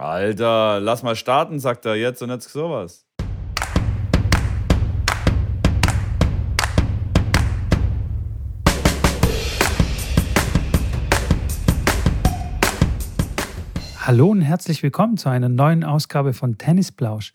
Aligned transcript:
Alter, 0.00 0.80
lass 0.80 1.02
mal 1.02 1.14
starten, 1.14 1.60
sagt 1.60 1.84
er 1.84 1.94
jetzt 1.94 2.22
und 2.22 2.30
jetzt 2.30 2.48
sowas. 2.50 3.06
Hallo 13.98 14.30
und 14.30 14.40
herzlich 14.40 14.82
willkommen 14.82 15.18
zu 15.18 15.28
einer 15.28 15.50
neuen 15.50 15.84
Ausgabe 15.84 16.32
von 16.32 16.56
Tennisplausch. 16.56 17.34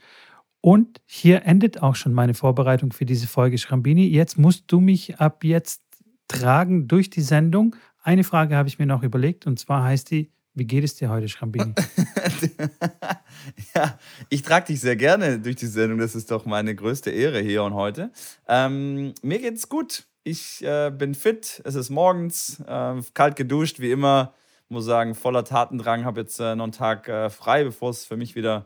Und 0.59 0.99
hier 1.05 1.45
endet 1.45 1.83
auch 1.83 1.93
schon 1.93 2.13
meine 2.13 2.33
Vorbereitung 2.33 2.91
für 2.91 3.05
diese 3.05 3.27
Folge 3.27 3.59
Schrambini. 3.59 4.07
Jetzt 4.07 4.39
musst 4.39 4.71
du 4.71 4.79
mich 4.79 5.19
ab 5.19 5.43
jetzt 5.43 5.83
tragen 6.27 6.87
durch 6.87 7.11
die 7.11 7.21
Sendung. 7.21 7.75
Eine 8.01 8.23
Frage 8.23 8.55
habe 8.55 8.67
ich 8.67 8.79
mir 8.79 8.87
noch 8.87 9.03
überlegt 9.03 9.45
und 9.45 9.59
zwar 9.59 9.83
heißt 9.83 10.09
die, 10.09 10.31
wie 10.55 10.65
geht 10.65 10.85
es 10.85 10.95
dir 10.95 11.09
heute, 11.09 11.27
Schrambini? 11.27 11.73
ja, 13.75 13.99
ich 14.29 14.41
trage 14.41 14.67
dich 14.67 14.79
sehr 14.79 14.95
gerne 14.95 15.39
durch 15.39 15.57
die 15.57 15.67
Sendung. 15.67 15.99
Das 15.99 16.15
ist 16.15 16.31
doch 16.31 16.45
meine 16.45 16.73
größte 16.73 17.11
Ehre 17.11 17.41
hier 17.41 17.63
und 17.63 17.73
heute. 17.73 18.11
Ähm, 18.47 19.13
mir 19.21 19.39
geht's 19.39 19.67
gut. 19.67 20.05
Ich 20.23 20.63
äh, 20.63 20.91
bin 20.91 21.13
fit. 21.13 21.61
Es 21.65 21.75
ist 21.75 21.89
morgens, 21.89 22.61
äh, 22.65 23.01
kalt 23.13 23.35
geduscht, 23.35 23.79
wie 23.79 23.91
immer. 23.91 24.33
Muss 24.69 24.85
sagen, 24.85 25.13
voller 25.13 25.43
Tatendrang. 25.43 26.05
Habe 26.05 26.21
jetzt 26.21 26.39
äh, 26.39 26.55
noch 26.55 26.63
einen 26.63 26.71
Tag 26.71 27.09
äh, 27.09 27.29
frei, 27.29 27.65
bevor 27.65 27.89
es 27.89 28.05
für 28.05 28.17
mich 28.17 28.35
wieder 28.35 28.65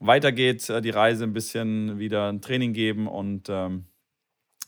weitergeht. 0.00 0.68
Äh, 0.70 0.80
die 0.80 0.90
Reise 0.90 1.24
ein 1.24 1.34
bisschen 1.34 1.98
wieder 1.98 2.32
ein 2.32 2.40
Training 2.40 2.72
geben 2.72 3.06
und 3.06 3.48
ähm, 3.50 3.84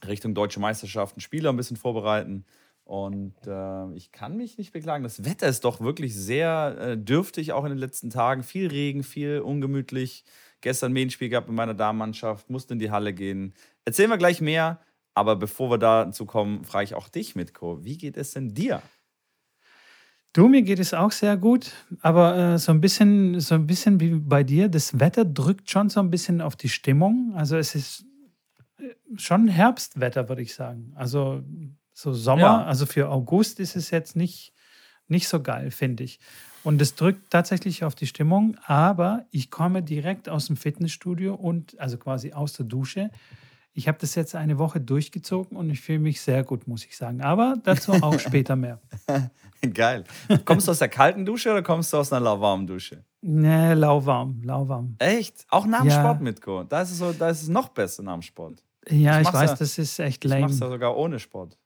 Richtung 0.06 0.34
Deutsche 0.34 0.60
Meisterschaften 0.60 1.20
Spieler 1.20 1.50
ein 1.50 1.56
bisschen 1.56 1.78
vorbereiten. 1.78 2.44
Und 2.90 3.36
äh, 3.46 3.94
ich 3.94 4.10
kann 4.10 4.36
mich 4.36 4.58
nicht 4.58 4.72
beklagen. 4.72 5.04
Das 5.04 5.24
Wetter 5.24 5.46
ist 5.46 5.64
doch 5.64 5.80
wirklich 5.80 6.16
sehr 6.16 6.76
äh, 6.76 6.98
dürftig, 6.98 7.52
auch 7.52 7.62
in 7.62 7.70
den 7.70 7.78
letzten 7.78 8.10
Tagen. 8.10 8.42
Viel 8.42 8.66
Regen, 8.66 9.04
viel 9.04 9.38
ungemütlich. 9.38 10.24
Gestern 10.60 10.92
Medienspiel 10.92 11.28
gehabt 11.28 11.46
mit 11.46 11.56
meiner 11.56 11.74
Damenmannschaft, 11.74 12.50
musste 12.50 12.74
in 12.74 12.80
die 12.80 12.90
Halle 12.90 13.14
gehen. 13.14 13.54
Erzählen 13.84 14.10
wir 14.10 14.18
gleich 14.18 14.40
mehr. 14.40 14.80
Aber 15.14 15.36
bevor 15.36 15.70
wir 15.70 15.78
dazu 15.78 16.26
kommen, 16.26 16.64
frage 16.64 16.82
ich 16.82 16.94
auch 16.96 17.08
dich, 17.08 17.36
Mitko. 17.36 17.84
Wie 17.84 17.96
geht 17.96 18.16
es 18.16 18.32
denn 18.32 18.54
dir? 18.54 18.82
Du, 20.32 20.48
mir 20.48 20.62
geht 20.62 20.80
es 20.80 20.92
auch 20.92 21.12
sehr 21.12 21.36
gut, 21.36 21.70
aber 22.00 22.36
äh, 22.36 22.58
so, 22.58 22.72
ein 22.72 22.80
bisschen, 22.80 23.38
so 23.38 23.54
ein 23.54 23.68
bisschen 23.68 24.00
wie 24.00 24.16
bei 24.16 24.42
dir. 24.42 24.68
Das 24.68 24.98
Wetter 24.98 25.24
drückt 25.24 25.70
schon 25.70 25.90
so 25.90 26.00
ein 26.00 26.10
bisschen 26.10 26.40
auf 26.40 26.56
die 26.56 26.68
Stimmung. 26.68 27.34
Also 27.36 27.56
es 27.56 27.76
ist 27.76 28.04
äh, 28.78 28.88
schon 29.16 29.46
Herbstwetter, 29.46 30.28
würde 30.28 30.42
ich 30.42 30.54
sagen. 30.54 30.92
Also 30.96 31.44
so 32.00 32.12
Sommer, 32.12 32.42
ja. 32.42 32.64
also 32.64 32.86
für 32.86 33.08
August 33.08 33.60
ist 33.60 33.76
es 33.76 33.90
jetzt 33.90 34.16
nicht, 34.16 34.52
nicht 35.08 35.28
so 35.28 35.42
geil, 35.42 35.70
finde 35.70 36.04
ich. 36.04 36.18
Und 36.62 36.80
es 36.82 36.94
drückt 36.94 37.30
tatsächlich 37.30 37.84
auf 37.84 37.94
die 37.94 38.06
Stimmung, 38.06 38.56
aber 38.66 39.24
ich 39.30 39.50
komme 39.50 39.82
direkt 39.82 40.28
aus 40.28 40.46
dem 40.46 40.56
Fitnessstudio 40.56 41.34
und 41.34 41.78
also 41.80 41.96
quasi 41.96 42.32
aus 42.32 42.52
der 42.52 42.66
Dusche. 42.66 43.10
Ich 43.72 43.88
habe 43.88 43.98
das 43.98 44.14
jetzt 44.14 44.34
eine 44.34 44.58
Woche 44.58 44.80
durchgezogen 44.80 45.56
und 45.56 45.70
ich 45.70 45.80
fühle 45.80 46.00
mich 46.00 46.20
sehr 46.20 46.42
gut, 46.44 46.66
muss 46.66 46.84
ich 46.84 46.96
sagen. 46.96 47.22
Aber 47.22 47.56
dazu 47.62 47.92
auch 47.92 48.18
später 48.20 48.56
mehr. 48.56 48.80
Geil. 49.74 50.04
Kommst 50.44 50.66
du 50.66 50.72
aus 50.72 50.80
der 50.80 50.88
kalten 50.88 51.24
Dusche 51.24 51.50
oder 51.50 51.62
kommst 51.62 51.92
du 51.92 51.98
aus 51.98 52.12
einer 52.12 52.24
lauwarmen 52.24 52.66
Dusche? 52.66 53.04
Nee, 53.22 53.74
lauwarm, 53.74 54.42
lauwarm. 54.42 54.96
Echt? 54.98 55.46
Auch 55.48 55.66
nach 55.66 55.82
dem 55.82 55.90
ja. 55.90 56.00
Sport, 56.00 56.20
Mitko? 56.20 56.64
Da 56.64 56.82
ist, 56.82 56.90
es 56.90 56.98
so, 56.98 57.12
da 57.12 57.28
ist 57.28 57.42
es 57.42 57.48
noch 57.48 57.68
besser 57.68 58.02
nach 58.02 58.14
dem 58.14 58.22
Sport. 58.22 58.62
Ja, 58.88 59.20
ich, 59.20 59.28
ich 59.28 59.34
weiß, 59.34 59.50
ja, 59.50 59.56
das 59.56 59.78
ist 59.78 59.98
echt 59.98 60.24
lame. 60.24 60.40
Ich 60.40 60.46
mach's 60.46 60.58
ja 60.58 60.68
sogar 60.68 60.96
ohne 60.96 61.18
Sport. 61.18 61.56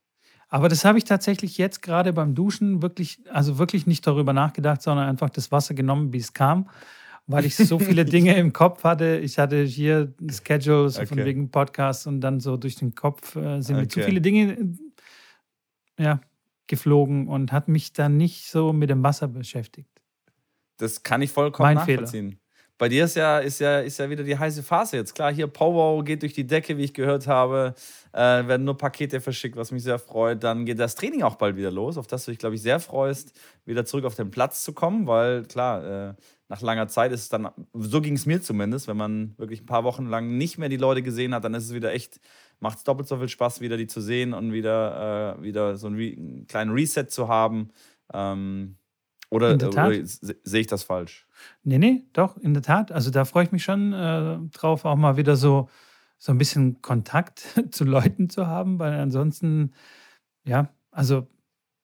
Aber 0.47 0.69
das 0.69 0.85
habe 0.85 0.97
ich 0.97 1.03
tatsächlich 1.03 1.57
jetzt 1.57 1.81
gerade 1.81 2.13
beim 2.13 2.35
Duschen 2.35 2.81
wirklich, 2.81 3.19
also 3.31 3.57
wirklich 3.57 3.87
nicht 3.87 4.05
darüber 4.05 4.33
nachgedacht, 4.33 4.81
sondern 4.81 5.07
einfach 5.07 5.29
das 5.29 5.51
Wasser 5.51 5.73
genommen, 5.73 6.13
wie 6.13 6.19
es 6.19 6.33
kam, 6.33 6.69
weil 7.27 7.45
ich 7.45 7.55
so 7.55 7.79
viele 7.79 8.05
Dinge 8.05 8.35
im 8.35 8.53
Kopf 8.53 8.83
hatte. 8.83 9.17
Ich 9.17 9.39
hatte 9.39 9.63
hier 9.63 10.13
ein 10.21 10.29
Schedule 10.29 10.89
so 10.89 10.99
okay. 10.99 11.07
von 11.07 11.17
wegen 11.17 11.49
Podcast 11.49 12.07
und 12.07 12.21
dann 12.21 12.39
so 12.39 12.57
durch 12.57 12.75
den 12.75 12.93
Kopf 12.93 13.35
äh, 13.35 13.61
sind 13.61 13.75
okay. 13.75 13.83
mir 13.83 13.87
zu 13.87 14.01
viele 14.01 14.21
Dinge 14.21 14.75
ja, 15.97 16.21
geflogen 16.67 17.27
und 17.27 17.51
hat 17.51 17.67
mich 17.67 17.93
dann 17.93 18.17
nicht 18.17 18.47
so 18.47 18.73
mit 18.73 18.89
dem 18.89 19.03
Wasser 19.03 19.27
beschäftigt. 19.27 19.89
Das 20.77 21.03
kann 21.03 21.21
ich 21.21 21.31
vollkommen 21.31 21.73
mein 21.73 21.75
nachvollziehen. 21.77 22.31
Fehler. 22.31 22.44
Bei 22.77 22.89
dir 22.89 23.05
ist 23.05 23.15
ja, 23.15 23.39
ist, 23.39 23.59
ja, 23.59 23.79
ist 23.79 23.99
ja 23.99 24.09
wieder 24.09 24.23
die 24.23 24.37
heiße 24.37 24.61
Phase 24.61 24.97
jetzt. 24.97 25.15
Klar, 25.15 25.33
hier 25.33 25.47
Power 25.47 26.03
geht 26.03 26.23
durch 26.23 26.33
die 26.33 26.45
Decke, 26.45 26.77
wie 26.77 26.83
ich 26.83 26.93
gehört 26.93 27.25
habe. 27.25 27.73
Äh, 28.11 28.19
werden 28.19 28.65
nur 28.65 28.77
Pakete 28.77 29.21
verschickt, 29.21 29.55
was 29.55 29.71
mich 29.71 29.83
sehr 29.83 29.97
freut. 29.97 30.43
Dann 30.43 30.65
geht 30.65 30.79
das 30.79 30.95
Training 30.95 31.23
auch 31.23 31.35
bald 31.35 31.55
wieder 31.55 31.71
los, 31.71 31.97
auf 31.97 32.07
das 32.07 32.25
du 32.25 32.31
dich, 32.31 32.39
glaube 32.39 32.55
ich, 32.55 32.61
sehr 32.61 32.81
freust, 32.81 33.31
wieder 33.65 33.85
zurück 33.85 34.03
auf 34.03 34.15
den 34.15 34.29
Platz 34.29 34.63
zu 34.63 34.73
kommen, 34.73 35.07
weil 35.07 35.43
klar, 35.45 36.09
äh, 36.09 36.13
nach 36.49 36.61
langer 36.61 36.87
Zeit 36.87 37.11
ist 37.11 37.21
es 37.21 37.29
dann, 37.29 37.49
so 37.73 38.01
ging 38.01 38.15
es 38.15 38.25
mir 38.25 38.41
zumindest, 38.41 38.87
wenn 38.87 38.97
man 38.97 39.33
wirklich 39.37 39.61
ein 39.61 39.65
paar 39.65 39.83
Wochen 39.83 40.05
lang 40.07 40.37
nicht 40.37 40.57
mehr 40.57 40.69
die 40.69 40.77
Leute 40.77 41.01
gesehen 41.01 41.33
hat, 41.33 41.43
dann 41.43 41.53
ist 41.53 41.65
es 41.65 41.73
wieder 41.73 41.93
echt, 41.93 42.19
macht 42.59 42.79
es 42.79 42.83
doppelt 42.83 43.07
so 43.07 43.17
viel 43.17 43.29
Spaß, 43.29 43.61
wieder 43.61 43.77
die 43.77 43.87
zu 43.87 44.01
sehen 44.01 44.33
und 44.33 44.51
wieder, 44.53 45.37
äh, 45.39 45.43
wieder 45.43 45.77
so 45.77 45.87
einen, 45.87 45.97
einen, 45.97 46.47
kleinen 46.47 46.71
Reset 46.71 47.05
zu 47.07 47.29
haben. 47.29 47.69
Ähm, 48.13 48.77
oder, 49.35 49.67
oder 49.67 49.91
sehe 50.03 50.61
ich 50.61 50.67
das 50.67 50.83
falsch? 50.83 51.27
Nee, 51.63 51.77
nee, 51.77 52.05
doch, 52.13 52.37
in 52.37 52.53
der 52.53 52.63
Tat. 52.63 52.91
Also 52.91 53.11
da 53.11 53.25
freue 53.25 53.43
ich 53.43 53.51
mich 53.51 53.63
schon 53.63 53.93
äh, 53.93 54.37
drauf, 54.51 54.85
auch 54.85 54.95
mal 54.95 55.17
wieder 55.17 55.35
so, 55.35 55.69
so 56.17 56.31
ein 56.31 56.37
bisschen 56.37 56.81
Kontakt 56.81 57.45
zu 57.71 57.83
Leuten 57.83 58.29
zu 58.29 58.47
haben, 58.47 58.79
weil 58.79 58.93
ansonsten, 58.93 59.73
ja, 60.45 60.69
also 60.91 61.27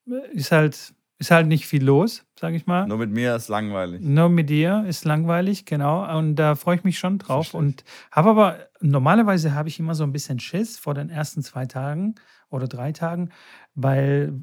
äh, 0.08 0.34
ist 0.34 0.52
halt, 0.52 0.94
ist 1.20 1.32
halt 1.32 1.48
nicht 1.48 1.68
viel 1.68 1.84
los, 1.84 2.26
sage 2.40 2.56
ich 2.56 2.66
mal. 2.66 2.88
Nur 2.88 2.98
mit 2.98 3.12
mir 3.12 3.36
ist 3.36 3.48
langweilig. 3.48 4.02
Nur 4.02 4.30
mit 4.30 4.50
dir 4.50 4.86
ist 4.88 5.06
langweilig, 5.06 5.66
genau. 5.66 6.18
Und 6.18 6.36
da 6.36 6.56
freue 6.56 6.78
ich 6.78 6.84
mich 6.84 6.98
schon 6.98 7.20
drauf. 7.20 7.54
Und 7.54 7.84
habe 8.12 8.32
aber, 8.32 8.58
normalerweise 8.80 9.54
habe 9.54 9.70
ich 9.70 9.78
immer 9.78 9.94
so 9.94 10.04
ein 10.04 10.12
bisschen 10.12 10.40
Schiss 10.40 10.80
vor 10.80 10.96
den 10.96 11.10
ersten 11.10 11.44
zwei 11.44 11.68
Tagen 11.68 12.16
oder 12.50 12.68
drei 12.68 12.92
Tagen, 12.92 13.30
weil 13.76 14.42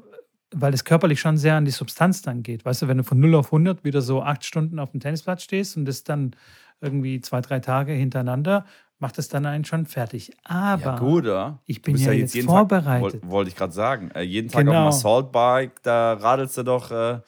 weil 0.54 0.72
es 0.75 0.84
körperlich 0.84 1.20
schon 1.20 1.36
sehr 1.36 1.54
an 1.54 1.64
die 1.64 1.70
Substanz 1.70 2.22
dann 2.22 2.42
geht. 2.42 2.64
Weißt 2.64 2.82
du, 2.82 2.88
wenn 2.88 2.98
du 2.98 3.04
von 3.04 3.20
0 3.20 3.34
auf 3.34 3.47
100 3.47 3.84
wieder 3.84 4.00
so 4.00 4.22
acht 4.22 4.44
Stunden 4.44 4.78
auf 4.78 4.91
dem 4.91 5.00
Tennisplatz 5.00 5.42
stehst 5.42 5.76
und 5.76 5.84
das 5.84 6.04
dann 6.04 6.34
irgendwie 6.81 7.20
zwei, 7.20 7.41
drei 7.41 7.60
Tage 7.60 7.92
hintereinander, 7.92 8.64
macht 8.98 9.19
es 9.19 9.28
dann 9.28 9.47
einen 9.47 9.64
schon 9.64 9.87
fertig. 9.87 10.32
Aber 10.44 10.82
ja, 10.82 10.98
gut, 10.98 11.25
ja. 11.26 11.58
ich 11.66 11.82
bin 11.82 11.97
ja, 11.97 12.12
ja, 12.12 12.20
jetzt, 12.20 12.38
vorbereitet. 12.41 13.03
Wollte 13.03 13.31
wollt 13.31 13.48
ich 13.48 13.56
gerade 13.56 13.72
sagen. 13.72 14.10
Äh, 14.12 14.22
jeden 14.22 14.48
Tag 14.48 14.64
genau. 14.64 14.87
auf 14.87 14.94
dem 14.94 14.98
Assault-Bike, 14.98 15.82
da 15.82 16.14
radelst 16.14 16.56
du 16.58 16.62
doch, 16.62 16.91
äh, 16.91 17.20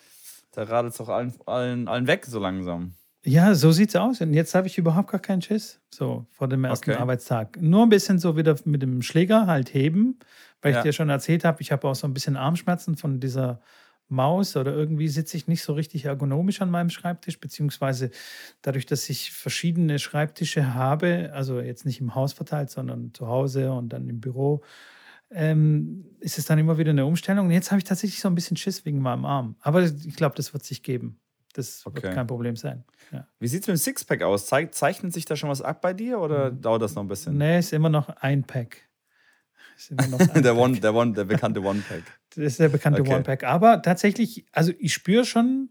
da 0.52 0.62
radelst 0.62 1.00
doch 1.00 1.08
allen, 1.08 1.34
allen, 1.46 1.88
allen 1.88 2.06
weg 2.06 2.26
so 2.26 2.38
langsam. 2.38 2.94
Ja, 3.22 3.54
so 3.54 3.70
sieht's 3.70 3.94
aus. 3.96 4.20
Und 4.20 4.32
jetzt 4.32 4.54
habe 4.54 4.66
ich 4.66 4.78
überhaupt 4.78 5.10
gar 5.10 5.20
keinen 5.20 5.42
Schiss, 5.42 5.80
so 5.90 6.26
vor 6.30 6.48
dem 6.48 6.64
ersten 6.64 6.90
okay. 6.90 7.00
Arbeitstag. 7.00 7.60
Nur 7.60 7.82
ein 7.82 7.90
bisschen 7.90 8.18
so 8.18 8.36
wieder 8.36 8.56
mit 8.64 8.82
dem 8.82 9.02
Schläger 9.02 9.46
halt 9.46 9.74
heben 9.74 10.18
weil 10.62 10.72
ja. 10.72 10.78
ich 10.78 10.82
dir 10.82 10.92
schon 10.92 11.08
erzählt 11.08 11.44
habe, 11.44 11.62
ich 11.62 11.72
habe 11.72 11.88
auch 11.88 11.94
so 11.94 12.06
ein 12.06 12.14
bisschen 12.14 12.36
Armschmerzen 12.36 12.96
von 12.96 13.20
dieser 13.20 13.60
Maus 14.10 14.56
oder 14.56 14.72
irgendwie 14.72 15.08
sitze 15.08 15.36
ich 15.36 15.46
nicht 15.46 15.62
so 15.62 15.72
richtig 15.72 16.04
ergonomisch 16.04 16.60
an 16.60 16.70
meinem 16.70 16.90
Schreibtisch, 16.90 17.38
beziehungsweise 17.38 18.10
dadurch, 18.60 18.84
dass 18.84 19.08
ich 19.08 19.32
verschiedene 19.32 19.98
Schreibtische 19.98 20.74
habe, 20.74 21.30
also 21.32 21.60
jetzt 21.60 21.86
nicht 21.86 22.00
im 22.00 22.14
Haus 22.14 22.32
verteilt, 22.32 22.70
sondern 22.70 23.14
zu 23.14 23.28
Hause 23.28 23.72
und 23.72 23.90
dann 23.90 24.08
im 24.08 24.20
Büro, 24.20 24.62
ähm, 25.30 26.04
ist 26.18 26.38
es 26.38 26.46
dann 26.46 26.58
immer 26.58 26.76
wieder 26.76 26.90
eine 26.90 27.06
Umstellung. 27.06 27.46
Und 27.46 27.52
jetzt 27.52 27.70
habe 27.70 27.78
ich 27.78 27.84
tatsächlich 27.84 28.20
so 28.20 28.28
ein 28.28 28.34
bisschen 28.34 28.56
Schiss 28.56 28.84
wegen 28.84 29.00
meinem 29.00 29.24
Arm. 29.24 29.54
Aber 29.60 29.82
ich 29.82 30.16
glaube, 30.16 30.34
das 30.34 30.52
wird 30.52 30.64
sich 30.64 30.82
geben. 30.82 31.20
Das 31.52 31.86
okay. 31.86 32.02
wird 32.02 32.14
kein 32.14 32.26
Problem 32.26 32.56
sein. 32.56 32.84
Ja. 33.12 33.26
Wie 33.38 33.48
sieht 33.48 33.62
es 33.62 33.68
mit 33.68 33.76
dem 33.76 33.80
Sixpack 33.80 34.22
aus? 34.22 34.46
Zeichnet 34.46 35.12
sich 35.12 35.24
da 35.24 35.36
schon 35.36 35.50
was 35.50 35.62
ab 35.62 35.80
bei 35.80 35.92
dir 35.92 36.18
oder 36.18 36.50
mhm. 36.50 36.60
dauert 36.60 36.82
das 36.82 36.94
noch 36.94 37.02
ein 37.02 37.08
bisschen? 37.08 37.38
Nee, 37.38 37.60
ist 37.60 37.72
immer 37.72 37.88
noch 37.88 38.08
ein 38.08 38.42
Pack. 38.44 38.89
der, 39.90 40.56
One, 40.56 40.80
der, 40.80 40.94
One, 40.94 41.12
der 41.12 41.24
bekannte 41.24 41.62
One-Pack. 41.62 42.02
Das 42.34 42.44
ist 42.44 42.60
der 42.60 42.68
bekannte 42.68 43.00
okay. 43.00 43.14
One-Pack. 43.14 43.44
Aber 43.44 43.82
tatsächlich, 43.82 44.46
also 44.52 44.72
ich 44.78 44.92
spüre 44.92 45.24
schon 45.24 45.70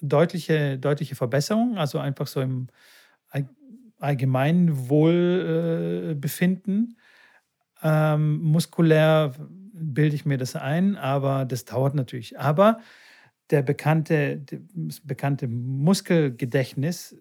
deutliche, 0.00 0.78
deutliche 0.78 1.14
Verbesserungen, 1.14 1.78
also 1.78 1.98
einfach 1.98 2.26
so 2.26 2.40
im 2.40 2.68
allgemeinen 4.00 4.88
Wohlbefinden. 4.88 6.96
Ähm, 7.82 8.38
muskulär 8.38 9.32
bilde 9.72 10.16
ich 10.16 10.24
mir 10.24 10.38
das 10.38 10.56
ein, 10.56 10.96
aber 10.96 11.44
das 11.44 11.64
dauert 11.64 11.94
natürlich. 11.94 12.38
Aber 12.38 12.80
der 13.50 13.62
bekannte, 13.62 14.44
das 14.74 15.00
bekannte 15.00 15.48
Muskelgedächtnis, 15.48 17.16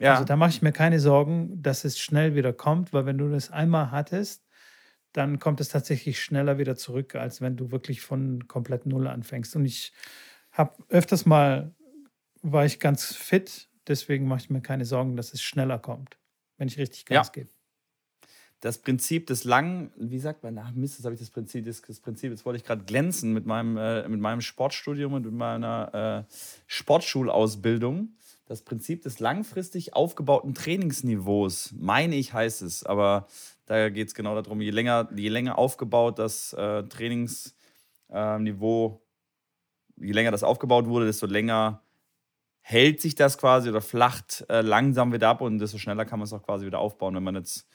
ja. 0.00 0.14
also 0.14 0.24
da 0.24 0.36
mache 0.36 0.50
ich 0.50 0.62
mir 0.62 0.72
keine 0.72 1.00
Sorgen, 1.00 1.62
dass 1.62 1.84
es 1.84 1.98
schnell 1.98 2.34
wieder 2.34 2.52
kommt, 2.52 2.92
weil 2.92 3.06
wenn 3.06 3.18
du 3.18 3.30
das 3.30 3.50
einmal 3.50 3.90
hattest, 3.90 4.45
dann 5.16 5.38
kommt 5.38 5.60
es 5.60 5.70
tatsächlich 5.70 6.22
schneller 6.22 6.58
wieder 6.58 6.76
zurück, 6.76 7.14
als 7.14 7.40
wenn 7.40 7.56
du 7.56 7.70
wirklich 7.70 8.02
von 8.02 8.46
komplett 8.48 8.84
Null 8.84 9.06
anfängst. 9.06 9.56
Und 9.56 9.64
ich 9.64 9.92
habe 10.52 10.76
öfters 10.90 11.24
mal, 11.24 11.74
war 12.42 12.66
ich 12.66 12.80
ganz 12.80 13.14
fit, 13.14 13.70
deswegen 13.88 14.28
mache 14.28 14.40
ich 14.40 14.50
mir 14.50 14.60
keine 14.60 14.84
Sorgen, 14.84 15.16
dass 15.16 15.32
es 15.32 15.42
schneller 15.42 15.78
kommt, 15.78 16.18
wenn 16.58 16.68
ich 16.68 16.76
richtig 16.76 17.06
Gas 17.06 17.28
ja. 17.28 17.32
gebe. 17.32 17.50
Das 18.60 18.78
Prinzip 18.78 19.26
des 19.26 19.44
langen, 19.44 19.90
wie 19.96 20.18
sagt 20.18 20.42
man, 20.42 20.58
ach 20.58 20.72
Mist, 20.72 20.98
das 20.98 21.04
habe 21.04 21.14
ich 21.14 21.20
das 21.20 21.30
Prinzip, 21.30 21.64
das, 21.64 21.80
das 21.80 22.00
Prinzip, 22.00 22.30
jetzt 22.30 22.44
wollte 22.44 22.58
ich 22.58 22.64
gerade 22.64 22.84
glänzen 22.84 23.32
mit 23.32 23.46
meinem, 23.46 23.76
äh, 23.78 24.06
mit 24.08 24.20
meinem 24.20 24.42
Sportstudium 24.42 25.14
und 25.14 25.24
mit 25.24 25.34
meiner 25.34 26.26
äh, 26.28 26.34
Sportschulausbildung. 26.66 28.16
das 28.46 28.62
Prinzip 28.62 29.02
des 29.02 29.18
langfristig 29.18 29.94
aufgebauten 29.94 30.54
Trainingsniveaus, 30.54 31.74
meine 31.78 32.16
ich, 32.16 32.32
heißt 32.32 32.62
es. 32.62 32.84
Aber 32.84 33.26
da 33.66 33.90
geht 33.90 34.08
es 34.08 34.14
genau 34.14 34.40
darum, 34.40 34.60
je 34.60 34.70
länger, 34.70 35.08
je 35.14 35.28
länger 35.28 35.58
aufgebaut 35.58 36.18
das 36.18 36.52
äh, 36.52 36.84
Trainingsniveau, 36.84 39.02
äh, 40.00 40.06
je 40.06 40.12
länger 40.12 40.30
das 40.30 40.44
aufgebaut 40.44 40.86
wurde, 40.86 41.06
desto 41.06 41.26
länger 41.26 41.82
hält 42.60 43.00
sich 43.00 43.14
das 43.14 43.38
quasi 43.38 43.68
oder 43.68 43.80
flacht 43.80 44.44
äh, 44.48 44.60
langsam 44.60 45.12
wieder 45.12 45.28
ab 45.28 45.40
und 45.40 45.58
desto 45.58 45.78
schneller 45.78 46.04
kann 46.04 46.18
man 46.18 46.26
es 46.26 46.32
auch 46.32 46.42
quasi 46.42 46.66
wieder 46.66 46.78
aufbauen. 46.78 47.14
Wenn 47.14 47.22
man 47.22 47.36
jetzt 47.36 47.68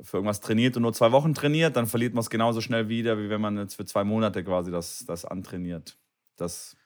für 0.00 0.18
irgendwas 0.18 0.40
trainiert 0.40 0.76
und 0.76 0.82
nur 0.82 0.92
zwei 0.92 1.12
Wochen 1.12 1.34
trainiert, 1.34 1.76
dann 1.76 1.86
verliert 1.86 2.14
man 2.14 2.20
es 2.20 2.30
genauso 2.30 2.60
schnell 2.60 2.88
wieder, 2.88 3.18
wie 3.18 3.30
wenn 3.30 3.40
man 3.40 3.56
jetzt 3.58 3.74
für 3.74 3.84
zwei 3.84 4.04
Monate 4.04 4.42
quasi 4.42 4.70
das, 4.70 5.04
das 5.06 5.24
antrainiert. 5.24 5.96
Das 6.36 6.76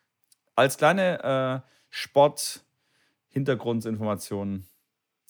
als 0.54 0.76
kleine 0.76 1.22
äh, 1.22 1.60
Sport-Hintergrundinformation. 1.90 4.64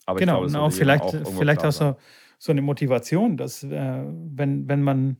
Aber 0.06 0.18
genau, 0.18 0.44
ich 0.44 0.50
glaube, 0.50 0.64
und 0.64 0.72
auch 0.72 0.76
vielleicht, 0.76 1.02
auch 1.02 1.38
vielleicht 1.38 1.64
auch 1.64 1.72
so, 1.72 1.96
so 2.38 2.52
eine 2.52 2.62
Motivation, 2.62 3.36
dass 3.36 3.62
äh, 3.62 4.04
wenn, 4.04 4.68
wenn 4.68 4.82
man 4.82 5.18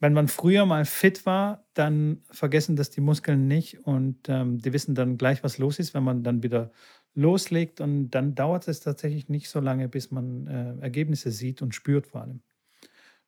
wenn 0.00 0.12
man 0.12 0.28
früher 0.28 0.64
mal 0.64 0.84
fit 0.84 1.26
war, 1.26 1.66
dann 1.74 2.22
vergessen 2.30 2.76
das 2.76 2.90
die 2.90 3.00
Muskeln 3.00 3.48
nicht 3.48 3.84
und 3.84 4.28
ähm, 4.28 4.58
die 4.58 4.72
wissen 4.72 4.94
dann 4.94 5.18
gleich, 5.18 5.42
was 5.42 5.58
los 5.58 5.80
ist, 5.80 5.92
wenn 5.92 6.04
man 6.04 6.22
dann 6.22 6.42
wieder 6.42 6.70
loslegt 7.14 7.80
und 7.80 8.10
dann 8.10 8.34
dauert 8.36 8.68
es 8.68 8.80
tatsächlich 8.80 9.28
nicht 9.28 9.48
so 9.48 9.58
lange, 9.58 9.88
bis 9.88 10.12
man 10.12 10.46
äh, 10.46 10.82
Ergebnisse 10.82 11.32
sieht 11.32 11.62
und 11.62 11.74
spürt 11.74 12.06
vor 12.06 12.22
allem. 12.22 12.42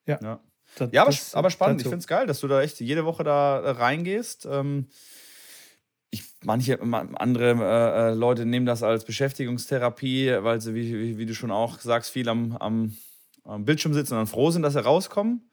Ja, 0.07 0.21
ja. 0.23 0.41
Das, 0.77 0.91
ja 0.93 1.03
aber, 1.03 1.15
aber 1.33 1.51
spannend. 1.51 1.81
Dazu. 1.81 1.89
Ich 1.89 1.91
finde 1.91 2.03
es 2.03 2.07
geil, 2.07 2.27
dass 2.29 2.39
du 2.39 2.47
da 2.47 2.63
echt 2.63 2.79
jede 2.79 3.05
Woche 3.05 3.25
da 3.25 3.59
reingehst. 3.73 4.47
Ähm, 4.49 4.87
ich, 6.11 6.23
manche 6.45 6.81
andere 6.81 7.51
äh, 7.51 8.11
äh, 8.11 8.15
Leute 8.15 8.47
nehmen 8.47 8.67
das 8.67 8.85
als 8.85 9.05
Beschäftigungstherapie, 9.05 10.39
weil 10.41 10.61
sie, 10.61 10.75
wie, 10.75 10.93
wie, 10.99 11.19
wie 11.19 11.27
du 11.27 11.35
schon 11.35 11.51
auch 11.51 11.81
sagst, 11.81 12.13
viel 12.13 12.29
am, 12.29 12.57
am, 12.57 12.97
am 13.45 13.65
Bildschirm 13.65 13.95
sitzen 13.95 14.15
und 14.15 14.21
dann 14.21 14.27
froh 14.27 14.51
sind, 14.51 14.63
dass 14.63 14.75
sie 14.75 14.85
rauskommen. 14.85 15.51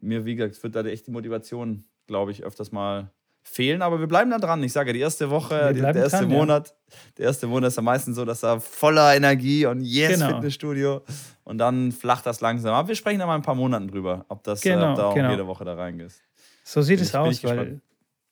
Mir, 0.00 0.24
wie 0.24 0.36
gesagt, 0.36 0.62
wird 0.62 0.74
da 0.74 0.84
echt 0.84 1.06
die 1.06 1.10
Motivation, 1.10 1.84
glaube 2.06 2.30
ich, 2.30 2.44
öfters 2.44 2.72
mal 2.72 3.12
fehlen, 3.46 3.80
aber 3.80 4.00
wir 4.00 4.08
bleiben 4.08 4.30
da 4.30 4.38
dran. 4.38 4.62
Ich 4.62 4.72
sage, 4.72 4.92
die 4.92 5.00
erste 5.00 5.30
Woche, 5.30 5.72
der 5.72 5.94
erste 5.94 6.18
dran, 6.18 6.28
Monat, 6.28 6.68
ja. 6.68 6.96
der 7.18 7.26
erste 7.26 7.46
Monat 7.46 7.68
ist 7.68 7.78
am 7.78 7.84
meisten 7.84 8.12
so, 8.12 8.24
dass 8.24 8.42
er 8.42 8.60
voller 8.60 9.14
Energie 9.14 9.66
und 9.66 9.82
yes, 9.82 10.14
genau. 10.14 10.34
Fitnessstudio 10.34 11.02
und 11.44 11.58
dann 11.58 11.92
flacht 11.92 12.26
das 12.26 12.40
langsam. 12.40 12.74
Aber 12.74 12.88
wir 12.88 12.96
sprechen 12.96 13.20
da 13.20 13.26
mal 13.26 13.36
ein 13.36 13.42
paar 13.42 13.54
Monaten 13.54 13.88
drüber, 13.88 14.26
ob 14.28 14.42
das 14.42 14.60
genau, 14.60 14.88
äh, 14.88 14.90
ob 14.90 14.96
da 14.96 15.04
auch 15.06 15.14
genau. 15.14 15.30
jede 15.30 15.46
Woche 15.46 15.64
da 15.64 15.74
reingehst. 15.74 16.20
So 16.64 16.82
sieht 16.82 16.98
bin 16.98 17.04
es 17.04 17.10
ich, 17.10 17.16
aus, 17.16 17.44
weil 17.44 17.80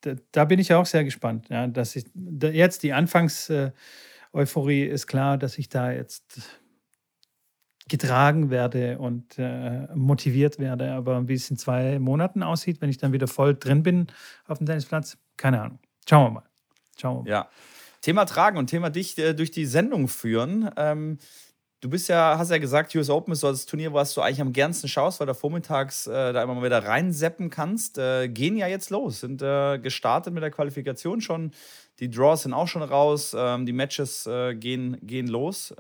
da, 0.01 0.15
da, 0.33 0.45
bin 0.45 0.59
ich 0.59 0.75
auch 0.75 0.87
sehr 0.87 1.05
gespannt, 1.05 1.47
ja, 1.49 1.69
dass 1.69 1.95
ich 1.95 2.07
da 2.15 2.49
jetzt 2.49 2.83
die 2.83 2.93
Anfangs-Euphorie 2.93 4.83
äh, 4.83 4.93
ist 4.93 5.07
klar, 5.07 5.39
dass 5.39 5.59
ich 5.59 5.69
da 5.69 5.93
jetzt 5.93 6.41
getragen 7.89 8.51
werde 8.51 8.99
und 8.99 9.39
äh, 9.39 9.87
motiviert 9.95 10.59
werde. 10.59 10.93
Aber 10.93 11.29
wie 11.29 11.35
es 11.35 11.51
in 11.51 11.57
zwei 11.57 11.99
Monaten 11.99 12.43
aussieht, 12.43 12.81
wenn 12.81 12.91
ich 12.91 12.99
dann 12.99 13.13
wieder 13.13 13.27
voll 13.27 13.55
drin 13.55 13.83
bin 13.83 14.07
auf 14.47 14.59
dem 14.59 14.67
Tennisplatz, 14.67 15.19
keine 15.37 15.61
Ahnung. 15.61 15.79
Schauen 16.09 16.27
wir 16.27 16.31
mal. 16.31 16.49
Schauen 16.99 17.17
wir 17.17 17.23
mal. 17.23 17.31
Ja. 17.31 17.49
Thema 18.01 18.25
Tragen 18.27 18.59
und 18.59 18.69
Thema 18.69 18.91
dich 18.91 19.17
äh, 19.19 19.35
durch 19.35 19.51
die 19.51 19.67
Sendung 19.67 20.09
führen. 20.09 20.71
Ähm, 20.77 21.19
du 21.81 21.91
bist 21.91 22.09
ja, 22.09 22.37
hast 22.39 22.51
ja 22.51 22.59
gesagt, 22.59 22.95
US 22.95 23.11
Open 23.11 23.33
ist 23.33 23.41
so 23.41 23.51
das 23.51 23.67
Turnier, 23.67 23.93
was 23.93 24.15
du 24.15 24.23
eigentlich 24.23 24.41
am 24.41 24.53
gernsten 24.53 24.89
schaust, 24.89 25.21
weil 25.21 25.27
du 25.27 25.35
vormittags 25.35 26.07
äh, 26.07 26.33
da 26.33 26.43
immer 26.43 26.55
mal 26.55 26.65
wieder 26.65 26.85
reinseppen 26.85 27.51
kannst. 27.51 27.99
Äh, 27.99 28.29
gehen 28.29 28.57
ja 28.57 28.67
jetzt 28.67 28.91
los, 28.91 29.21
sind 29.21 29.43
äh, 29.43 29.79
gestartet 29.79 30.33
mit 30.33 30.43
der 30.43 30.51
Qualifikation 30.51 31.21
schon. 31.21 31.53
Die 32.01 32.11
Draws 32.11 32.43
sind 32.43 32.55
auch 32.55 32.69
schon 32.69 32.83
raus, 32.83 33.35
ähm, 33.39 33.67
die 33.67 33.73
Matches 33.73 34.27
äh, 34.27 34.55
gehen, 34.55 34.99
gehen 35.03 35.27
los. 35.27 35.75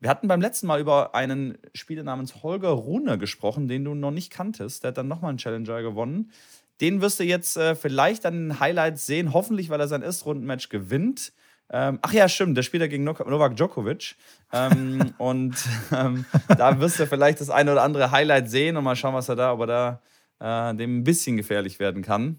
Wir 0.00 0.08
hatten 0.08 0.28
beim 0.28 0.40
letzten 0.40 0.66
Mal 0.66 0.80
über 0.80 1.14
einen 1.14 1.58
Spieler 1.74 2.02
namens 2.02 2.42
Holger 2.42 2.70
Rune 2.70 3.18
gesprochen, 3.18 3.68
den 3.68 3.84
du 3.84 3.94
noch 3.94 4.10
nicht 4.10 4.32
kanntest. 4.32 4.82
Der 4.82 4.88
hat 4.88 4.98
dann 4.98 5.08
nochmal 5.08 5.28
einen 5.28 5.38
Challenger 5.38 5.82
gewonnen. 5.82 6.32
Den 6.80 7.02
wirst 7.02 7.20
du 7.20 7.24
jetzt 7.24 7.58
äh, 7.58 7.74
vielleicht 7.74 8.24
an 8.24 8.34
den 8.34 8.60
Highlights 8.60 9.04
sehen, 9.04 9.34
hoffentlich, 9.34 9.68
weil 9.68 9.78
er 9.78 9.88
sein 9.88 10.00
Erstrundenmatch 10.00 10.70
gewinnt. 10.70 11.34
Ähm, 11.68 11.98
ach 12.00 12.14
ja, 12.14 12.28
stimmt, 12.30 12.56
der 12.56 12.62
spielt 12.62 12.80
ja 12.80 12.86
gegen 12.86 13.04
Novak 13.04 13.56
Djokovic. 13.56 14.16
Ähm, 14.52 15.12
und 15.18 15.54
ähm, 15.92 16.24
da 16.48 16.80
wirst 16.80 16.98
du 16.98 17.06
vielleicht 17.06 17.42
das 17.42 17.50
eine 17.50 17.72
oder 17.72 17.82
andere 17.82 18.10
Highlight 18.10 18.48
sehen 18.48 18.78
und 18.78 18.84
mal 18.84 18.96
schauen, 18.96 19.14
was 19.14 19.28
er 19.28 19.36
da, 19.36 19.52
ob 19.52 19.60
er 19.60 20.00
da 20.40 20.70
äh, 20.70 20.74
dem 20.74 21.00
ein 21.00 21.04
bisschen 21.04 21.36
gefährlich 21.36 21.78
werden 21.78 22.02
kann. 22.02 22.38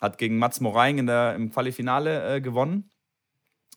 Hat 0.00 0.16
gegen 0.16 0.38
Mats 0.38 0.60
Moraing 0.60 0.96
in 0.96 1.06
der, 1.06 1.34
im 1.34 1.50
Qualifinale 1.50 2.36
äh, 2.36 2.40
gewonnen 2.40 2.90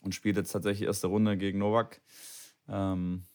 und 0.02 0.16
spielt 0.16 0.38
jetzt 0.38 0.54
tatsächlich 0.54 0.88
erste 0.88 1.08
Runde 1.08 1.36
gegen 1.36 1.60
Novak. 1.60 2.02
Ähm, 2.68 3.26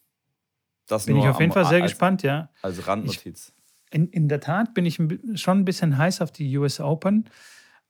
das 0.86 1.06
bin 1.06 1.16
ich 1.16 1.26
auf 1.26 1.38
jeden 1.38 1.52
am, 1.52 1.54
Fall 1.54 1.66
sehr 1.66 1.82
als, 1.82 1.92
gespannt, 1.92 2.22
ja. 2.22 2.50
Als 2.62 2.86
Randnotiz. 2.86 3.52
Ich, 3.90 3.94
in, 3.94 4.08
in 4.08 4.28
der 4.28 4.40
Tat 4.40 4.74
bin 4.74 4.86
ich 4.86 4.96
schon 5.34 5.58
ein 5.58 5.64
bisschen 5.64 5.98
heiß 5.98 6.20
auf 6.20 6.32
die 6.32 6.56
US 6.58 6.80
Open. 6.80 7.28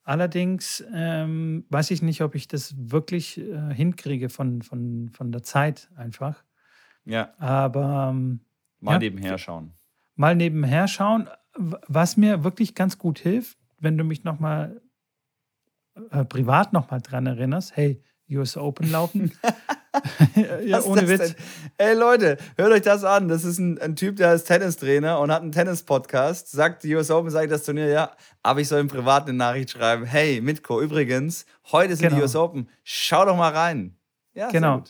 Allerdings 0.02 0.84
ähm, 0.92 1.64
weiß 1.68 1.90
ich 1.90 2.02
nicht, 2.02 2.22
ob 2.22 2.34
ich 2.34 2.48
das 2.48 2.74
wirklich 2.76 3.38
äh, 3.38 3.74
hinkriege 3.74 4.28
von, 4.28 4.62
von, 4.62 5.10
von 5.10 5.30
der 5.32 5.42
Zeit 5.42 5.90
einfach. 5.96 6.42
Ja. 7.04 7.34
Aber 7.38 8.10
ähm, 8.10 8.40
mal 8.80 8.92
ja, 8.92 8.98
nebenher 8.98 9.38
schauen. 9.38 9.72
Mal 10.16 10.34
nebenher 10.34 10.88
schauen. 10.88 11.28
Was 11.54 12.16
mir 12.16 12.44
wirklich 12.44 12.74
ganz 12.74 12.98
gut 12.98 13.18
hilft, 13.18 13.58
wenn 13.78 13.98
du 13.98 14.04
mich 14.04 14.24
nochmal 14.24 14.80
äh, 16.10 16.24
privat 16.24 16.72
nochmal 16.72 17.00
dran 17.00 17.26
erinnerst, 17.26 17.76
hey, 17.76 18.02
US 18.30 18.56
Open 18.56 18.90
laufen. 18.90 19.32
ja, 20.64 20.82
ohne 20.82 21.08
Witz. 21.08 21.34
Denn? 21.34 21.34
Ey 21.78 21.94
Leute, 21.94 22.36
hört 22.56 22.72
euch 22.72 22.82
das 22.82 23.04
an. 23.04 23.28
Das 23.28 23.44
ist 23.44 23.58
ein, 23.58 23.78
ein 23.78 23.96
Typ, 23.96 24.16
der 24.16 24.34
ist 24.34 24.44
Tennistrainer 24.44 25.18
und 25.18 25.32
hat 25.32 25.42
einen 25.42 25.52
Tennis-Podcast. 25.52 26.50
Sagt 26.50 26.84
die 26.84 26.94
US 26.94 27.10
Open, 27.10 27.30
sagt 27.30 27.50
das 27.50 27.64
Turnier, 27.64 27.88
ja, 27.88 28.10
aber 28.42 28.60
ich 28.60 28.68
soll 28.68 28.80
im 28.80 28.88
Privat 28.88 29.24
eine 29.24 29.36
Nachricht 29.36 29.70
schreiben. 29.70 30.04
Hey, 30.04 30.40
Mitko, 30.40 30.80
übrigens, 30.80 31.44
heute 31.72 31.96
sind 31.96 32.08
genau. 32.08 32.16
die 32.16 32.22
US 32.22 32.36
Open. 32.36 32.68
Schau 32.84 33.24
doch 33.24 33.36
mal 33.36 33.52
rein. 33.52 33.96
Ja, 34.34 34.48
genau. 34.48 34.84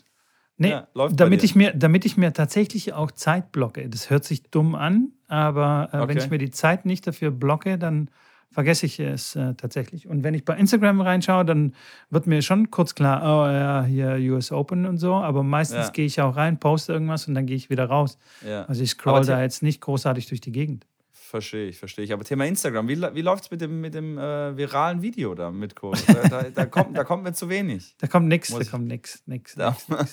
Nee, 0.59 0.73
ja, 0.73 0.89
damit, 1.13 1.43
ich 1.43 1.55
mir, 1.55 1.73
damit 1.73 2.05
ich 2.05 2.19
mir 2.19 2.35
tatsächlich 2.35 2.93
auch 2.93 3.11
Zeit 3.13 3.51
blocke. 3.51 3.89
Das 3.89 4.11
hört 4.11 4.25
sich 4.25 4.43
dumm 4.51 4.75
an, 4.75 5.13
aber 5.27 5.89
äh, 5.93 5.97
okay. 5.97 6.09
wenn 6.09 6.19
ich 6.19 6.29
mir 6.29 6.37
die 6.37 6.51
Zeit 6.51 6.85
nicht 6.85 7.07
dafür 7.07 7.31
blocke, 7.31 7.79
dann 7.79 8.11
vergesse 8.51 8.87
ich 8.87 8.99
es 8.99 9.37
äh, 9.37 9.55
tatsächlich. 9.55 10.09
Und 10.09 10.25
wenn 10.25 10.35
ich 10.35 10.45
bei 10.45 10.57
Instagram 10.57 11.01
reinschaue, 11.01 11.45
dann 11.45 11.75
wird 12.11 12.27
mir 12.27 12.43
schon 12.43 12.71
kurz 12.71 12.95
klar, 12.95 13.23
oh 13.23 13.51
ja, 13.51 13.85
hier 13.85 14.33
US 14.33 14.53
Open 14.53 14.87
und 14.87 14.99
so, 14.99 15.15
aber 15.15 15.43
meistens 15.43 15.87
ja. 15.87 15.91
gehe 15.91 16.07
ich 16.07 16.21
auch 16.21 16.37
rein, 16.37 16.59
poste 16.59 16.93
irgendwas 16.93 17.29
und 17.29 17.35
dann 17.35 17.47
gehe 17.47 17.57
ich 17.57 17.71
wieder 17.71 17.87
raus. 17.87 18.19
Ja. 18.47 18.65
Also 18.65 18.83
ich 18.83 18.91
scroll 18.91 19.25
da 19.25 19.41
jetzt 19.41 19.63
nicht 19.63 19.81
großartig 19.81 20.27
durch 20.27 20.41
die 20.41 20.53
Gegend. 20.53 20.87
Verstehe 21.31 21.69
ich, 21.69 21.79
verstehe 21.79 22.05
ich. 22.05 22.13
Aber 22.13 22.25
Thema 22.25 22.45
Instagram, 22.45 22.89
wie, 22.89 23.01
wie 23.01 23.23
läuft 23.23 23.45
es 23.45 23.51
mit 23.53 23.61
dem, 23.61 23.81
mit 23.81 23.95
dem 23.95 24.19
äh, 24.19 24.57
viralen 24.57 25.01
Video 25.01 25.33
da 25.37 25.53
mit 25.53 25.77
Kurs? 25.77 26.05
Da, 26.05 26.27
da, 26.29 26.43
da, 26.43 26.67
kommt, 26.67 26.97
da 26.97 27.05
kommt 27.05 27.23
mir 27.23 27.33
zu 27.33 27.49
wenig. 27.49 27.95
Da 27.99 28.09
kommt 28.09 28.27
nichts, 28.27 28.49
da 28.49 28.65
kommt 28.65 28.89
nichts, 28.89 29.23
nichts. 29.27 29.57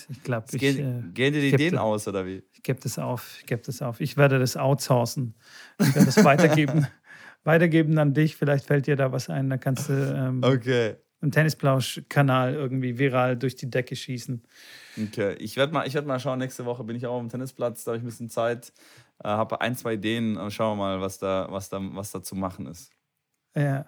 Ich 0.08 0.22
glaube, 0.22 0.46
ich. 0.52 0.60
Gehen, 0.60 1.08
äh, 1.08 1.12
gehen 1.12 1.32
dir 1.32 1.40
die 1.40 1.52
Ideen 1.52 1.76
aus, 1.76 2.06
oder 2.06 2.24
wie? 2.24 2.44
Ich 2.52 2.62
gebe 2.62 2.78
das 2.78 3.00
auf, 3.00 3.36
ich 3.40 3.46
gebe 3.46 3.62
das 3.62 3.82
auf. 3.82 4.00
Ich 4.00 4.16
werde 4.16 4.38
das 4.38 4.56
outsourcen. 4.56 5.34
Ich 5.80 5.92
werde 5.92 6.06
das 6.06 6.24
weitergeben. 6.24 6.86
weitergeben 7.48 7.98
an 7.98 8.14
dich. 8.14 8.36
Vielleicht 8.36 8.64
fällt 8.64 8.86
dir 8.86 8.94
da 8.94 9.10
was 9.10 9.28
ein. 9.28 9.50
Da 9.50 9.56
kannst 9.56 9.88
du 9.88 9.92
ähm, 9.92 10.42
okay. 10.44 10.94
einen 11.20 11.32
Tennisplausch-Kanal 11.32 12.54
irgendwie 12.54 12.98
viral 12.98 13.36
durch 13.36 13.56
die 13.56 13.68
Decke 13.68 13.96
schießen. 13.96 14.44
Okay, 15.02 15.34
ich 15.40 15.56
werde 15.56 15.72
mal, 15.72 15.92
werd 15.92 16.06
mal 16.06 16.20
schauen. 16.20 16.38
Nächste 16.38 16.64
Woche 16.64 16.84
bin 16.84 16.94
ich 16.94 17.06
auch 17.06 17.14
auf 17.14 17.20
dem 17.20 17.30
Tennisplatz. 17.30 17.82
Da 17.82 17.90
habe 17.90 17.96
ich 17.96 18.04
ein 18.04 18.06
bisschen 18.06 18.30
Zeit. 18.30 18.72
Äh, 19.24 19.28
habe 19.28 19.60
ein, 19.60 19.74
zwei 19.74 19.94
Ideen. 19.94 20.36
Und 20.36 20.52
schauen 20.52 20.78
wir 20.78 20.84
mal, 20.84 21.00
was 21.00 21.18
da, 21.18 21.48
was, 21.50 21.68
da, 21.68 21.80
was 21.80 22.12
da 22.12 22.22
zu 22.22 22.36
machen 22.36 22.66
ist. 22.66 22.92
Ja. 23.56 23.86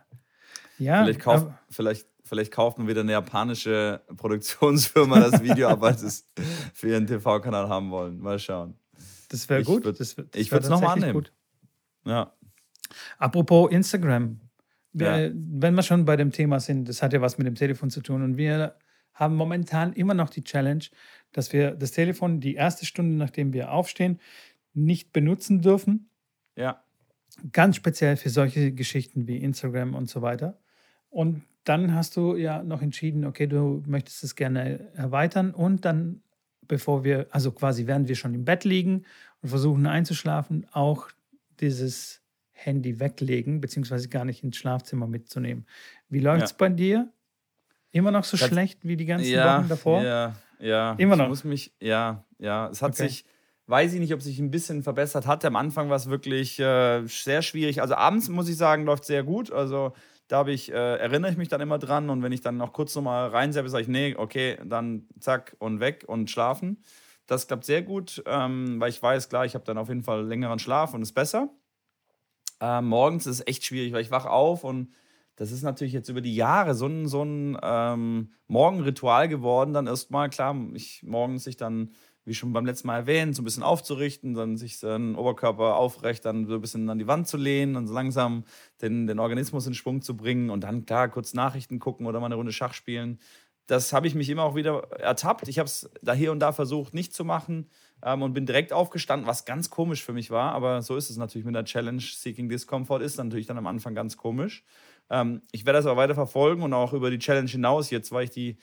ja 0.79 1.05
vielleicht, 1.05 1.21
kauft, 1.21 1.47
vielleicht, 1.71 2.07
vielleicht 2.25 2.53
kauft 2.53 2.79
man 2.79 2.89
wieder 2.89 3.03
eine 3.03 3.13
japanische 3.13 4.01
Produktionsfirma 4.17 5.21
das 5.21 5.43
Video 5.43 5.69
ab, 5.69 5.85
sie 5.97 6.07
es 6.07 6.29
für 6.75 6.89
ihren 6.89 7.07
TV-Kanal 7.07 7.69
haben 7.69 7.91
wollen. 7.93 8.19
Mal 8.19 8.39
schauen. 8.39 8.75
Das 9.29 9.49
wäre 9.49 9.63
gut. 9.63 9.85
Würd, 9.85 10.01
das, 10.01 10.17
das 10.17 10.27
ich 10.35 10.51
würde 10.51 10.65
es 10.65 10.71
nochmal 10.71 10.97
annehmen. 10.97 11.13
Gut. 11.13 11.33
Ja. 12.05 12.33
Apropos 13.19 13.71
Instagram. 13.71 14.41
Wir, 14.93 15.29
ja. 15.29 15.33
Wenn 15.35 15.75
wir 15.75 15.83
schon 15.83 16.05
bei 16.05 16.17
dem 16.17 16.33
Thema 16.33 16.61
sind, 16.61 16.89
das 16.89 17.03
hat 17.03 17.13
ja 17.13 17.21
was 17.21 17.39
mit 17.39 17.47
dem 17.47 17.55
Telefon 17.55 17.91
zu 17.91 18.01
tun 18.01 18.23
und 18.23 18.37
wir 18.37 18.75
haben 19.15 19.37
momentan 19.37 19.93
immer 19.93 20.15
noch 20.15 20.31
die 20.31 20.43
Challenge, 20.43 20.85
dass 21.33 21.53
wir 21.53 21.73
das 21.73 21.93
Telefon 21.93 22.41
die 22.41 22.55
erste 22.55 22.87
Stunde, 22.87 23.17
nachdem 23.17 23.53
wir 23.53 23.71
aufstehen, 23.71 24.19
nicht 24.73 25.13
benutzen 25.13 25.61
dürfen. 25.61 26.09
Ja. 26.57 26.83
Ganz 27.53 27.77
speziell 27.77 28.17
für 28.17 28.31
solche 28.31 28.73
Geschichten 28.73 29.27
wie 29.27 29.37
Instagram 29.37 29.95
und 29.95 30.09
so 30.09 30.23
weiter. 30.23 30.59
Und 31.11 31.43
dann 31.65 31.95
hast 31.95 32.17
du 32.17 32.37
ja 32.37 32.63
noch 32.63 32.83
entschieden, 32.83 33.25
okay, 33.25 33.47
du 33.47 33.83
möchtest 33.87 34.25
es 34.25 34.35
gerne 34.35 34.89
erweitern 34.95 35.53
und 35.53 35.85
dann, 35.85 36.23
bevor 36.67 37.05
wir, 37.05 37.27
also 37.31 37.53
quasi 37.53 37.87
während 37.87 38.09
wir 38.09 38.17
schon 38.17 38.35
im 38.35 38.45
Bett 38.45 38.65
liegen 38.65 39.05
und 39.43 39.51
versuchen 39.51 39.87
einzuschlafen, 39.87 40.67
auch 40.73 41.09
dieses 41.61 42.23
Handy 42.65 43.01
weglegen, 43.01 43.61
beziehungsweise 43.61 44.09
gar 44.09 44.25
nicht 44.25 44.45
ins 44.45 44.57
Schlafzimmer 44.57 45.07
mitzunehmen. 45.07 45.67
Wie 46.09 46.21
läuft 46.21 46.45
es 46.45 46.51
ja. 46.51 46.57
bei 46.59 46.69
dir? 46.69 47.13
Immer 47.93 48.11
noch 48.11 48.25
so 48.25 48.37
das, 48.37 48.49
schlecht 48.49 48.85
wie 48.85 48.97
die 48.97 49.07
ganzen 49.07 49.33
ja, 49.33 49.59
Wochen 49.59 49.69
davor? 49.69 50.03
Ja, 50.03 50.35
Ja, 50.59 50.95
Immer 50.99 51.17
noch. 51.17 51.25
Ich 51.25 51.29
muss 51.31 51.45
mich, 51.45 51.75
ja, 51.81 52.25
ja. 52.39 52.69
Es 52.69 52.83
hat 52.83 52.93
Okay. 52.93 53.09
sich, 53.09 53.25
weiß 53.67 53.95
ich 53.95 54.01
nicht, 54.01 54.15
ob 54.15 54.23
sich 54.23 54.39
ein 54.39 54.51
bisschen 54.51 54.83
verbessert 54.83 55.27
hat. 55.27 55.45
Am 55.45 55.57
Anfang 55.57 55.89
war 55.89 55.97
es 55.97 56.09
wirklich 56.09 56.61
äh, 56.61 57.03
sehr 57.07 57.43
schwierig. 57.43 57.81
Also 57.81 57.95
abends 57.95 58.29
muss 58.29 58.49
ich 58.49 58.57
sagen, 58.57 58.85
läuft 58.85 59.05
sehr 59.05 59.25
gut. 59.25 59.51
Also 59.51 59.93
da 60.29 60.37
habe 60.39 60.53
ich, 60.53 60.71
äh, 60.71 60.75
erinnere 60.75 61.33
ich 61.33 61.39
mich 61.39 61.49
dann 61.49 61.61
immer 61.61 61.79
dran 61.79 62.11
und 62.11 62.23
wenn 62.23 62.31
ich 62.31 62.41
dann 62.41 62.57
noch 62.57 62.73
kurz 62.73 62.95
nochmal 62.95 63.31
reinseppe, 63.31 63.69
sage 63.69 63.83
ich, 63.83 63.89
nee, 63.89 64.15
okay, 64.17 64.59
dann 64.65 65.09
zack 65.19 65.57
und 65.59 65.81
weg 65.81 66.05
und 66.07 66.31
schlafen. 66.31 66.85
Das 67.27 67.47
klappt 67.47 67.65
sehr 67.65 67.83
gut, 67.83 68.23
ähm, 68.27 68.81
weil 68.81 68.91
ich 68.91 69.03
weiß, 69.03 69.29
klar, 69.29 69.45
ich 69.45 69.55
habe 69.55 69.65
dann 69.65 69.79
auf 69.79 69.89
jeden 69.89 70.03
Fall 70.03 70.25
längeren 70.27 70.59
Schlaf 70.59 70.95
und 70.95 71.03
ist 71.03 71.13
besser. 71.13 71.49
Ähm, 72.61 72.87
morgens 72.89 73.27
ist 73.27 73.41
es 73.41 73.47
echt 73.47 73.65
schwierig, 73.65 73.93
weil 73.93 74.03
ich 74.03 74.11
wach 74.11 74.27
auf 74.27 74.65
und 74.65 74.91
das 75.37 75.53
ist 75.53 75.63
natürlich 75.63 75.95
jetzt 75.95 76.11
über 76.11 76.21
die 76.21 76.35
Jahre 76.35 76.75
so 76.75 76.87
ein, 76.87 77.09
so 77.09 77.23
ein 77.25 77.57
ähm, 77.63 78.33
Morgenritual 78.47 79.27
geworden. 79.29 79.73
Dann 79.73 79.87
erstmal, 79.87 80.29
klar, 80.29 80.55
ich 80.75 81.03
morgens 81.03 81.45
sich 81.45 81.57
dann, 81.57 81.93
wie 82.27 82.35
schon 82.35 82.53
beim 82.53 82.67
letzten 82.67 82.89
Mal 82.89 82.97
erwähnt, 82.99 83.35
so 83.35 83.41
ein 83.41 83.47
bisschen 83.47 83.63
aufzurichten, 83.63 84.35
dann 84.35 84.59
sich 84.59 84.79
den 84.81 85.15
Oberkörper 85.17 85.77
aufrecht, 85.77 86.27
dann 86.27 86.47
so 86.47 86.57
ein 86.57 86.61
bisschen 86.61 86.91
an 86.91 86.99
die 86.99 87.07
Wand 87.07 87.27
zu 87.27 87.39
lehnen 87.39 87.77
und 87.77 87.87
so 87.87 87.95
langsam 87.95 88.45
den, 88.83 89.07
den 89.07 89.19
Organismus 89.19 89.67
in 89.67 89.73
Schwung 89.73 90.03
zu 90.03 90.15
bringen 90.15 90.51
und 90.51 90.63
dann, 90.63 90.85
klar, 90.85 91.09
kurz 91.09 91.33
Nachrichten 91.33 91.79
gucken 91.79 92.07
oder 92.07 92.21
mal 92.21 92.27
eine 92.27 92.35
Runde 92.35 92.53
Schach 92.53 92.75
spielen. 92.75 93.19
Das 93.71 93.93
habe 93.93 94.09
ich 94.09 94.17
mich 94.17 94.29
immer 94.29 94.43
auch 94.43 94.57
wieder 94.57 94.91
ertappt. 94.99 95.47
Ich 95.47 95.61
habe 95.61 95.69
es 95.69 95.89
da 96.03 96.13
hier 96.13 96.33
und 96.33 96.41
da 96.41 96.51
versucht, 96.51 96.93
nicht 96.93 97.15
zu 97.15 97.25
machen 97.25 97.71
ähm, 98.03 98.23
und 98.23 98.33
bin 98.33 98.45
direkt 98.45 98.73
aufgestanden, 98.73 99.29
was 99.29 99.45
ganz 99.45 99.71
komisch 99.71 100.03
für 100.03 100.13
mich 100.13 100.33
war. 100.33 100.53
Aber 100.55 100.83
so 100.83 100.97
ist 100.97 101.09
es 101.09 101.17
natürlich 101.17 101.45
mit 101.45 101.55
der 101.55 101.65
Challenge. 101.65 102.03
Seeking 102.03 102.49
Discomfort 102.49 103.01
ist 103.01 103.17
natürlich 103.17 103.47
dann 103.47 103.59
am 103.59 103.69
Anfang 103.69 103.95
ganz 103.95 104.17
komisch. 104.17 104.65
Ähm, 105.09 105.43
ich 105.53 105.67
werde 105.67 105.79
das 105.79 105.87
aber 105.87 105.99
weiter 105.99 106.17
verfolgen 106.17 106.63
und 106.63 106.75
auch 106.75 106.93
über 106.95 107.11
die 107.11 107.21
Challenge 107.21 107.49
hinaus 107.49 107.91
jetzt, 107.91 108.11
weil 108.11 108.25
ich 108.25 108.31
die 108.31 108.59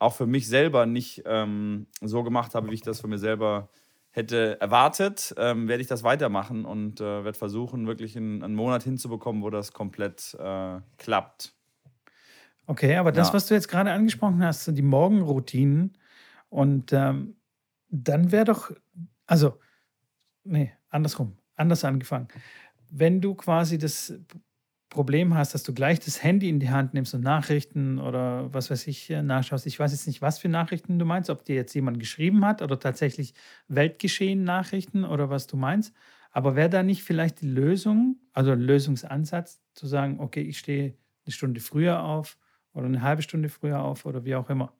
auch 0.00 0.14
für 0.14 0.26
mich 0.26 0.48
selber 0.48 0.86
nicht 0.86 1.22
ähm, 1.24 1.86
so 2.00 2.24
gemacht 2.24 2.56
habe, 2.56 2.70
wie 2.70 2.74
ich 2.74 2.82
das 2.82 3.00
für 3.00 3.06
mir 3.06 3.18
selber 3.18 3.68
hätte 4.10 4.60
erwartet, 4.60 5.36
ähm, 5.38 5.68
werde 5.68 5.82
ich 5.82 5.88
das 5.88 6.02
weitermachen 6.02 6.64
und 6.64 7.00
äh, 7.00 7.24
werde 7.24 7.38
versuchen, 7.38 7.86
wirklich 7.86 8.16
einen, 8.16 8.42
einen 8.42 8.56
Monat 8.56 8.82
hinzubekommen, 8.82 9.42
wo 9.42 9.50
das 9.50 9.72
komplett 9.72 10.34
äh, 10.34 10.80
klappt. 10.96 11.57
Okay, 12.68 12.96
aber 12.96 13.12
das, 13.12 13.28
Ja. 13.28 13.34
was 13.34 13.46
du 13.46 13.54
jetzt 13.54 13.68
gerade 13.68 13.90
angesprochen 13.92 14.42
hast, 14.44 14.64
sind 14.64 14.74
die 14.76 14.82
Morgenroutinen. 14.82 15.96
Und 16.50 16.92
ähm, 16.92 17.36
dann 17.88 18.30
wäre 18.30 18.44
doch, 18.44 18.70
also, 19.26 19.58
nee, 20.44 20.72
andersrum, 20.90 21.38
anders 21.56 21.84
angefangen. 21.84 22.28
Wenn 22.90 23.20
du 23.22 23.34
quasi 23.34 23.78
das 23.78 24.14
Problem 24.90 25.34
hast, 25.34 25.54
dass 25.54 25.62
du 25.62 25.74
gleich 25.74 26.00
das 26.00 26.22
Handy 26.22 26.48
in 26.48 26.60
die 26.60 26.70
Hand 26.70 26.94
nimmst 26.94 27.14
und 27.14 27.22
Nachrichten 27.22 27.98
oder 27.98 28.52
was 28.54 28.70
weiß 28.70 28.86
ich 28.86 29.10
äh, 29.10 29.22
nachschaust, 29.22 29.66
ich 29.66 29.78
weiß 29.80 29.92
jetzt 29.92 30.06
nicht, 30.06 30.22
was 30.22 30.38
für 30.38 30.48
Nachrichten 30.50 30.98
du 30.98 31.06
meinst, 31.06 31.30
ob 31.30 31.44
dir 31.44 31.56
jetzt 31.56 31.74
jemand 31.74 32.00
geschrieben 32.00 32.44
hat 32.44 32.62
oder 32.62 32.78
tatsächlich 32.78 33.34
Weltgeschehen-Nachrichten 33.68 35.04
oder 35.04 35.30
was 35.30 35.46
du 35.46 35.56
meinst. 35.56 35.94
Aber 36.30 36.56
wäre 36.56 36.70
da 36.70 36.82
nicht 36.82 37.02
vielleicht 37.02 37.40
die 37.42 37.48
Lösung, 37.48 38.16
also 38.34 38.52
ein 38.52 38.60
Lösungsansatz, 38.60 39.60
zu 39.74 39.86
sagen, 39.86 40.20
okay, 40.20 40.42
ich 40.42 40.58
stehe 40.58 40.94
eine 41.26 41.32
Stunde 41.32 41.60
früher 41.60 42.02
auf 42.04 42.38
oder 42.78 42.86
eine 42.86 43.02
halbe 43.02 43.22
Stunde 43.22 43.48
früher 43.48 43.80
auf 43.80 44.06
oder 44.06 44.24
wie 44.24 44.34
auch 44.34 44.48
immer. 44.50 44.72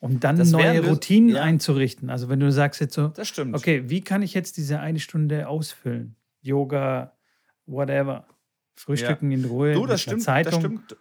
Um 0.00 0.20
dann 0.20 0.36
Das 0.36 0.50
neue 0.50 0.86
Routinen 0.86 1.30
ja. 1.36 1.42
einzurichten. 1.42 2.10
Also 2.10 2.28
wenn 2.28 2.38
du 2.40 2.52
sagst 2.52 2.80
jetzt 2.80 2.94
so, 2.94 3.08
Das 3.08 3.28
stimmt. 3.28 3.54
okay, 3.56 3.84
wie 3.88 4.02
kann 4.02 4.20
ich 4.22 4.34
jetzt 4.34 4.56
diese 4.58 4.80
eine 4.80 4.98
Stunde 5.00 5.48
ausfüllen? 5.48 6.14
Yoga, 6.42 7.12
whatever. 7.66 8.26
Frühstücken 8.74 9.30
in 9.30 9.44
Ruhe, 9.44 9.72
Du, 9.72 9.86
das 9.86 10.02
stimmt, 10.02 10.22
Zeitung. 10.22 10.50
das 10.52 10.60
stimmt. 10.60 10.96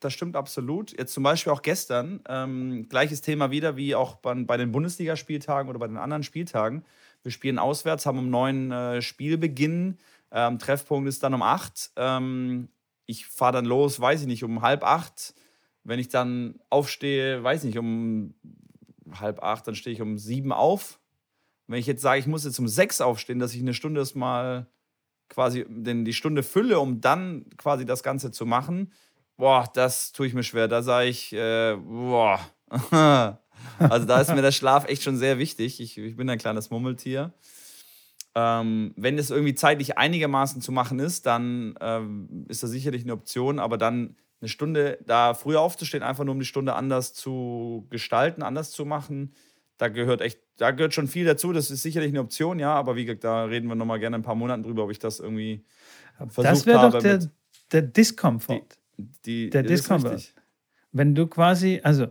Das 0.00 0.12
stimmt 0.12 0.34
absolut. 0.36 0.96
Jetzt 0.98 1.12
zum 1.14 1.22
Beispiel 1.22 1.52
auch 1.52 1.62
gestern, 1.62 2.20
ähm, 2.28 2.88
gleiches 2.88 3.20
Thema 3.20 3.50
wieder 3.52 3.76
wie 3.76 3.94
auch 3.94 4.16
bei, 4.16 4.34
bei 4.34 4.56
den 4.56 4.72
Bundesligaspieltagen 4.72 5.68
oder 5.70 5.78
bei 5.78 5.86
den 5.86 5.96
anderen 5.96 6.24
Spieltagen. 6.24 6.84
Wir 7.22 7.30
spielen 7.30 7.58
auswärts, 7.58 8.04
haben 8.06 8.18
um 8.18 8.28
neun 8.30 8.72
äh, 8.72 9.00
Spielbeginn. 9.02 9.98
Ähm, 10.32 10.58
Treffpunkt 10.58 11.08
ist 11.08 11.22
dann 11.22 11.34
um 11.34 11.42
acht. 11.42 11.90
Ähm, 11.96 12.68
ich 13.06 13.26
fahre 13.26 13.52
dann 13.52 13.64
los, 13.64 14.00
weiß 14.00 14.22
ich 14.22 14.26
nicht, 14.26 14.44
um 14.44 14.62
halb 14.62 14.84
acht. 14.84 15.34
Wenn 15.84 15.98
ich 15.98 16.08
dann 16.08 16.60
aufstehe, 16.70 17.42
weiß 17.42 17.64
nicht, 17.64 17.78
um 17.78 18.34
halb 19.12 19.42
acht, 19.42 19.66
dann 19.66 19.74
stehe 19.74 19.94
ich 19.94 20.00
um 20.00 20.18
sieben 20.18 20.52
auf. 20.52 21.00
Wenn 21.66 21.78
ich 21.78 21.86
jetzt 21.86 22.02
sage, 22.02 22.20
ich 22.20 22.26
muss 22.26 22.44
jetzt 22.44 22.58
um 22.58 22.68
sechs 22.68 23.00
aufstehen, 23.00 23.38
dass 23.38 23.54
ich 23.54 23.60
eine 23.60 23.74
Stunde 23.74 24.00
erstmal 24.00 24.66
quasi 25.28 25.64
den, 25.68 26.04
die 26.04 26.12
Stunde 26.12 26.42
fülle, 26.42 26.78
um 26.78 27.00
dann 27.00 27.46
quasi 27.56 27.86
das 27.86 28.02
Ganze 28.02 28.30
zu 28.30 28.46
machen, 28.46 28.92
boah, 29.36 29.68
das 29.72 30.12
tue 30.12 30.26
ich 30.26 30.34
mir 30.34 30.42
schwer. 30.42 30.68
Da 30.68 30.82
sage 30.82 31.08
ich, 31.08 31.32
äh, 31.32 31.76
boah. 31.76 32.38
also 33.78 34.06
da 34.06 34.20
ist 34.20 34.34
mir 34.34 34.42
der 34.42 34.52
Schlaf 34.52 34.88
echt 34.88 35.02
schon 35.02 35.16
sehr 35.16 35.38
wichtig. 35.38 35.80
Ich, 35.80 35.98
ich 35.98 36.16
bin 36.16 36.28
ein 36.28 36.38
kleines 36.38 36.70
Mummeltier. 36.70 37.32
Ähm, 38.34 38.94
wenn 38.96 39.18
es 39.18 39.30
irgendwie 39.30 39.54
zeitlich 39.54 39.98
einigermaßen 39.98 40.62
zu 40.62 40.72
machen 40.72 40.98
ist, 40.98 41.26
dann 41.26 41.74
ähm, 41.80 42.46
ist 42.48 42.62
das 42.62 42.70
sicherlich 42.70 43.02
eine 43.02 43.12
Option, 43.12 43.58
aber 43.58 43.76
dann 43.76 44.16
eine 44.40 44.48
Stunde 44.48 44.98
da 45.06 45.34
früher 45.34 45.60
aufzustehen, 45.60 46.02
einfach 46.02 46.24
nur 46.24 46.34
um 46.34 46.40
die 46.40 46.46
Stunde 46.46 46.74
anders 46.74 47.12
zu 47.14 47.86
gestalten, 47.90 48.42
anders 48.42 48.70
zu 48.70 48.84
machen, 48.84 49.34
da 49.78 49.88
gehört 49.88 50.20
echt, 50.20 50.40
da 50.58 50.70
gehört 50.70 50.94
schon 50.94 51.08
viel 51.08 51.24
dazu. 51.24 51.52
Das 51.52 51.70
ist 51.70 51.82
sicherlich 51.82 52.10
eine 52.10 52.20
Option, 52.20 52.58
ja, 52.58 52.72
aber 52.74 52.96
wie 52.96 53.04
gesagt, 53.04 53.24
da 53.24 53.44
reden 53.44 53.68
wir 53.68 53.74
nochmal 53.74 53.98
gerne 53.98 54.16
in 54.16 54.20
ein 54.20 54.24
paar 54.24 54.34
Monaten 54.34 54.62
drüber, 54.62 54.84
ob 54.84 54.90
ich 54.90 54.98
das 54.98 55.20
irgendwie 55.20 55.64
versucht 56.28 56.44
das 56.46 56.66
wäre 56.66 56.90
doch 56.90 57.00
der, 57.02 57.28
der 57.72 57.82
Discomfort. 57.82 58.78
die, 59.26 59.50
der 59.50 59.62
das 59.62 59.72
ist 59.72 59.80
Discomfort. 59.80 60.34
Wenn 60.92 61.14
du 61.14 61.26
quasi, 61.26 61.80
also 61.82 62.08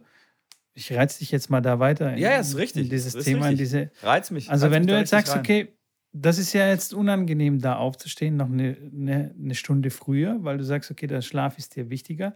ich 0.73 0.91
reiz 0.93 1.19
dich 1.19 1.31
jetzt 1.31 1.49
mal 1.49 1.61
da 1.61 1.79
weiter 1.79 2.13
in, 2.13 2.19
Ja, 2.19 2.37
ist 2.37 2.57
richtig. 2.57 2.83
in 2.85 2.89
dieses 2.89 3.15
Ist 3.15 3.25
Thema, 3.25 3.49
in 3.49 3.57
richtig. 3.57 3.69
diese. 3.69 3.91
Reiz 4.03 4.31
mich. 4.31 4.49
Also 4.49 4.65
reiz 4.65 4.73
wenn 4.73 4.83
mich 4.83 4.91
du 4.91 4.97
jetzt 4.99 5.09
sagst, 5.09 5.35
okay, 5.35 5.73
das 6.13 6.37
ist 6.37 6.53
ja 6.53 6.67
jetzt 6.67 6.93
unangenehm, 6.93 7.59
da 7.59 7.77
aufzustehen, 7.77 8.37
noch 8.37 8.47
eine, 8.51 8.77
eine, 8.93 9.33
eine 9.39 9.55
Stunde 9.55 9.89
früher, 9.89 10.37
weil 10.43 10.57
du 10.57 10.63
sagst, 10.63 10.91
okay, 10.91 11.07
der 11.07 11.21
Schlaf 11.21 11.57
ist 11.57 11.75
dir 11.75 11.89
wichtiger. 11.89 12.35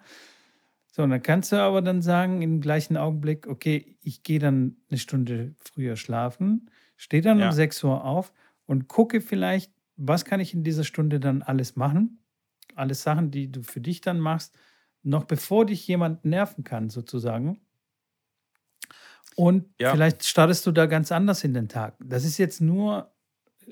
So, 0.91 1.03
und 1.03 1.09
dann 1.09 1.21
kannst 1.21 1.51
du 1.51 1.57
aber 1.57 1.81
dann 1.81 2.01
sagen, 2.01 2.41
im 2.41 2.61
gleichen 2.61 2.97
Augenblick, 2.97 3.47
okay, 3.47 3.97
ich 4.01 4.23
gehe 4.23 4.39
dann 4.39 4.77
eine 4.89 4.97
Stunde 4.99 5.55
früher 5.57 5.97
schlafen, 5.97 6.69
stehe 6.95 7.21
dann 7.21 7.39
Ja. 7.39 7.43
um 7.43 7.51
6 7.51 7.83
Uhr 7.83 8.05
auf 8.05 8.31
und 8.65 8.87
gucke 8.87 9.19
vielleicht, 9.21 9.73
was 9.97 10.25
kann 10.25 10.39
ich 10.39 10.53
in 10.53 10.63
dieser 10.63 10.83
Stunde 10.85 11.19
dann 11.19 11.41
alles 11.41 11.75
machen. 11.75 12.19
Alles 12.75 13.03
Sachen, 13.03 13.31
die 13.31 13.51
du 13.51 13.63
für 13.63 13.81
dich 13.81 14.01
dann 14.01 14.19
machst, 14.19 14.57
noch 15.03 15.25
bevor 15.25 15.65
dich 15.65 15.87
jemand 15.87 16.25
nerven 16.25 16.63
kann, 16.63 16.89
sozusagen. 16.89 17.61
Und 19.35 19.65
Ja. 19.79 19.95
vielleicht 19.95 20.23
startest 20.25 20.65
du 20.65 20.71
da 20.71 20.85
ganz 20.85 21.11
anders 21.11 21.43
in 21.43 21.53
den 21.53 21.67
Tag. 21.67 21.97
Das 22.03 22.23
ist 22.23 22.37
jetzt 22.37 22.61
nur 22.61 23.13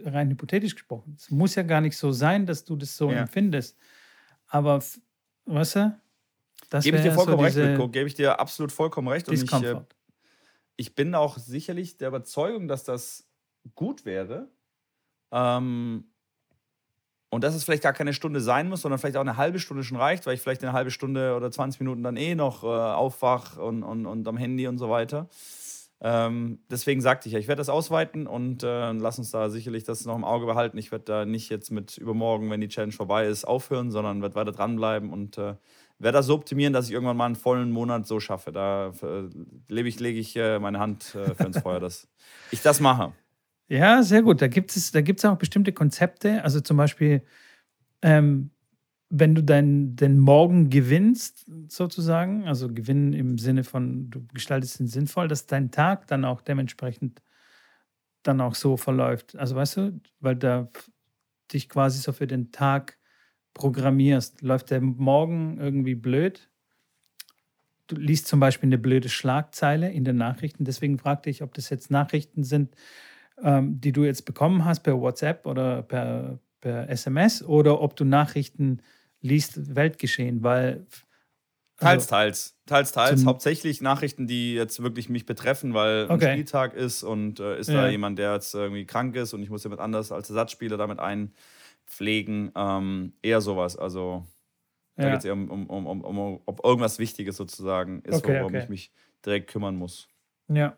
rein 0.05 0.29
hypothetisch 0.29 0.75
gesprochen. 0.75 1.15
Es 1.17 1.29
muss 1.31 1.55
ja 1.55 1.63
gar 1.63 1.81
nicht 1.81 1.97
so 1.97 2.11
sein, 2.11 2.45
dass 2.45 2.65
du 2.65 2.75
das 2.75 2.95
so 2.97 3.09
Ja. 3.09 3.21
empfindest. 3.21 3.77
Aber, 4.47 4.83
weißt 5.45 5.75
du, 5.75 5.99
das 6.69 6.83
Gebe 6.85 6.97
ich 6.97 7.03
dir 7.03 7.11
vollkommen 7.11 7.37
so 7.39 7.43
recht, 7.43 7.57
Mitko. 7.57 7.89
Gebe 7.89 8.07
ich 8.07 8.15
dir 8.15 8.39
absolut 8.39 8.71
vollkommen 8.71 9.07
recht. 9.07 9.27
Und 9.27 9.35
ich, 9.35 9.51
äh, 9.51 9.75
ich 10.75 10.95
bin 10.95 11.15
auch 11.15 11.37
sicherlich 11.37 11.97
der 11.97 12.09
Überzeugung, 12.09 12.67
dass 12.67 12.83
das 12.83 13.27
gut 13.75 14.05
wäre. 14.05 14.49
Ähm, 15.31 16.05
und 17.29 17.43
dass 17.43 17.55
es 17.55 17.63
vielleicht 17.63 17.81
gar 17.81 17.93
keine 17.93 18.13
Stunde 18.13 18.41
sein 18.41 18.69
muss, 18.69 18.81
sondern 18.81 18.99
vielleicht 18.99 19.17
auch 19.17 19.21
eine 19.21 19.37
halbe 19.37 19.57
Stunde 19.59 19.83
schon 19.83 19.97
reicht, 19.97 20.27
weil 20.27 20.35
ich 20.35 20.41
vielleicht 20.41 20.63
eine 20.63 20.73
halbe 20.73 20.91
Stunde 20.91 21.35
oder 21.35 21.49
20 21.51 21.79
Minuten 21.79 22.03
dann 22.03 22.15
eh 22.15 22.35
noch 22.35 22.63
äh, 22.63 22.67
aufwach 22.67 23.57
und, 23.57 23.81
und, 23.81 24.05
und 24.05 24.27
am 24.27 24.37
Handy 24.37 24.67
und 24.67 24.77
so 24.77 24.89
weiter. 24.89 25.27
Ähm, 26.05 26.59
deswegen 26.69 26.99
sagte 26.99 27.29
ich 27.29 27.33
ja, 27.33 27.39
ich 27.39 27.47
werde 27.47 27.61
das 27.61 27.69
ausweiten 27.69 28.27
und 28.27 28.61
äh, 28.61 28.91
lass 28.91 29.19
uns 29.19 29.31
da 29.31 29.49
sicherlich 29.49 29.85
das 29.85 30.03
noch 30.05 30.17
im 30.17 30.25
Auge 30.25 30.45
behalten. 30.45 30.77
Ich 30.77 30.91
werde 30.91 31.05
da 31.05 31.25
nicht 31.25 31.49
jetzt 31.49 31.71
mit 31.71 31.97
übermorgen, 31.97 32.49
wenn 32.49 32.59
die 32.59 32.67
Challenge 32.67 32.91
vorbei 32.91 33.25
ist, 33.25 33.45
aufhören, 33.45 33.89
sondern 33.89 34.21
werde 34.21 34.35
weiter 34.35 34.51
dranbleiben 34.51 35.13
und 35.13 35.37
äh, 35.37 35.55
werde 35.99 36.17
das 36.17 36.25
so 36.25 36.35
optimieren, 36.35 36.73
dass 36.73 36.87
ich 36.87 36.91
irgendwann 36.91 37.15
mal 37.15 37.27
einen 37.27 37.35
vollen 37.35 37.71
Monat 37.71 38.05
so 38.05 38.19
schaffe. 38.19 38.51
Da 38.51 38.91
äh, 39.01 39.29
lebe 39.69 39.87
ich, 39.87 40.01
lege 40.01 40.19
ich 40.19 40.35
äh, 40.35 40.59
meine 40.59 40.79
Hand 40.79 41.15
äh, 41.15 41.35
für 41.35 41.45
ins 41.45 41.59
Feuer, 41.59 41.79
dass 41.79 42.09
ich 42.51 42.61
das 42.61 42.81
mache. 42.81 43.13
Ja, 43.69 44.03
sehr 44.03 44.23
gut. 44.23 44.41
Da 44.41 44.47
gibt 44.47 44.75
es 44.75 44.91
da 44.91 44.99
gibt's 44.99 45.23
auch 45.23 45.37
bestimmte 45.37 45.71
Konzepte. 45.71 46.43
Also 46.43 46.59
zum 46.59 46.75
Beispiel, 46.75 47.23
ähm, 48.01 48.51
wenn 49.15 49.35
du 49.35 49.43
dein, 49.43 49.95
den 49.95 50.17
Morgen 50.17 50.71
gewinnst, 50.71 51.45
sozusagen, 51.67 52.47
also 52.47 52.67
gewinnen 52.73 53.13
im 53.13 53.37
Sinne 53.37 53.63
von, 53.63 54.09
du 54.09 54.25
gestaltest 54.33 54.79
ihn 54.79 54.87
sinnvoll, 54.87 55.27
dass 55.27 55.45
dein 55.45 55.69
Tag 55.69 56.07
dann 56.07 56.25
auch 56.25 56.41
dementsprechend 56.41 57.21
dann 58.23 58.41
auch 58.41 58.55
so 58.55 58.75
verläuft. 58.75 59.35
Also 59.37 59.55
weißt 59.55 59.77
du, 59.77 60.01
weil 60.19 60.35
da 60.35 60.67
dich 61.51 61.69
quasi 61.69 61.99
so 61.99 62.11
für 62.11 62.25
den 62.25 62.51
Tag 62.51 62.97
programmierst. 63.53 64.41
Läuft 64.41 64.71
der 64.71 64.81
Morgen 64.81 65.59
irgendwie 65.59 65.93
blöd? 65.93 66.49
Du 67.85 67.95
liest 67.95 68.25
zum 68.25 68.39
Beispiel 68.39 68.69
eine 68.69 68.79
blöde 68.79 69.09
Schlagzeile 69.09 69.91
in 69.91 70.05
den 70.05 70.15
Nachrichten. 70.15 70.65
Deswegen 70.65 70.97
fragte 70.97 71.29
ich, 71.29 71.43
ob 71.43 71.53
das 71.53 71.69
jetzt 71.69 71.91
Nachrichten 71.91 72.43
sind, 72.43 72.75
ähm, 73.43 73.79
die 73.79 73.91
du 73.91 74.05
jetzt 74.05 74.25
bekommen 74.25 74.65
hast 74.65 74.79
per 74.79 74.99
WhatsApp 74.99 75.45
oder 75.45 75.83
per, 75.83 76.39
per 76.61 76.89
SMS 76.89 77.43
oder 77.43 77.79
ob 77.79 77.95
du 77.95 78.05
Nachrichten 78.05 78.79
liest, 79.23 79.75
Weltgeschehen, 79.75 80.43
weil 80.43 80.85
Teils, 81.77 82.07
teils. 82.07 82.55
Teils, 82.65 82.91
teils. 82.91 83.25
Hauptsächlich 83.25 83.81
Nachrichten, 83.81 84.27
die 84.27 84.53
jetzt 84.53 84.81
wirklich 84.81 85.09
mich 85.09 85.25
betreffen, 85.25 85.73
weil 85.73 86.05
okay. 86.09 86.27
ein 86.27 86.33
Spieltag 86.33 86.75
ist 86.75 87.03
und 87.03 87.39
äh, 87.39 87.59
ist 87.59 87.69
ja. 87.69 87.81
da 87.81 87.89
jemand, 87.89 88.19
der 88.19 88.33
jetzt 88.33 88.53
irgendwie 88.53 88.85
krank 88.85 89.15
ist 89.15 89.33
und 89.33 89.41
ich 89.43 89.49
muss 89.49 89.63
jemand 89.63 89.81
anders 89.81 90.11
als 90.11 90.29
Ersatzspieler 90.29 90.77
damit 90.77 90.99
einpflegen. 90.99 92.51
Ähm, 92.55 93.13
eher 93.21 93.41
sowas. 93.41 93.75
Also 93.75 94.25
da 94.95 95.03
ja. 95.03 95.09
geht 95.09 95.19
es 95.19 95.25
eher 95.25 95.33
um, 95.33 95.49
um, 95.49 95.67
um, 95.67 95.87
um, 95.87 96.01
um, 96.03 96.41
ob 96.45 96.63
irgendwas 96.63 96.99
Wichtiges 96.99 97.35
sozusagen 97.35 98.01
ist, 98.03 98.15
okay, 98.15 98.35
worum 98.35 98.53
okay. 98.53 98.63
ich 98.63 98.69
mich 98.69 98.91
direkt 99.25 99.49
kümmern 99.49 99.75
muss. 99.75 100.07
Ja. 100.47 100.77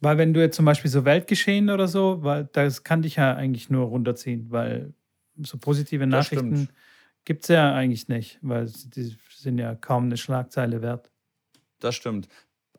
Weil 0.00 0.16
wenn 0.16 0.32
du 0.32 0.40
jetzt 0.40 0.56
zum 0.56 0.64
Beispiel 0.64 0.90
so 0.90 1.04
Weltgeschehen 1.04 1.68
oder 1.68 1.88
so, 1.88 2.22
weil 2.22 2.48
das 2.52 2.84
kann 2.84 3.02
dich 3.02 3.16
ja 3.16 3.34
eigentlich 3.34 3.68
nur 3.68 3.86
runterziehen, 3.86 4.46
weil 4.50 4.94
so 5.42 5.58
positive 5.58 6.06
Nachrichten 6.06 6.70
gibt 7.24 7.44
es 7.44 7.48
ja 7.48 7.74
eigentlich 7.74 8.08
nicht, 8.08 8.38
weil 8.42 8.66
die 8.66 9.16
sind 9.34 9.58
ja 9.58 9.74
kaum 9.74 10.04
eine 10.04 10.16
Schlagzeile 10.16 10.82
wert. 10.82 11.10
Das 11.78 11.94
stimmt. 11.94 12.28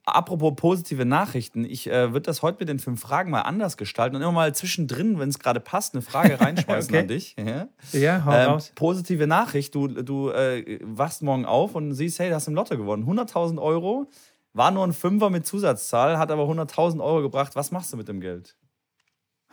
Apropos 0.04 0.56
positive 0.56 1.06
Nachrichten, 1.06 1.64
ich 1.64 1.88
äh, 1.88 2.12
würde 2.12 2.24
das 2.24 2.42
heute 2.42 2.58
mit 2.60 2.70
den 2.70 2.80
fünf 2.80 3.02
Fragen 3.02 3.30
mal 3.30 3.42
anders 3.42 3.78
gestalten 3.78 4.16
und 4.16 4.24
immer 4.24 4.32
mal 4.32 4.56
zwischendrin, 4.56 5.20
wenn 5.20 5.30
es 5.30 5.38
gerade 5.38 5.60
passt, 5.60 5.94
eine 5.94 6.02
Frage 6.02 6.40
reinschmeißen 6.42 6.92
okay. 6.92 7.02
an 7.02 7.08
dich. 7.08 7.36
Ja, 7.38 7.68
ja 7.92 8.26
hau 8.26 8.32
ähm, 8.32 8.50
raus. 8.50 8.72
Positive 8.74 9.28
Nachricht, 9.28 9.76
du, 9.76 9.88
du 9.88 10.30
äh, 10.30 10.80
wachst 10.82 11.22
morgen 11.22 11.46
auf 11.46 11.76
und 11.76 11.94
siehst, 11.94 12.18
hey, 12.18 12.30
du 12.30 12.36
hast 12.36 12.48
im 12.48 12.56
Lotto 12.56 12.78
gewonnen. 12.78 13.06
100.000 13.06 13.62
Euro, 13.62 14.10
war 14.54 14.72
nur 14.72 14.86
ein 14.86 14.94
Fünfer 14.94 15.30
mit 15.30 15.46
Zusatzzahl, 15.46 16.18
hat 16.18 16.32
aber 16.32 16.44
100.000 16.44 17.02
Euro 17.02 17.22
gebracht. 17.22 17.56
Was 17.56 17.72
machst 17.72 17.94
du 17.94 17.98
mit 17.98 18.08
dem 18.08 18.20
Geld? 18.20 18.58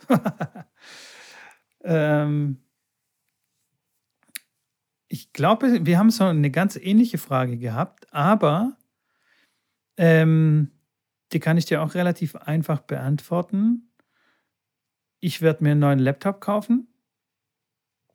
ähm, 1.83 2.57
ich 5.09 5.33
glaube, 5.33 5.85
wir 5.85 5.97
haben 5.97 6.11
so 6.11 6.23
eine 6.23 6.51
ganz 6.51 6.75
ähnliche 6.75 7.17
Frage 7.17 7.57
gehabt, 7.57 8.07
aber 8.13 8.77
ähm, 9.97 10.71
die 11.31 11.39
kann 11.39 11.57
ich 11.57 11.65
dir 11.65 11.81
auch 11.81 11.95
relativ 11.95 12.35
einfach 12.35 12.79
beantworten. 12.79 13.91
Ich 15.19 15.41
werde 15.41 15.63
mir 15.63 15.71
einen 15.71 15.79
neuen 15.79 15.99
Laptop 15.99 16.39
kaufen, 16.39 16.87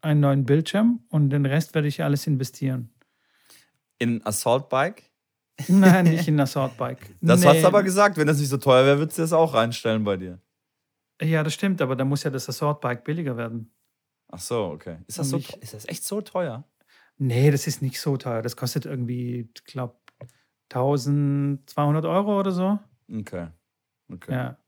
einen 0.00 0.20
neuen 0.20 0.46
Bildschirm 0.46 1.04
und 1.10 1.30
den 1.30 1.44
Rest 1.44 1.74
werde 1.74 1.88
ich 1.88 2.02
alles 2.02 2.26
investieren. 2.28 2.94
In 3.98 4.24
Assault 4.24 4.68
Bike? 4.68 5.10
Nein, 5.66 6.04
nicht 6.06 6.28
in 6.28 6.38
Assault 6.38 6.76
Bike. 6.76 7.16
Das 7.20 7.40
nee. 7.40 7.48
hast 7.48 7.62
du 7.62 7.66
aber 7.66 7.82
gesagt, 7.82 8.16
wenn 8.16 8.26
das 8.26 8.38
nicht 8.38 8.48
so 8.48 8.56
teuer 8.56 8.86
wäre, 8.86 8.98
würdest 9.00 9.18
du 9.18 9.22
das 9.22 9.32
auch 9.32 9.54
reinstellen 9.54 10.04
bei 10.04 10.16
dir. 10.16 10.40
Ja, 11.20 11.42
das 11.42 11.54
stimmt, 11.54 11.82
aber 11.82 11.96
da 11.96 12.04
muss 12.04 12.22
ja 12.22 12.30
das 12.30 12.48
Assault 12.48 12.80
Bike 12.80 13.04
billiger 13.04 13.36
werden. 13.36 13.72
Ach 14.28 14.40
so, 14.40 14.66
okay. 14.66 14.98
Ist 15.06 15.18
das, 15.18 15.30
so, 15.30 15.38
ist 15.38 15.74
das 15.74 15.88
echt 15.88 16.04
so 16.04 16.20
teuer? 16.20 16.64
Nee, 17.18 17.50
das 17.50 17.66
ist 17.66 17.82
nicht 17.82 18.00
so 18.00 18.16
teuer. 18.16 18.42
Das 18.42 18.56
kostet 18.56 18.86
irgendwie, 18.86 19.48
ich 19.54 19.64
glaube, 19.64 19.96
1200 20.70 22.04
Euro 22.04 22.38
oder 22.40 22.50
so. 22.50 22.78
Okay. 23.12 23.48
okay. 24.12 24.32
Ja. 24.32 24.58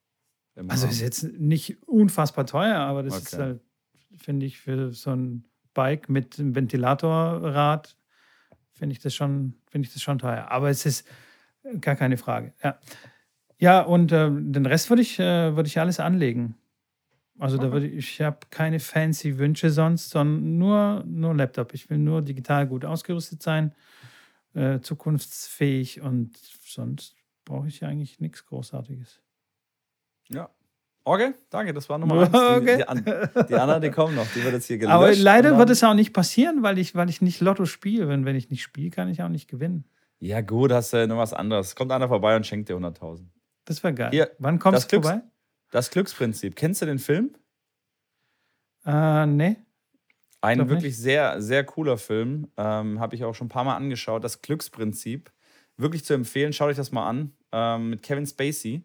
Immer. 0.55 0.73
Also 0.73 0.87
ist 0.87 1.00
jetzt 1.00 1.23
nicht 1.38 1.83
unfassbar 1.87 2.47
teuer, 2.47 2.79
aber 2.79 3.03
das 3.03 3.15
okay. 3.15 3.23
ist 3.25 3.38
halt, 3.38 3.61
finde 4.17 4.47
ich, 4.47 4.59
für 4.59 4.93
so 4.93 5.11
ein 5.11 5.45
Bike 5.75 6.09
mit 6.09 6.38
einem 6.38 6.55
Ventilatorrad, 6.55 7.97
finde 8.73 8.95
ich 8.95 9.00
das 9.00 9.15
schon, 9.15 9.55
finde 9.69 9.87
ich 9.87 9.93
das 9.93 10.03
schon 10.03 10.19
teuer. 10.19 10.49
Aber 10.50 10.71
es 10.71 10.87
ist 10.87 11.07
gar 11.81 11.97
keine 11.97 12.17
Frage. 12.17 12.55
Ja. 12.62 12.79
Ja, 13.59 13.81
und 13.81 14.12
äh, 14.12 14.31
den 14.31 14.67
Rest 14.67 14.91
würde 14.91 15.03
ich, 15.03 15.19
äh, 15.19 15.57
würde 15.57 15.67
ich 15.67 15.81
alles 15.81 15.99
anlegen. 15.99 16.57
Also 17.38 17.59
da 17.59 17.71
würde 17.71 17.87
ich, 17.87 18.12
ich 18.12 18.21
habe 18.23 18.38
keine 18.50 18.81
fancy 18.81 19.38
Wünsche 19.38 19.71
sonst, 19.71 20.11
sondern 20.11 20.57
nur, 20.59 21.05
nur 21.07 21.35
Laptop. 21.35 21.75
Ich 21.75 21.90
will 21.90 21.99
nur 21.99 22.23
digital 22.23 22.66
gut 22.66 22.85
ausgerüstet 22.85 23.43
sein, 23.43 23.75
äh, 24.55 24.81
zukunftsfähig 24.81 26.00
und 26.00 26.37
sonst 26.64 27.16
brauche 27.45 27.69
ich 27.69 27.85
eigentlich 27.85 28.21
nichts 28.21 28.47
Großartiges. 28.47 29.21
Ja. 30.31 30.49
Okay, 31.05 31.35
danke, 31.50 31.73
das 31.73 31.88
war 31.88 31.99
Nummer 31.99 32.23
eins. 32.23 32.35
Okay. 32.35 32.85
Die, 32.97 33.05
die, 33.05 33.47
die 33.49 33.55
Anna, 33.55 33.78
die 33.78 33.90
kommen 33.90 34.16
noch, 34.16 34.27
die 34.35 34.42
wird 34.42 34.55
jetzt 34.55 34.66
hier 34.66 34.79
gelöscht. 34.79 34.94
Aber 34.94 35.14
leider 35.14 35.57
wird 35.57 35.70
es 35.70 35.85
auch 35.85 35.94
nicht 35.94 36.12
passieren, 36.12 36.62
weil 36.62 36.79
ich, 36.79 36.94
weil 36.96 37.09
ich 37.09 37.22
nicht 37.22 37.40
Lotto 37.40 37.64
spiele. 37.64 38.09
Wenn, 38.09 38.25
wenn 38.25 38.35
ich 38.35 38.51
nicht 38.51 38.62
spiele, 38.62 38.90
kann 38.90 39.09
ich 39.09 39.22
auch 39.22 39.29
nicht 39.29 39.49
gewinnen. 39.49 39.85
Ja 40.18 40.40
gut, 40.40 40.72
hast 40.72 40.94
du 40.94 41.07
noch 41.07 41.18
was 41.18 41.33
anderes. 41.33 41.77
Kommt 41.77 41.92
einer 41.92 42.09
vorbei 42.09 42.35
und 42.35 42.46
schenkt 42.46 42.68
dir 42.68 42.77
100.000. 42.77 43.27
Das 43.66 43.85
wäre 43.85 43.94
geil. 43.94 44.11
Hier, 44.11 44.31
Wann 44.38 44.59
kommst 44.59 44.90
du 44.90 45.01
vorbei? 45.01 45.22
Das 45.70 45.90
Glücksprinzip. 45.90 46.57
Kennst 46.57 46.83
du 46.83 46.87
den 46.87 46.98
Film? 46.98 47.35
Äh, 48.85 49.26
nee. 49.26 49.57
Ein 50.40 50.59
wirklich 50.68 50.92
nicht. 50.92 50.98
sehr, 50.98 51.42
sehr 51.42 51.64
cooler 51.64 51.98
Film. 51.98 52.48
Ähm, 52.57 53.00
Habe 53.00 53.16
ich 53.16 53.24
auch 53.24 53.35
schon 53.35 53.46
ein 53.46 53.50
paar 53.50 53.64
Mal 53.64 53.76
angeschaut. 53.76 54.22
Das 54.22 54.42
Glücksprinzip. 54.42 55.33
Wirklich 55.76 56.05
zu 56.05 56.14
empfehlen. 56.14 56.52
Schaut 56.52 56.68
euch 56.68 56.76
das 56.76 56.92
mal 56.92 57.09
an. 57.09 57.33
Ähm, 57.52 57.90
mit 57.90 58.02
Kevin 58.02 58.26
Spacey. 58.26 58.85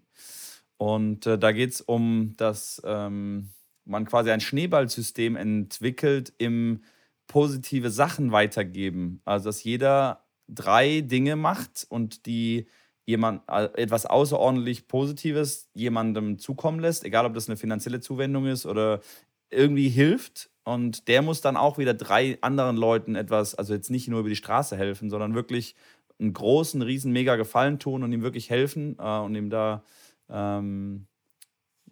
Und 0.78 1.28
äh, 1.28 1.38
da 1.38 1.52
geht 1.52 1.74
es 1.74 1.82
um, 1.82 2.34
dass 2.38 2.82
ähm, 2.84 3.50
man 3.86 4.06
quasi 4.06 4.32
ein 4.32 4.42
Schneeballsystem 4.42 5.36
entwickelt 5.36 6.34
im 6.38 6.84
positive 7.28 7.92
Sachen 7.92 8.32
weitergeben. 8.32 9.22
Also, 9.24 9.50
dass 9.50 9.64
jeder 9.64 10.26
drei 10.48 11.02
Dinge 11.02 11.36
macht 11.36 11.86
und 11.88 12.26
die 12.26 12.68
jemand 13.06 13.42
äh, 13.48 13.70
etwas 13.76 14.06
außerordentlich 14.06 14.88
Positives 14.88 15.70
jemandem 15.74 16.38
zukommen 16.40 16.80
lässt, 16.80 17.04
egal 17.04 17.26
ob 17.26 17.34
das 17.34 17.50
eine 17.50 17.58
finanzielle 17.58 18.00
Zuwendung 18.00 18.46
ist 18.48 18.66
oder 18.66 19.02
irgendwie 19.50 19.90
hilft. 19.90 20.50
Und 20.64 21.08
der 21.08 21.22
muss 21.22 21.42
dann 21.42 21.58
auch 21.58 21.78
wieder 21.78 21.94
drei 21.94 22.38
anderen 22.42 22.78
Leuten 22.78 23.16
etwas, 23.16 23.56
also 23.56 23.74
jetzt 23.74 23.90
nicht 23.90 24.08
nur 24.08 24.20
über 24.20 24.30
die 24.30 24.36
Straße 24.36 24.78
helfen, 24.78 25.10
sondern 25.10 25.34
wirklich 25.34 25.76
einen 26.20 26.34
großen, 26.34 26.82
riesen, 26.82 27.12
mega 27.12 27.36
Gefallen 27.36 27.80
tun 27.80 28.04
und 28.04 28.14
ihm 28.14 28.22
wirklich 28.22 28.50
helfen 28.50 28.96
äh, 29.00 29.20
und 29.20 29.34
ihm 29.36 29.50
da 29.50 29.84
ähm, 30.30 31.08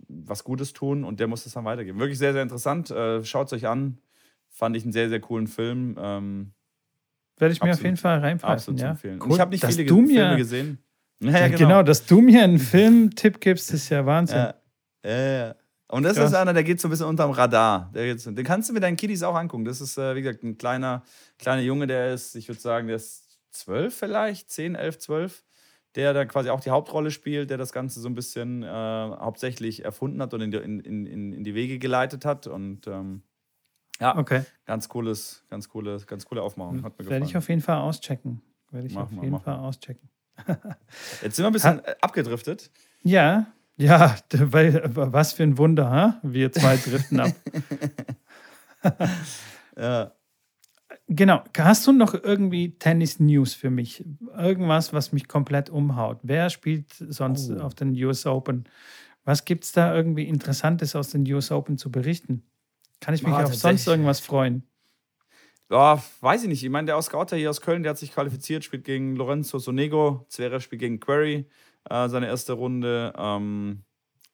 was 0.08 0.44
Gutes 0.44 0.74
tun 0.74 1.04
und 1.04 1.20
der 1.20 1.28
muss 1.28 1.44
das 1.44 1.54
dann 1.54 1.66
weitergeben. 1.66 2.00
Wirklich 2.00 2.18
sehr, 2.18 2.34
sehr 2.34 2.44
interessant. 2.44 2.92
Äh, 2.92 3.24
Schaut 3.24 3.48
es 3.48 3.54
euch 3.54 3.68
an. 3.68 4.00
Fand 4.50 4.76
ich 4.76 4.84
einen 4.84 4.94
sehr, 4.94 5.10
sehr 5.10 5.20
coolen 5.20 5.48
Film. 5.48 5.96
Ähm, 6.00 6.54
Werde 7.38 7.54
ich 7.54 7.62
mir 7.62 7.72
auf 7.72 7.84
jeden 7.84 7.98
Fall 7.98 8.20
reinpfeifen. 8.20 8.78
Ja. 8.78 8.98
Cool, 9.04 9.34
ich 9.34 9.40
habe 9.40 9.52
nicht 9.52 9.66
viele 9.66 9.88
Filme 9.88 10.38
gesehen. 10.38 10.80
Ja, 11.22 11.32
ja, 11.32 11.48
genau. 11.48 11.58
genau. 11.58 11.84
dass 11.84 12.06
du 12.06 12.22
mir 12.22 12.44
einen 12.44 12.60
Filmtipp 12.60 13.42
gibst, 13.42 13.74
ist 13.74 13.90
ja 13.90 14.06
Wahnsinn. 14.06 14.38
Ja, 14.38 14.54
ja, 15.04 15.32
ja. 15.48 15.56
Und 15.92 16.04
das 16.04 16.18
ist 16.18 16.36
einer, 16.36 16.54
der 16.54 16.64
geht 16.64 16.80
so 16.80 16.88
ein 16.88 16.92
bisschen 16.92 17.08
unterm 17.08 17.32
Radar. 17.32 17.92
Der 17.96 18.06
geht, 18.06 18.24
den 18.24 18.46
kannst 18.46 18.70
du 18.70 18.74
mit 18.74 18.84
deinen 18.84 18.96
Kiddies 18.96 19.24
auch 19.24 19.36
angucken. 19.36 19.66
Das 19.66 19.82
ist, 19.82 19.98
äh, 19.98 20.16
wie 20.16 20.22
gesagt, 20.22 20.44
ein 20.44 20.58
kleiner, 20.58 21.04
kleiner 21.40 21.64
Junge, 21.64 21.88
der 21.88 22.14
ist, 22.14 22.36
ich 22.36 22.48
würde 22.48 22.62
sagen, 22.62 22.88
der 22.88 22.98
ist 22.98 23.40
zwölf 23.50 23.96
vielleicht, 23.96 24.52
zehn, 24.52 24.76
elf, 24.76 25.00
zwölf, 25.00 25.44
der 25.96 26.14
da 26.14 26.26
quasi 26.26 26.52
auch 26.52 26.62
die 26.62 26.70
Hauptrolle 26.70 27.10
spielt, 27.10 27.50
der 27.50 27.58
das 27.58 27.74
Ganze 27.74 28.02
so 28.02 28.08
ein 28.08 28.14
bisschen 28.14 28.62
äh, 28.62 28.68
hauptsächlich 28.68 29.84
erfunden 29.84 30.22
hat 30.22 30.32
und 30.36 30.42
in 30.42 30.52
die, 30.52 30.58
in, 30.58 30.80
in, 30.80 31.34
in 31.34 31.44
die 31.44 31.56
Wege 31.56 31.80
geleitet 31.80 32.24
hat. 32.24 32.46
Und 32.46 32.86
ähm, 32.86 33.24
ja, 34.00 34.16
okay. 34.16 34.44
ganz 34.66 34.90
cooles, 34.90 35.44
ganz 35.50 35.70
coole, 35.70 35.98
ganz 36.06 36.26
coole 36.26 36.44
Aufmachung. 36.44 36.84
Hat 36.84 37.00
mir 37.00 37.10
Werde 37.10 37.26
ich 37.26 37.36
auf 37.36 37.50
jeden 37.50 37.62
Fall 37.62 37.78
auschecken. 37.78 38.44
Werde 38.70 38.86
ich 38.86 38.94
mach 38.94 39.06
auf 39.06 39.12
mal, 39.12 39.26
jeden 39.26 39.40
Fall 39.40 39.58
auschecken. 39.58 40.08
Jetzt 41.22 41.36
sind 41.36 41.44
wir 41.44 41.48
ein 41.48 41.54
bisschen 41.54 41.82
ha 41.82 41.96
abgedriftet. 42.02 42.72
Ja, 43.04 43.48
ja, 43.78 44.18
weil, 44.34 44.84
was 44.94 45.34
für 45.34 45.44
ein 45.44 45.58
Wunder, 45.58 45.90
ha? 45.90 46.20
wir 46.22 46.52
zwei 46.52 46.76
driften 46.76 47.22
ab. 47.22 47.32
ja. 49.78 50.12
Genau. 51.08 51.44
Hast 51.58 51.88
du 51.88 51.92
noch 51.92 52.14
irgendwie 52.14 52.78
Tennis-News 52.78 53.54
für 53.54 53.70
mich? 53.70 54.06
Irgendwas, 54.38 54.94
was 54.94 55.12
mich 55.12 55.28
komplett 55.28 55.70
umhaut? 55.70 56.20
Wer 56.24 56.50
spielt 56.50 56.94
sonst 56.94 57.50
oh. 57.52 57.62
auf 57.62 57.74
den 57.74 57.92
US 58.04 58.26
Open? 58.26 58.66
Was 59.24 59.46
gibt 59.46 59.64
es 59.64 59.72
da 59.72 59.96
irgendwie 59.96 60.28
Interessantes 60.28 60.96
aus 60.96 61.10
den 61.10 61.32
US 61.32 61.50
Open 61.52 61.78
zu 61.78 61.92
berichten? 61.92 62.44
Kann 63.00 63.16
ich 63.16 63.24
mich 63.24 63.34
oh, 63.34 63.38
auf 63.38 63.56
sonst 63.56 63.88
irgendwas 63.88 64.20
freuen? 64.20 64.64
Ja, 65.70 66.04
weiß 66.22 66.44
ich 66.44 66.50
nicht. 66.50 66.64
Ich 66.64 66.70
meine, 66.70 66.88
der 66.88 66.98
Oscar 66.98 67.26
hier 67.32 67.50
aus 67.50 67.62
Köln, 67.62 67.84
der 67.84 67.92
hat 67.92 67.98
sich 67.98 68.12
qualifiziert, 68.12 68.64
spielt 68.64 68.86
gegen 68.86 69.16
Lorenzo 69.16 69.60
Sonego. 69.60 70.26
Zverev 70.30 70.64
spielt 70.64 70.82
gegen 70.82 71.00
Query 71.00 71.48
äh, 71.90 72.10
seine 72.10 72.28
erste 72.28 72.54
Runde. 72.54 73.14
Ähm, 73.16 73.84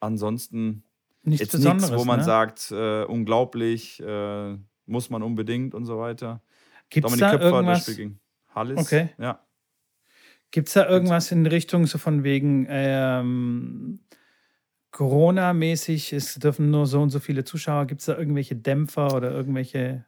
ansonsten 0.00 0.84
nichts 1.22 1.52
jetzt 1.52 1.62
nichts, 1.62 1.92
wo 1.94 2.04
man 2.04 2.20
ne? 2.20 2.24
sagt, 2.24 2.70
äh, 2.70 3.04
unglaublich, 3.04 4.00
äh, 4.00 4.56
muss 4.86 5.10
man 5.10 5.22
unbedingt 5.22 5.74
und 5.74 5.84
so 5.84 5.98
weiter. 5.98 6.40
Gibt 6.88 7.06
es 7.06 7.16
da 7.16 7.32
Köpfer, 7.32 7.50
irgendwas? 7.50 7.84
Der 7.84 7.94
gegen 7.94 8.20
Hallis. 8.54 8.78
Okay. 8.78 9.10
Ja. 9.18 9.40
Gibt 10.50 10.68
es 10.68 10.74
da 10.74 10.88
irgendwas 10.88 11.32
in 11.32 11.44
Richtung 11.44 11.86
so 11.86 11.98
von 11.98 12.24
wegen 12.24 12.66
ähm, 12.70 14.00
Corona-mäßig, 14.92 16.14
es 16.14 16.36
dürfen 16.36 16.70
nur 16.70 16.86
so 16.86 17.02
und 17.02 17.10
so 17.10 17.20
viele 17.20 17.44
Zuschauer, 17.44 17.86
gibt 17.86 18.00
es 18.00 18.06
da 18.06 18.16
irgendwelche 18.16 18.56
Dämpfer 18.56 19.14
oder 19.14 19.30
irgendwelche 19.32 20.06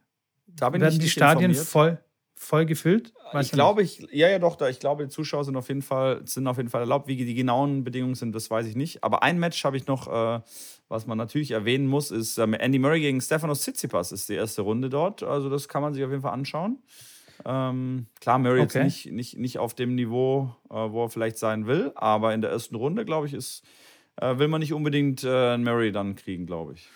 da 0.57 0.71
bin 0.71 0.81
Werden 0.81 0.95
ich 0.95 0.99
die 0.99 1.09
Stadien 1.09 1.55
voll, 1.55 1.99
voll 2.35 2.67
gefüllt? 2.67 3.13
Weiß 3.33 3.47
ich 3.47 3.53
glaube, 3.53 3.83
ich, 3.83 4.07
ja, 4.11 4.29
ja, 4.29 4.39
doch, 4.39 4.57
da, 4.57 4.69
ich 4.69 4.81
glaube, 4.81 5.05
die 5.05 5.11
Zuschauer 5.11 5.45
sind 5.45 5.57
auf 5.57 5.69
jeden 5.69 5.83
Fall, 5.83 6.23
sind 6.25 6.47
auf 6.47 6.57
jeden 6.57 6.71
Fall 6.71 6.81
erlaubt. 6.81 7.09
Wie 7.09 7.17
die 7.17 7.35
genauen 7.35 7.85
Bedingungen 7.85 8.15
sind, 8.15 8.35
das 8.35 8.51
weiß 8.51 8.67
ich 8.67 8.77
nicht. 8.77 9.05
Aber 9.05 9.23
ein 9.23 9.39
Match 9.39 9.63
habe 9.65 9.77
ich 9.77 9.87
noch, 9.87 10.09
äh, 10.09 10.41
was 10.89 11.07
man 11.07 11.19
natürlich 11.19 11.51
erwähnen 11.51 11.87
muss, 11.87 12.11
ist 12.11 12.39
äh, 12.39 12.43
Andy 12.43 12.79
Murray 12.79 13.01
gegen 13.01 13.21
Stefanos 13.21 13.61
Tsitsipas 13.61 14.13
ist 14.13 14.29
die 14.29 14.35
erste 14.35 14.63
Runde 14.63 14.89
dort. 14.89 15.23
Also 15.23 15.51
das 15.51 15.69
kann 15.69 15.83
man 15.83 15.95
sich 15.95 16.05
auf 16.05 16.11
jeden 16.11 16.23
Fall 16.23 16.33
anschauen. 16.33 16.79
Ähm, 17.45 18.07
klar, 18.21 18.39
Murray 18.39 18.61
okay. 18.61 18.79
jetzt 18.81 18.85
nicht, 18.85 19.13
nicht, 19.13 19.39
nicht 19.39 19.59
auf 19.59 19.75
dem 19.75 19.95
Niveau, 19.95 20.55
äh, 20.71 20.75
wo 20.75 21.05
er 21.05 21.11
vielleicht 21.11 21.39
sein 21.39 21.67
will, 21.67 21.93
aber 21.95 22.35
in 22.35 22.41
der 22.41 22.51
ersten 22.51 22.75
Runde, 22.75 23.05
glaube 23.05 23.27
ich, 23.27 23.35
ist, 23.35 23.63
äh, 24.17 24.39
will 24.39 24.49
man 24.49 24.61
nicht 24.61 24.73
unbedingt 24.73 25.25
äh, 25.25 25.57
Murray 25.57 25.93
dann 25.93 26.17
kriegen, 26.17 26.47
glaube 26.47 26.75
ich. 26.75 26.89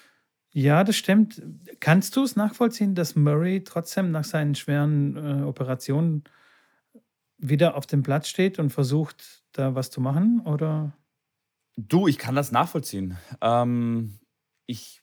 Ja, 0.53 0.85
das 0.85 0.97
stimmt. 0.97 1.43
Kannst 1.81 2.15
du 2.17 2.25
es 2.25 2.37
nachvollziehen, 2.37 2.95
dass 2.95 3.17
Murray 3.17 3.65
trotzdem 3.65 4.11
nach 4.11 4.25
seinen 4.25 4.55
schweren 4.55 5.17
äh, 5.17 5.43
Operationen 5.45 6.25
wieder 7.39 7.75
auf 7.77 7.87
dem 7.87 8.03
Platz 8.03 8.29
steht 8.29 8.59
und 8.59 8.71
versucht, 8.71 9.45
da 9.53 9.75
was 9.75 9.91
zu 9.91 10.01
machen? 10.01 10.41
Oder? 10.45 10.93
Du, 11.77 12.07
ich 12.07 12.19
kann 12.19 12.35
das 12.35 12.53
nachvollziehen. 12.53 13.17
Ähm, 13.41 14.19
ich 14.67 15.03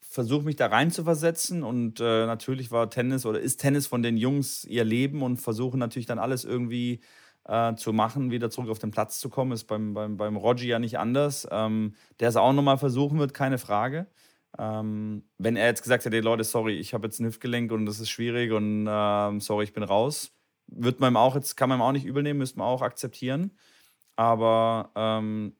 versuche 0.00 0.44
mich 0.44 0.56
da 0.56 0.66
rein 0.66 0.90
zu 0.90 1.04
versetzen 1.04 1.62
und 1.62 2.00
äh, 2.00 2.26
natürlich 2.26 2.72
war 2.72 2.90
Tennis 2.90 3.26
oder 3.26 3.38
ist 3.40 3.58
Tennis 3.58 3.86
von 3.86 4.02
den 4.02 4.16
Jungs 4.16 4.64
ihr 4.64 4.84
Leben 4.84 5.22
und 5.22 5.36
versuchen 5.36 5.78
natürlich 5.78 6.06
dann 6.06 6.18
alles 6.18 6.44
irgendwie 6.44 7.00
äh, 7.44 7.74
zu 7.76 7.92
machen, 7.92 8.30
wieder 8.30 8.50
zurück 8.50 8.70
auf 8.70 8.78
den 8.80 8.90
Platz 8.90 9.20
zu 9.20 9.28
kommen. 9.28 9.52
Ist 9.52 9.64
beim, 9.64 9.94
beim, 9.94 10.16
beim 10.16 10.36
Roger 10.36 10.64
ja 10.64 10.78
nicht 10.78 10.98
anders. 10.98 11.46
Ähm, 11.50 11.94
der 12.18 12.30
es 12.30 12.36
auch 12.36 12.52
nochmal 12.52 12.78
versuchen 12.78 13.18
wird, 13.18 13.34
keine 13.34 13.58
Frage. 13.58 14.08
Ähm, 14.58 15.24
wenn 15.38 15.56
er 15.56 15.66
jetzt 15.66 15.82
gesagt 15.82 16.04
hätte, 16.04 16.20
Leute, 16.20 16.44
sorry, 16.44 16.78
ich 16.78 16.94
habe 16.94 17.06
jetzt 17.06 17.20
ein 17.20 17.26
Hüftgelenk 17.26 17.70
und 17.72 17.86
das 17.86 18.00
ist 18.00 18.10
schwierig 18.10 18.52
und 18.52 18.86
ähm, 18.88 19.40
sorry, 19.40 19.64
ich 19.64 19.72
bin 19.72 19.82
raus, 19.82 20.32
wird 20.66 21.00
man 21.00 21.16
auch 21.16 21.34
jetzt, 21.34 21.56
kann 21.56 21.68
man 21.68 21.80
auch 21.80 21.92
nicht 21.92 22.06
übel 22.06 22.22
nehmen, 22.22 22.38
müsste 22.38 22.58
man 22.58 22.68
auch 22.68 22.82
akzeptieren. 22.82 23.52
Aber 24.16 24.90
ähm, 24.96 25.54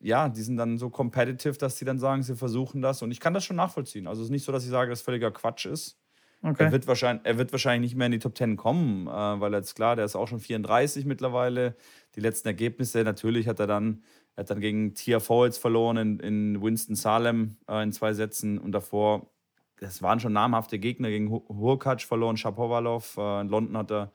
ja, 0.00 0.28
die 0.28 0.42
sind 0.42 0.56
dann 0.56 0.78
so 0.78 0.90
competitive, 0.90 1.56
dass 1.56 1.78
sie 1.78 1.84
dann 1.84 1.98
sagen, 1.98 2.22
sie 2.22 2.36
versuchen 2.36 2.82
das. 2.82 3.02
Und 3.02 3.10
ich 3.10 3.20
kann 3.20 3.34
das 3.34 3.44
schon 3.44 3.56
nachvollziehen. 3.56 4.06
Also 4.06 4.22
es 4.22 4.26
ist 4.26 4.32
nicht 4.32 4.44
so, 4.44 4.52
dass 4.52 4.64
ich 4.64 4.70
sage, 4.70 4.90
dass 4.90 5.02
völliger 5.02 5.30
Quatsch 5.30 5.66
ist. 5.66 5.98
Okay. 6.42 6.64
Er, 6.64 6.72
wird 6.72 6.86
wahrscheinlich, 6.86 7.24
er 7.24 7.38
wird 7.38 7.52
wahrscheinlich 7.52 7.92
nicht 7.92 7.96
mehr 7.96 8.06
in 8.06 8.12
die 8.12 8.18
Top 8.18 8.36
10 8.36 8.56
kommen, 8.56 9.06
äh, 9.06 9.10
weil 9.10 9.54
jetzt 9.54 9.74
klar, 9.74 9.96
der 9.96 10.04
ist 10.04 10.14
auch 10.14 10.28
schon 10.28 10.40
34 10.40 11.06
mittlerweile. 11.06 11.74
Die 12.16 12.20
letzten 12.20 12.48
Ergebnisse, 12.48 13.02
natürlich 13.02 13.48
hat 13.48 13.60
er 13.60 13.66
dann, 13.66 14.04
er 14.36 14.42
hat 14.42 14.50
dann 14.50 14.60
gegen 14.60 14.94
Tia 14.94 15.20
Fowles 15.20 15.58
verloren 15.58 15.96
in, 15.96 16.20
in 16.20 16.62
Winston-Salem 16.62 17.56
äh, 17.68 17.82
in 17.82 17.92
zwei 17.92 18.12
Sätzen 18.12 18.58
und 18.58 18.72
davor, 18.72 19.30
das 19.78 20.02
waren 20.02 20.20
schon 20.20 20.32
namhafte 20.32 20.78
Gegner, 20.78 21.08
gegen 21.10 21.30
Hurkacz 21.30 22.02
verloren, 22.02 22.36
Shapovalov. 22.36 23.16
Äh, 23.16 23.42
in 23.42 23.48
London 23.48 23.76
hat 23.76 23.90
er 23.92 24.12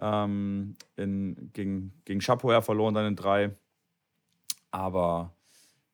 ähm, 0.00 0.76
in, 0.96 1.50
gegen, 1.52 1.92
gegen 2.04 2.20
Chapoer 2.20 2.62
verloren, 2.62 2.94
dann 2.94 3.06
in 3.06 3.16
drei. 3.16 3.54
Aber 4.72 5.34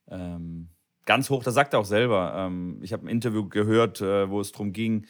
ähm, 0.09 0.69
ganz 1.05 1.29
hoch, 1.29 1.43
das 1.43 1.55
sagt 1.55 1.75
er 1.75 1.81
auch 1.81 1.87
selber. 1.87 2.35
Ähm, 2.37 2.79
ich 2.83 2.93
habe 2.93 3.07
ein 3.07 3.09
Interview 3.09 3.49
gehört, 3.49 4.01
äh, 4.01 4.31
wo 4.31 4.41
es 4.41 4.53
darum 4.53 4.73
ging, 4.73 5.07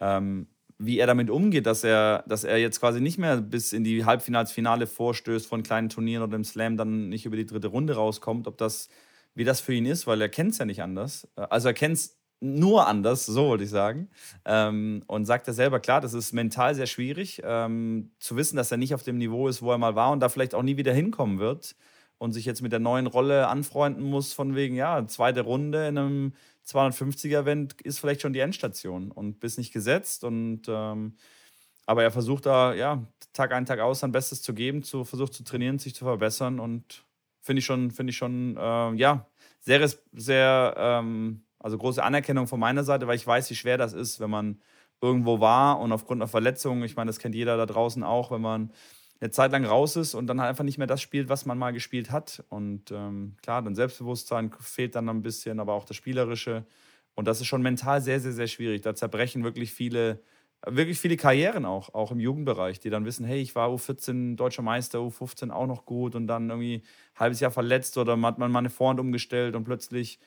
ähm, 0.00 0.48
wie 0.78 0.98
er 0.98 1.06
damit 1.06 1.28
umgeht, 1.28 1.66
dass 1.66 1.82
er, 1.82 2.24
dass 2.28 2.44
er 2.44 2.58
jetzt 2.58 2.80
quasi 2.80 3.00
nicht 3.00 3.18
mehr 3.18 3.38
bis 3.38 3.72
in 3.72 3.82
die 3.82 4.04
Halbfinals, 4.04 4.52
Finale 4.52 4.86
vorstößt 4.86 5.46
von 5.46 5.62
kleinen 5.64 5.88
Turnieren 5.88 6.22
oder 6.22 6.36
im 6.36 6.44
Slam 6.44 6.76
dann 6.76 7.08
nicht 7.08 7.26
über 7.26 7.36
die 7.36 7.46
dritte 7.46 7.66
Runde 7.68 7.94
rauskommt, 7.94 8.46
ob 8.46 8.56
das, 8.58 8.88
wie 9.34 9.44
das 9.44 9.60
für 9.60 9.74
ihn 9.74 9.86
ist, 9.86 10.06
weil 10.06 10.20
er 10.20 10.28
kennt 10.28 10.52
es 10.52 10.58
ja 10.58 10.64
nicht 10.64 10.82
anders. 10.82 11.26
Also 11.34 11.68
er 11.68 11.74
kennt 11.74 11.96
es 11.96 12.18
nur 12.40 12.86
anders, 12.86 13.26
so 13.26 13.48
wollte 13.48 13.64
ich 13.64 13.70
sagen. 13.70 14.08
Ähm, 14.44 15.02
und 15.08 15.24
sagt 15.24 15.48
er 15.48 15.54
selber, 15.54 15.80
klar, 15.80 16.00
das 16.00 16.14
ist 16.14 16.32
mental 16.32 16.74
sehr 16.76 16.86
schwierig, 16.86 17.42
ähm, 17.44 18.12
zu 18.20 18.36
wissen, 18.36 18.56
dass 18.56 18.70
er 18.70 18.78
nicht 18.78 18.94
auf 18.94 19.02
dem 19.02 19.18
Niveau 19.18 19.48
ist, 19.48 19.62
wo 19.62 19.72
er 19.72 19.78
mal 19.78 19.96
war 19.96 20.12
und 20.12 20.20
da 20.20 20.28
vielleicht 20.28 20.54
auch 20.54 20.62
nie 20.62 20.76
wieder 20.76 20.92
hinkommen 20.92 21.40
wird 21.40 21.74
und 22.18 22.32
sich 22.32 22.44
jetzt 22.44 22.62
mit 22.62 22.72
der 22.72 22.78
neuen 22.78 23.06
Rolle 23.06 23.48
anfreunden 23.48 24.04
muss, 24.04 24.32
von 24.32 24.54
wegen, 24.54 24.76
ja, 24.76 25.06
zweite 25.06 25.40
Runde 25.42 25.88
in 25.88 25.98
einem 25.98 26.32
250er-Event 26.68 27.80
ist 27.82 27.98
vielleicht 27.98 28.22
schon 28.22 28.32
die 28.32 28.40
Endstation 28.40 29.10
und 29.10 29.40
bist 29.40 29.58
nicht 29.58 29.72
gesetzt. 29.72 30.24
Und 30.24 30.62
ähm, 30.68 31.16
aber 31.86 32.02
er 32.02 32.10
versucht 32.10 32.44
da, 32.44 32.74
ja, 32.74 33.02
Tag 33.32 33.52
ein, 33.52 33.64
Tag 33.64 33.80
aus 33.80 34.00
sein 34.00 34.12
Bestes 34.12 34.42
zu 34.42 34.52
geben, 34.52 34.82
zu, 34.82 35.04
versucht 35.04 35.32
zu 35.32 35.42
trainieren, 35.42 35.78
sich 35.78 35.94
zu 35.94 36.04
verbessern 36.04 36.60
und 36.60 37.06
finde 37.40 37.60
ich 37.60 37.64
schon, 37.64 37.90
finde 37.90 38.10
ich 38.10 38.16
schon, 38.18 38.58
äh, 38.58 38.92
ja, 38.94 39.26
sehr, 39.60 39.88
sehr, 40.12 40.74
ähm, 40.76 41.44
also 41.58 41.78
große 41.78 42.02
Anerkennung 42.02 42.46
von 42.46 42.60
meiner 42.60 42.84
Seite, 42.84 43.06
weil 43.06 43.16
ich 43.16 43.26
weiß, 43.26 43.48
wie 43.50 43.54
schwer 43.54 43.78
das 43.78 43.94
ist, 43.94 44.20
wenn 44.20 44.28
man 44.28 44.60
irgendwo 45.00 45.40
war 45.40 45.80
und 45.80 45.92
aufgrund 45.92 46.20
einer 46.20 46.28
Verletzung, 46.28 46.82
ich 46.84 46.94
meine, 46.94 47.08
das 47.08 47.18
kennt 47.18 47.34
jeder 47.34 47.56
da 47.56 47.64
draußen 47.64 48.02
auch, 48.02 48.30
wenn 48.30 48.42
man 48.42 48.70
eine 49.20 49.30
Zeit 49.30 49.52
lang 49.52 49.64
raus 49.64 49.96
ist 49.96 50.14
und 50.14 50.26
dann 50.26 50.40
halt 50.40 50.50
einfach 50.50 50.64
nicht 50.64 50.78
mehr 50.78 50.86
das 50.86 51.02
spielt, 51.02 51.28
was 51.28 51.44
man 51.44 51.58
mal 51.58 51.72
gespielt 51.72 52.10
hat. 52.10 52.44
Und 52.48 52.90
ähm, 52.92 53.36
klar, 53.42 53.62
dann 53.62 53.74
Selbstbewusstsein 53.74 54.52
fehlt 54.60 54.94
dann 54.94 55.08
ein 55.08 55.22
bisschen, 55.22 55.58
aber 55.60 55.72
auch 55.72 55.84
das 55.84 55.96
Spielerische. 55.96 56.64
Und 57.14 57.26
das 57.26 57.40
ist 57.40 57.48
schon 57.48 57.62
mental 57.62 58.00
sehr, 58.00 58.20
sehr, 58.20 58.32
sehr 58.32 58.46
schwierig. 58.46 58.82
Da 58.82 58.94
zerbrechen 58.94 59.42
wirklich 59.42 59.72
viele, 59.72 60.20
wirklich 60.64 61.00
viele 61.00 61.16
Karrieren 61.16 61.64
auch, 61.64 61.94
auch 61.94 62.12
im 62.12 62.20
Jugendbereich, 62.20 62.78
die 62.78 62.90
dann 62.90 63.04
wissen, 63.04 63.24
hey, 63.24 63.40
ich 63.40 63.56
war 63.56 63.70
U14 63.70 64.36
deutscher 64.36 64.62
Meister, 64.62 65.00
U15 65.00 65.50
auch 65.50 65.66
noch 65.66 65.84
gut 65.84 66.14
und 66.14 66.28
dann 66.28 66.48
irgendwie 66.50 66.76
ein 67.14 67.20
halbes 67.20 67.40
Jahr 67.40 67.50
verletzt 67.50 67.98
oder 67.98 68.20
hat 68.22 68.38
man 68.38 68.52
mal 68.52 68.60
eine 68.60 68.70
Vorhand 68.70 69.00
umgestellt 69.00 69.56
und 69.56 69.64
plötzlich 69.64 70.20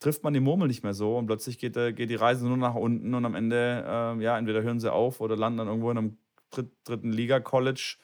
trifft 0.00 0.22
man 0.22 0.34
die 0.34 0.40
Murmel 0.40 0.68
nicht 0.68 0.84
mehr 0.84 0.94
so 0.94 1.16
und 1.16 1.26
plötzlich 1.26 1.58
geht, 1.58 1.74
geht 1.74 2.10
die 2.10 2.14
Reise 2.14 2.46
nur 2.46 2.56
nach 2.56 2.74
unten 2.74 3.14
und 3.14 3.24
am 3.24 3.34
Ende, 3.34 3.84
äh, 3.86 4.22
ja, 4.22 4.38
entweder 4.38 4.62
hören 4.62 4.80
sie 4.80 4.92
auf 4.92 5.20
oder 5.20 5.36
landen 5.36 5.58
dann 5.58 5.68
irgendwo 5.68 5.90
in 5.90 5.98
einem 5.98 6.18
dritten 6.84 7.12
Liga-College 7.12 7.96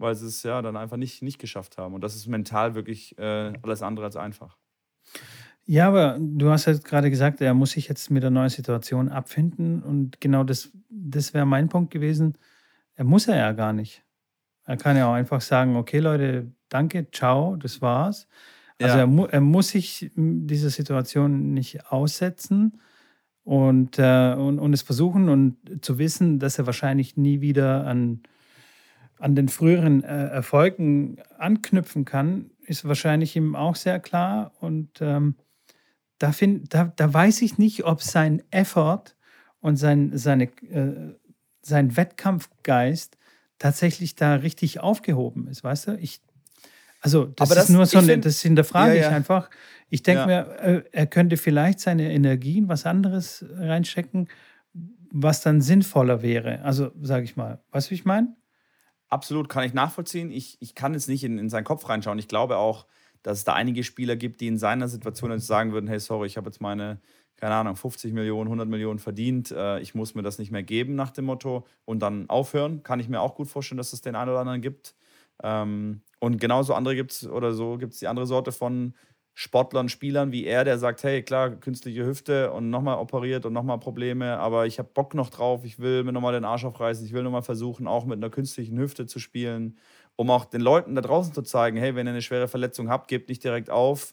weil 0.00 0.14
sie 0.14 0.26
es 0.26 0.42
ja 0.42 0.62
dann 0.62 0.76
einfach 0.76 0.96
nicht, 0.96 1.22
nicht 1.22 1.38
geschafft 1.38 1.78
haben. 1.78 1.94
Und 1.94 2.02
das 2.02 2.16
ist 2.16 2.26
mental 2.26 2.74
wirklich 2.74 3.16
äh, 3.18 3.52
alles 3.62 3.82
andere 3.82 4.06
als 4.06 4.16
einfach. 4.16 4.56
Ja, 5.66 5.88
aber 5.88 6.18
du 6.18 6.50
hast 6.50 6.66
ja 6.66 6.72
gerade 6.72 7.10
gesagt, 7.10 7.40
er 7.40 7.54
muss 7.54 7.72
sich 7.72 7.88
jetzt 7.88 8.10
mit 8.10 8.22
der 8.22 8.30
neuen 8.30 8.48
Situation 8.48 9.08
abfinden. 9.08 9.82
Und 9.82 10.20
genau 10.20 10.42
das, 10.42 10.72
das 10.88 11.34
wäre 11.34 11.46
mein 11.46 11.68
Punkt 11.68 11.92
gewesen. 11.92 12.36
Er 12.94 13.04
muss 13.04 13.28
er 13.28 13.36
ja 13.36 13.52
gar 13.52 13.72
nicht. 13.72 14.02
Er 14.64 14.76
kann 14.76 14.96
ja 14.96 15.08
auch 15.08 15.14
einfach 15.14 15.40
sagen, 15.40 15.76
okay 15.76 15.98
Leute, 15.98 16.50
danke, 16.68 17.10
ciao, 17.10 17.56
das 17.56 17.82
war's. 17.82 18.26
Also 18.80 18.94
ja. 18.94 19.00
er, 19.02 19.06
mu 19.06 19.26
er 19.26 19.40
muss 19.40 19.68
sich 19.68 20.10
dieser 20.14 20.70
Situation 20.70 21.52
nicht 21.52 21.86
aussetzen 21.92 22.80
und, 23.44 23.98
äh, 23.98 24.34
und, 24.34 24.58
und 24.58 24.72
es 24.72 24.82
versuchen 24.82 25.28
und 25.28 25.84
zu 25.84 25.98
wissen, 25.98 26.38
dass 26.38 26.58
er 26.58 26.66
wahrscheinlich 26.66 27.16
nie 27.16 27.40
wieder 27.40 27.86
an 27.86 28.22
an 29.20 29.34
den 29.34 29.48
früheren 29.48 30.02
äh, 30.02 30.28
Erfolgen 30.28 31.18
anknüpfen 31.38 32.04
kann, 32.04 32.50
ist 32.62 32.86
wahrscheinlich 32.86 33.36
ihm 33.36 33.54
auch 33.54 33.76
sehr 33.76 34.00
klar. 34.00 34.52
Und 34.60 35.00
ähm, 35.00 35.36
da, 36.18 36.32
find, 36.32 36.72
da, 36.74 36.92
da 36.96 37.12
weiß 37.12 37.42
ich 37.42 37.58
nicht, 37.58 37.84
ob 37.84 38.02
sein 38.02 38.42
Effort 38.50 39.16
und 39.60 39.76
sein, 39.76 40.16
seine, 40.16 40.44
äh, 40.44 41.14
sein 41.60 41.96
Wettkampfgeist 41.96 43.18
tatsächlich 43.58 44.14
da 44.14 44.36
richtig 44.36 44.80
aufgehoben 44.80 45.48
ist. 45.48 45.62
Weißt 45.62 45.88
du? 45.88 45.96
Ich, 45.98 46.22
also, 47.02 47.26
das, 47.26 47.50
das 47.50 47.64
ist 47.64 47.70
nur 47.70 47.84
so 47.84 47.98
eine, 47.98 48.12
find, 48.14 48.24
das 48.24 48.40
hinterfrage 48.40 48.94
ja, 48.94 49.02
ja. 49.02 49.08
ich 49.08 49.14
einfach. 49.14 49.50
Ich 49.90 50.02
denke 50.02 50.20
ja. 50.22 50.26
mir, 50.26 50.58
äh, 50.60 50.82
er 50.92 51.06
könnte 51.06 51.36
vielleicht 51.36 51.80
seine 51.80 52.10
Energien 52.10 52.68
was 52.68 52.86
anderes 52.86 53.44
reinstecken, 53.56 54.28
was 55.12 55.42
dann 55.42 55.60
sinnvoller 55.60 56.22
wäre. 56.22 56.62
Also, 56.62 56.92
sage 57.02 57.24
ich 57.24 57.36
mal. 57.36 57.60
Weißt 57.70 57.88
du, 57.88 57.90
wie 57.90 57.96
ich 57.96 58.04
meine? 58.06 58.34
Absolut, 59.10 59.48
kann 59.48 59.64
ich 59.64 59.74
nachvollziehen. 59.74 60.30
Ich, 60.30 60.56
ich 60.60 60.74
kann 60.74 60.94
jetzt 60.94 61.08
nicht 61.08 61.24
in, 61.24 61.38
in 61.38 61.48
seinen 61.48 61.64
Kopf 61.64 61.88
reinschauen. 61.88 62.18
Ich 62.18 62.28
glaube 62.28 62.56
auch, 62.58 62.86
dass 63.22 63.38
es 63.38 63.44
da 63.44 63.54
einige 63.54 63.82
Spieler 63.82 64.14
gibt, 64.16 64.40
die 64.40 64.46
in 64.46 64.56
seiner 64.58 64.88
Situation 64.88 65.32
jetzt 65.32 65.46
sagen 65.48 65.72
würden, 65.72 65.88
hey, 65.88 65.98
sorry, 65.98 66.26
ich 66.28 66.36
habe 66.36 66.48
jetzt 66.48 66.60
meine, 66.60 67.00
keine 67.36 67.54
Ahnung, 67.56 67.74
50 67.74 68.12
Millionen, 68.12 68.46
100 68.46 68.68
Millionen 68.68 69.00
verdient, 69.00 69.50
äh, 69.50 69.80
ich 69.80 69.94
muss 69.96 70.14
mir 70.14 70.22
das 70.22 70.38
nicht 70.38 70.52
mehr 70.52 70.62
geben 70.62 70.94
nach 70.94 71.10
dem 71.10 71.24
Motto 71.24 71.66
und 71.84 72.00
dann 72.00 72.28
aufhören. 72.30 72.82
Kann 72.84 73.00
ich 73.00 73.08
mir 73.08 73.20
auch 73.20 73.34
gut 73.34 73.48
vorstellen, 73.48 73.78
dass 73.78 73.92
es 73.92 74.00
den 74.00 74.14
einen 74.14 74.30
oder 74.30 74.40
anderen 74.40 74.62
gibt. 74.62 74.94
Ähm, 75.42 76.02
und 76.20 76.40
genauso 76.40 76.74
andere 76.74 76.94
gibt 76.94 77.12
es 77.12 77.26
oder 77.26 77.52
so 77.52 77.78
gibt 77.78 77.94
es 77.94 77.98
die 77.98 78.08
andere 78.08 78.26
Sorte 78.26 78.52
von 78.52 78.94
Sportlern, 79.42 79.88
Spielern 79.88 80.32
wie 80.32 80.44
er, 80.44 80.64
der 80.64 80.78
sagt, 80.78 81.02
hey, 81.02 81.22
klar, 81.22 81.48
künstliche 81.48 82.04
Hüfte 82.04 82.52
und 82.52 82.68
nochmal 82.68 82.98
operiert 82.98 83.46
und 83.46 83.54
nochmal 83.54 83.78
Probleme, 83.78 84.38
aber 84.38 84.66
ich 84.66 84.78
habe 84.78 84.90
Bock 84.92 85.14
noch 85.14 85.30
drauf, 85.30 85.64
ich 85.64 85.78
will 85.78 86.04
mir 86.04 86.12
nochmal 86.12 86.34
den 86.34 86.44
Arsch 86.44 86.66
aufreißen, 86.66 87.06
ich 87.06 87.14
will 87.14 87.22
nochmal 87.22 87.40
versuchen, 87.40 87.86
auch 87.86 88.04
mit 88.04 88.18
einer 88.18 88.28
künstlichen 88.28 88.78
Hüfte 88.78 89.06
zu 89.06 89.18
spielen, 89.18 89.78
um 90.16 90.28
auch 90.28 90.44
den 90.44 90.60
Leuten 90.60 90.94
da 90.94 91.00
draußen 91.00 91.32
zu 91.32 91.40
zeigen, 91.40 91.78
hey, 91.78 91.94
wenn 91.94 92.06
ihr 92.06 92.10
eine 92.10 92.20
schwere 92.20 92.48
Verletzung 92.48 92.90
habt, 92.90 93.08
gebt 93.08 93.30
nicht 93.30 93.42
direkt 93.42 93.70
auf. 93.70 94.12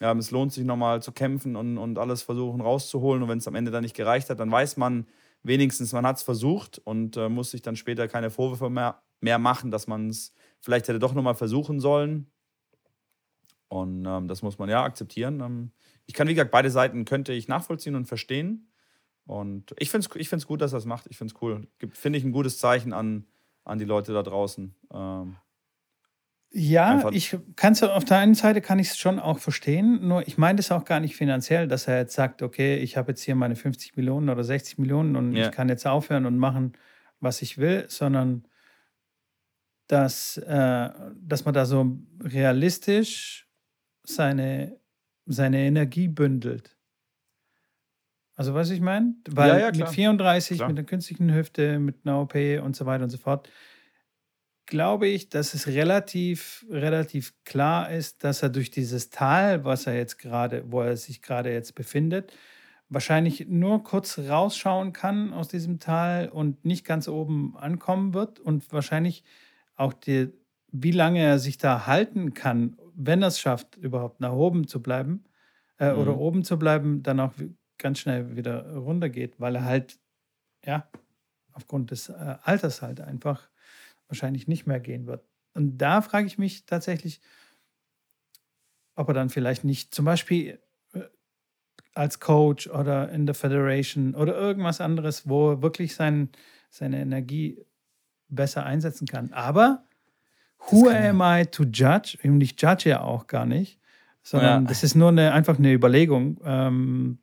Ähm, 0.00 0.18
es 0.18 0.32
lohnt 0.32 0.52
sich 0.52 0.64
nochmal 0.64 1.00
zu 1.00 1.12
kämpfen 1.12 1.54
und, 1.54 1.78
und 1.78 1.96
alles 1.96 2.22
versuchen 2.22 2.60
rauszuholen. 2.60 3.22
Und 3.22 3.28
wenn 3.28 3.38
es 3.38 3.46
am 3.46 3.54
Ende 3.54 3.70
dann 3.70 3.84
nicht 3.84 3.94
gereicht 3.94 4.28
hat, 4.28 4.40
dann 4.40 4.50
weiß 4.50 4.76
man 4.76 5.06
wenigstens, 5.44 5.92
man 5.92 6.04
hat 6.04 6.16
es 6.16 6.24
versucht 6.24 6.78
und 6.78 7.16
äh, 7.16 7.28
muss 7.28 7.52
sich 7.52 7.62
dann 7.62 7.76
später 7.76 8.08
keine 8.08 8.30
Vorwürfe 8.30 8.70
mehr, 8.70 9.00
mehr 9.20 9.38
machen, 9.38 9.70
dass 9.70 9.86
man 9.86 10.08
es 10.08 10.34
vielleicht 10.60 10.88
hätte 10.88 10.98
doch 10.98 11.14
nochmal 11.14 11.36
versuchen 11.36 11.78
sollen. 11.78 12.26
Und 13.74 14.06
ähm, 14.06 14.28
das 14.28 14.42
muss 14.42 14.58
man 14.58 14.68
ja 14.68 14.84
akzeptieren. 14.84 15.40
Ähm, 15.40 15.70
ich 16.06 16.14
kann, 16.14 16.28
wie 16.28 16.34
gesagt, 16.34 16.50
beide 16.50 16.70
Seiten 16.70 17.04
könnte 17.04 17.32
ich 17.32 17.48
nachvollziehen 17.48 17.94
und 17.94 18.06
verstehen. 18.06 18.68
Und 19.26 19.74
ich 19.78 19.90
finde 19.90 20.06
es 20.08 20.16
ich 20.16 20.28
find's 20.28 20.46
gut, 20.46 20.60
dass 20.60 20.72
er 20.72 20.76
das 20.76 20.84
macht. 20.84 21.06
Ich 21.08 21.16
finde 21.16 21.34
es 21.34 21.42
cool. 21.42 21.66
Finde 21.92 22.18
ich 22.18 22.24
ein 22.24 22.32
gutes 22.32 22.58
Zeichen 22.58 22.92
an, 22.92 23.26
an 23.64 23.78
die 23.78 23.84
Leute 23.84 24.12
da 24.12 24.22
draußen. 24.22 24.74
Ähm, 24.92 25.36
ja, 26.56 27.10
ich 27.10 27.36
kann 27.56 27.72
es 27.72 27.82
auf 27.82 28.04
der 28.04 28.18
einen 28.18 28.34
Seite 28.34 28.60
kann 28.60 28.78
ich 28.78 28.90
es 28.90 28.96
schon 28.96 29.18
auch 29.18 29.40
verstehen, 29.40 30.06
nur 30.06 30.28
ich 30.28 30.38
meine 30.38 30.58
das 30.58 30.70
auch 30.70 30.84
gar 30.84 31.00
nicht 31.00 31.16
finanziell, 31.16 31.66
dass 31.66 31.88
er 31.88 31.98
jetzt 31.98 32.14
sagt, 32.14 32.42
okay, 32.42 32.76
ich 32.76 32.96
habe 32.96 33.10
jetzt 33.10 33.22
hier 33.22 33.34
meine 33.34 33.56
50 33.56 33.96
Millionen 33.96 34.28
oder 34.28 34.44
60 34.44 34.78
Millionen 34.78 35.16
und 35.16 35.32
ja. 35.32 35.46
ich 35.46 35.50
kann 35.50 35.68
jetzt 35.68 35.84
aufhören 35.84 36.26
und 36.26 36.38
machen, 36.38 36.74
was 37.18 37.42
ich 37.42 37.58
will, 37.58 37.86
sondern 37.88 38.46
dass, 39.88 40.36
äh, 40.36 40.90
dass 41.20 41.44
man 41.44 41.54
da 41.54 41.66
so 41.66 41.98
realistisch 42.20 43.43
seine, 44.04 44.78
seine 45.26 45.58
Energie 45.58 46.08
bündelt. 46.08 46.76
Also, 48.36 48.54
was 48.54 48.70
ich 48.70 48.80
meine? 48.80 49.14
Weil 49.30 49.48
Ja, 49.48 49.58
ja, 49.58 49.66
mit 49.66 49.76
klar. 49.76 49.92
34, 49.92 50.58
Klar. 50.58 50.68
mit 50.68 50.78
der 50.78 50.84
künstlichen 50.84 51.32
Hüfte, 51.32 51.78
mit 51.78 51.98
einer 52.04 52.20
OP 52.20 52.34
und 52.62 52.74
so 52.74 52.84
weiter 52.84 53.04
und 53.04 53.10
so 53.10 53.18
fort, 53.18 53.48
glaube 54.66 55.06
ich, 55.06 55.28
dass 55.28 55.54
es 55.54 55.66
relativ, 55.66 56.64
relativ 56.70 57.34
klar 57.44 57.90
ist, 57.90 58.24
dass 58.24 58.42
er 58.42 58.48
durch 58.48 58.70
dieses 58.70 59.10
Tal, 59.10 59.64
was 59.64 59.86
er 59.86 59.96
jetzt 59.96 60.18
gerade, 60.18 60.64
wo 60.70 60.80
er 60.80 60.96
sich 60.96 61.22
gerade 61.22 61.52
jetzt 61.52 61.74
befindet, 61.74 62.32
wahrscheinlich 62.88 63.46
nur 63.48 63.82
kurz 63.84 64.18
rausschauen 64.18 64.92
kann 64.92 65.32
aus 65.32 65.48
diesem 65.48 65.78
Tal 65.80 66.28
und 66.28 66.64
nicht 66.64 66.84
ganz 66.84 67.08
oben 67.08 67.56
ankommen 67.56 68.14
wird 68.14 68.40
und 68.40 68.72
wahrscheinlich 68.72 69.22
auch 69.76 69.92
die, 69.92 70.32
wie 70.72 70.92
lange 70.92 71.20
er 71.22 71.38
sich 71.38 71.58
da 71.58 71.86
halten 71.86 72.34
kann, 72.34 72.76
wenn 72.96 73.22
er 73.22 73.28
es 73.28 73.40
schafft, 73.40 73.76
überhaupt 73.76 74.20
nach 74.20 74.32
oben 74.32 74.66
zu 74.68 74.82
bleiben 74.82 75.24
äh, 75.78 75.92
oder 75.92 76.16
Mhm. 76.16 76.18
oben 76.18 76.44
zu 76.44 76.58
bleiben, 76.58 77.02
dann 77.02 77.20
auch 77.20 77.34
ganz 77.78 77.98
schnell 78.00 78.36
wieder 78.36 78.74
runtergeht, 78.76 79.40
weil 79.40 79.56
er 79.56 79.64
halt, 79.64 79.98
ja, 80.64 80.88
aufgrund 81.52 81.90
des 81.92 82.08
äh, 82.10 82.36
Alters 82.42 82.82
halt 82.82 83.00
einfach 83.00 83.50
wahrscheinlich 84.08 84.48
nicht 84.48 84.66
mehr 84.66 84.80
gehen 84.80 85.06
wird. 85.06 85.26
Und 85.54 85.78
da 85.78 86.02
frage 86.02 86.26
ich 86.26 86.38
mich 86.38 86.66
tatsächlich, 86.66 87.20
ob 88.96 89.08
er 89.08 89.14
dann 89.14 89.30
vielleicht 89.30 89.64
nicht 89.64 89.94
zum 89.94 90.04
Beispiel 90.04 90.60
äh, 90.92 91.00
als 91.94 92.20
Coach 92.20 92.68
oder 92.68 93.10
in 93.10 93.26
der 93.26 93.34
Federation 93.34 94.14
oder 94.14 94.36
irgendwas 94.36 94.80
anderes, 94.82 95.28
wo 95.28 95.52
er 95.52 95.62
wirklich 95.62 95.94
sein, 95.96 96.30
seine 96.70 97.00
Energie 97.00 97.64
besser 98.28 98.64
einsetzen 98.66 99.06
kann. 99.08 99.32
Aber 99.32 99.86
who 100.70 100.88
am 100.88 101.20
I 101.22 101.44
to 101.46 101.64
judge? 101.64 102.18
Und 102.24 102.40
ich 102.40 102.54
judge 102.60 102.88
ja 102.90 103.02
auch 103.02 103.26
gar 103.26 103.46
nicht, 103.46 103.78
sondern 104.22 104.62
Ja. 104.62 104.68
das 104.68 104.82
ist 104.82 104.94
nur 104.94 105.08
eine, 105.08 105.32
einfach 105.32 105.58
eine 105.58 105.72
Überlegung. 105.72 106.40
Ähm, 106.44 107.18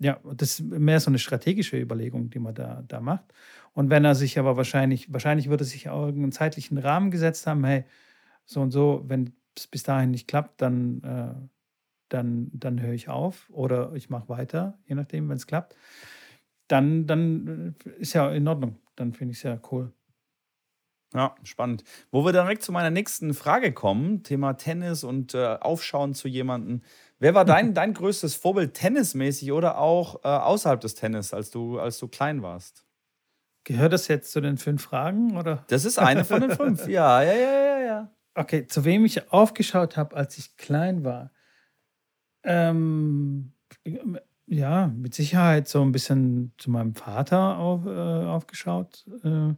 ja, 0.00 0.18
das 0.34 0.60
ist 0.60 0.62
mehr 0.62 1.00
so 1.00 1.10
eine 1.10 1.18
strategische 1.18 1.78
Überlegung, 1.80 2.30
die 2.30 2.38
man 2.38 2.54
da, 2.54 2.82
da 2.86 3.00
macht. 3.00 3.24
Und 3.72 3.90
wenn 3.90 4.04
er 4.04 4.14
sich 4.14 4.38
aber 4.38 4.56
wahrscheinlich, 4.56 5.12
wahrscheinlich 5.12 5.48
würde 5.48 5.64
er 5.64 5.66
sich 5.66 5.88
auch 5.88 6.06
irgendeinen 6.06 6.32
zeitlichen 6.32 6.78
Rahmen 6.78 7.10
gesetzt 7.10 7.46
haben, 7.46 7.64
hey, 7.64 7.84
so 8.44 8.60
und 8.60 8.70
so, 8.70 9.04
wenn 9.06 9.32
es 9.56 9.66
bis 9.66 9.82
dahin 9.82 10.10
nicht 10.10 10.28
klappt, 10.28 10.60
dann, 10.60 11.02
äh, 11.02 11.34
dann, 12.08 12.50
dann 12.52 12.80
höre 12.80 12.92
ich 12.92 13.08
auf 13.08 13.48
oder 13.50 13.92
ich 13.94 14.10
mache 14.10 14.28
weiter, 14.28 14.78
je 14.86 14.94
nachdem, 14.94 15.28
wenn 15.28 15.36
es 15.36 15.46
klappt. 15.46 15.74
Dann, 16.68 17.06
dann 17.06 17.74
äh, 17.84 17.90
ist 18.00 18.12
ja 18.14 18.30
in 18.30 18.46
Ordnung. 18.48 18.76
Dann 18.96 19.12
finde 19.12 19.32
ich 19.32 19.38
es 19.38 19.42
ja 19.44 19.58
cool. 19.70 19.92
Ja, 21.14 21.36
spannend. 21.44 21.84
Wo 22.10 22.24
wir 22.24 22.32
direkt 22.32 22.62
zu 22.62 22.72
meiner 22.72 22.90
nächsten 22.90 23.34
Frage 23.34 23.72
kommen, 23.72 24.24
Thema 24.24 24.54
Tennis 24.54 25.04
und 25.04 25.32
äh, 25.34 25.58
Aufschauen 25.60 26.12
zu 26.12 26.26
jemandem. 26.26 26.82
Wer 27.20 27.34
war 27.34 27.44
dein, 27.44 27.72
dein 27.74 27.94
größtes 27.94 28.34
Vorbild 28.34 28.74
tennismäßig 28.74 29.52
oder 29.52 29.78
auch 29.78 30.24
äh, 30.24 30.28
außerhalb 30.28 30.80
des 30.80 30.96
Tennis, 30.96 31.32
als 31.32 31.50
du, 31.50 31.78
als 31.78 31.98
du 31.98 32.08
klein 32.08 32.42
warst? 32.42 32.84
Gehört 33.62 33.92
das 33.92 34.08
jetzt 34.08 34.32
zu 34.32 34.40
den 34.40 34.58
fünf 34.58 34.82
Fragen? 34.82 35.38
Oder? 35.38 35.64
Das 35.68 35.84
ist 35.84 35.98
eine 35.98 36.24
von 36.24 36.40
den 36.40 36.50
fünf. 36.50 36.86
Ja, 36.88 37.22
ja, 37.22 37.32
ja, 37.32 37.52
ja, 37.52 37.78
ja. 37.78 38.10
Okay, 38.34 38.66
zu 38.66 38.84
wem 38.84 39.04
ich 39.04 39.32
aufgeschaut 39.32 39.96
habe, 39.96 40.16
als 40.16 40.36
ich 40.36 40.56
klein 40.56 41.04
war. 41.04 41.30
Ähm, 42.42 43.52
ja, 44.46 44.88
mit 44.88 45.14
Sicherheit 45.14 45.68
so 45.68 45.80
ein 45.80 45.92
bisschen 45.92 46.52
zu 46.58 46.70
meinem 46.70 46.94
Vater 46.94 47.56
auf, 47.58 47.86
äh, 47.86 47.90
aufgeschaut. 47.90 49.06
Äh, 49.22 49.54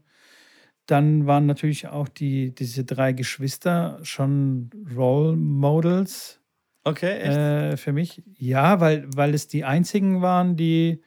dann 0.87 1.27
waren 1.27 1.47
natürlich 1.47 1.89
auch 1.89 2.09
die, 2.09 2.55
diese 2.55 2.85
drei 2.85 3.13
Geschwister 3.13 3.99
schon 4.03 4.71
Role 4.97 5.37
Models 5.37 6.41
Okay, 6.85 7.19
echt? 7.19 7.37
äh, 7.37 7.77
für 7.77 7.93
mich. 7.93 8.23
Ja, 8.39 8.81
weil, 8.81 9.09
weil 9.15 9.35
es 9.35 9.49
die 9.49 9.65
einzigen 9.65 10.23
waren, 10.23 10.57
die, 10.57 11.03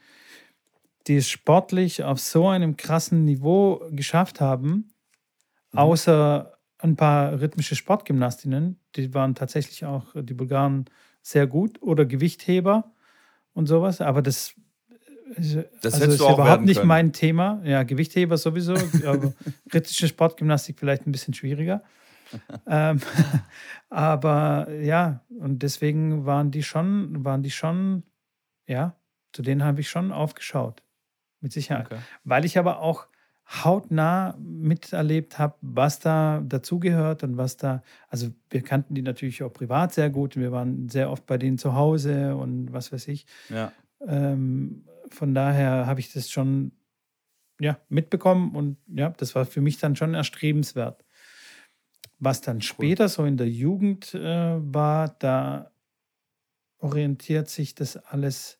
die 1.07 1.17
es 1.17 1.29
sportlich 1.29 2.03
auf 2.03 2.19
so 2.19 2.47
einem 2.47 2.77
krassen 2.77 3.25
Niveau 3.25 3.81
geschafft 3.91 4.41
haben, 4.41 4.93
Mhm. 5.73 5.79
außer 5.79 6.57
ein 6.79 6.95
paar 6.95 7.41
rhythmische 7.41 7.75
Sportgymnastinnen, 7.75 8.79
die 8.95 9.13
waren 9.13 9.35
tatsächlich 9.35 9.85
auch, 9.85 10.15
die 10.15 10.33
Bulgaren, 10.33 10.85
sehr 11.21 11.47
gut 11.47 11.81
oder 11.81 12.05
Gewichtheber 12.05 12.93
und 13.53 13.67
sowas, 13.67 14.01
aber 14.01 14.21
das, 14.21 14.55
Das 15.81 15.93
also 15.95 16.05
ist 16.05 16.15
überhaupt 16.15 16.63
nicht 16.63 16.77
können. 16.77 16.87
mein 16.87 17.13
Thema. 17.13 17.61
Ja, 17.63 17.83
Gewichtheber 17.83 18.37
sowieso, 18.37 18.73
aber 19.05 19.33
rhythmische 19.73 20.07
Sportgymnastik 20.07 20.79
vielleicht 20.79 21.05
ein 21.05 21.11
bisschen 21.11 21.33
schwieriger. 21.33 21.83
ähm, 22.67 22.99
aber 23.89 24.67
ja, 24.81 25.21
und 25.39 25.63
deswegen 25.63 26.25
waren 26.25 26.51
die 26.51 26.63
schon, 26.63 27.23
waren 27.23 27.43
die 27.43 27.51
schon, 27.51 28.03
ja, 28.67 28.95
zu 29.31 29.41
denen 29.41 29.63
habe 29.63 29.81
ich 29.81 29.89
schon 29.89 30.11
aufgeschaut. 30.11 30.83
Mit 31.41 31.53
Sicherheit. 31.53 31.85
Okay. 31.85 31.99
Weil 32.25 32.43
ich 32.43 32.57
aber 32.57 32.79
auch 32.79 33.07
hautnah 33.63 34.35
miterlebt 34.37 35.39
habe, 35.39 35.55
was 35.61 35.99
da 35.99 36.43
dazugehört 36.45 37.23
und 37.23 37.37
was 37.37 37.57
da, 37.57 37.81
also 38.09 38.29
wir 38.49 38.61
kannten 38.61 38.93
die 38.93 39.01
natürlich 39.01 39.41
auch 39.41 39.51
privat 39.53 39.93
sehr 39.93 40.09
gut. 40.09 40.35
Wir 40.35 40.51
waren 40.51 40.89
sehr 40.89 41.09
oft 41.09 41.25
bei 41.25 41.37
denen 41.37 41.57
zu 41.57 41.73
Hause 41.73 42.35
und 42.35 42.73
was 42.73 42.91
weiß 42.91 43.07
ich. 43.07 43.25
Ja. 43.49 43.71
Ähm, 44.05 44.85
von 45.13 45.33
daher 45.33 45.85
habe 45.85 45.99
ich 45.99 46.11
das 46.13 46.29
schon 46.29 46.71
ja, 47.59 47.79
mitbekommen 47.89 48.55
und 48.55 48.77
ja, 48.87 49.09
das 49.09 49.35
war 49.35 49.45
für 49.45 49.61
mich 49.61 49.77
dann 49.77 49.95
schon 49.95 50.13
erstrebenswert. 50.13 51.05
Was 52.17 52.41
dann 52.41 52.61
später 52.61 53.07
so 53.07 53.25
in 53.25 53.37
der 53.37 53.49
Jugend 53.49 54.13
äh, 54.13 54.55
war, 54.73 55.09
da 55.19 55.71
orientiert 56.79 57.49
sich 57.49 57.75
das 57.75 57.97
alles 57.97 58.59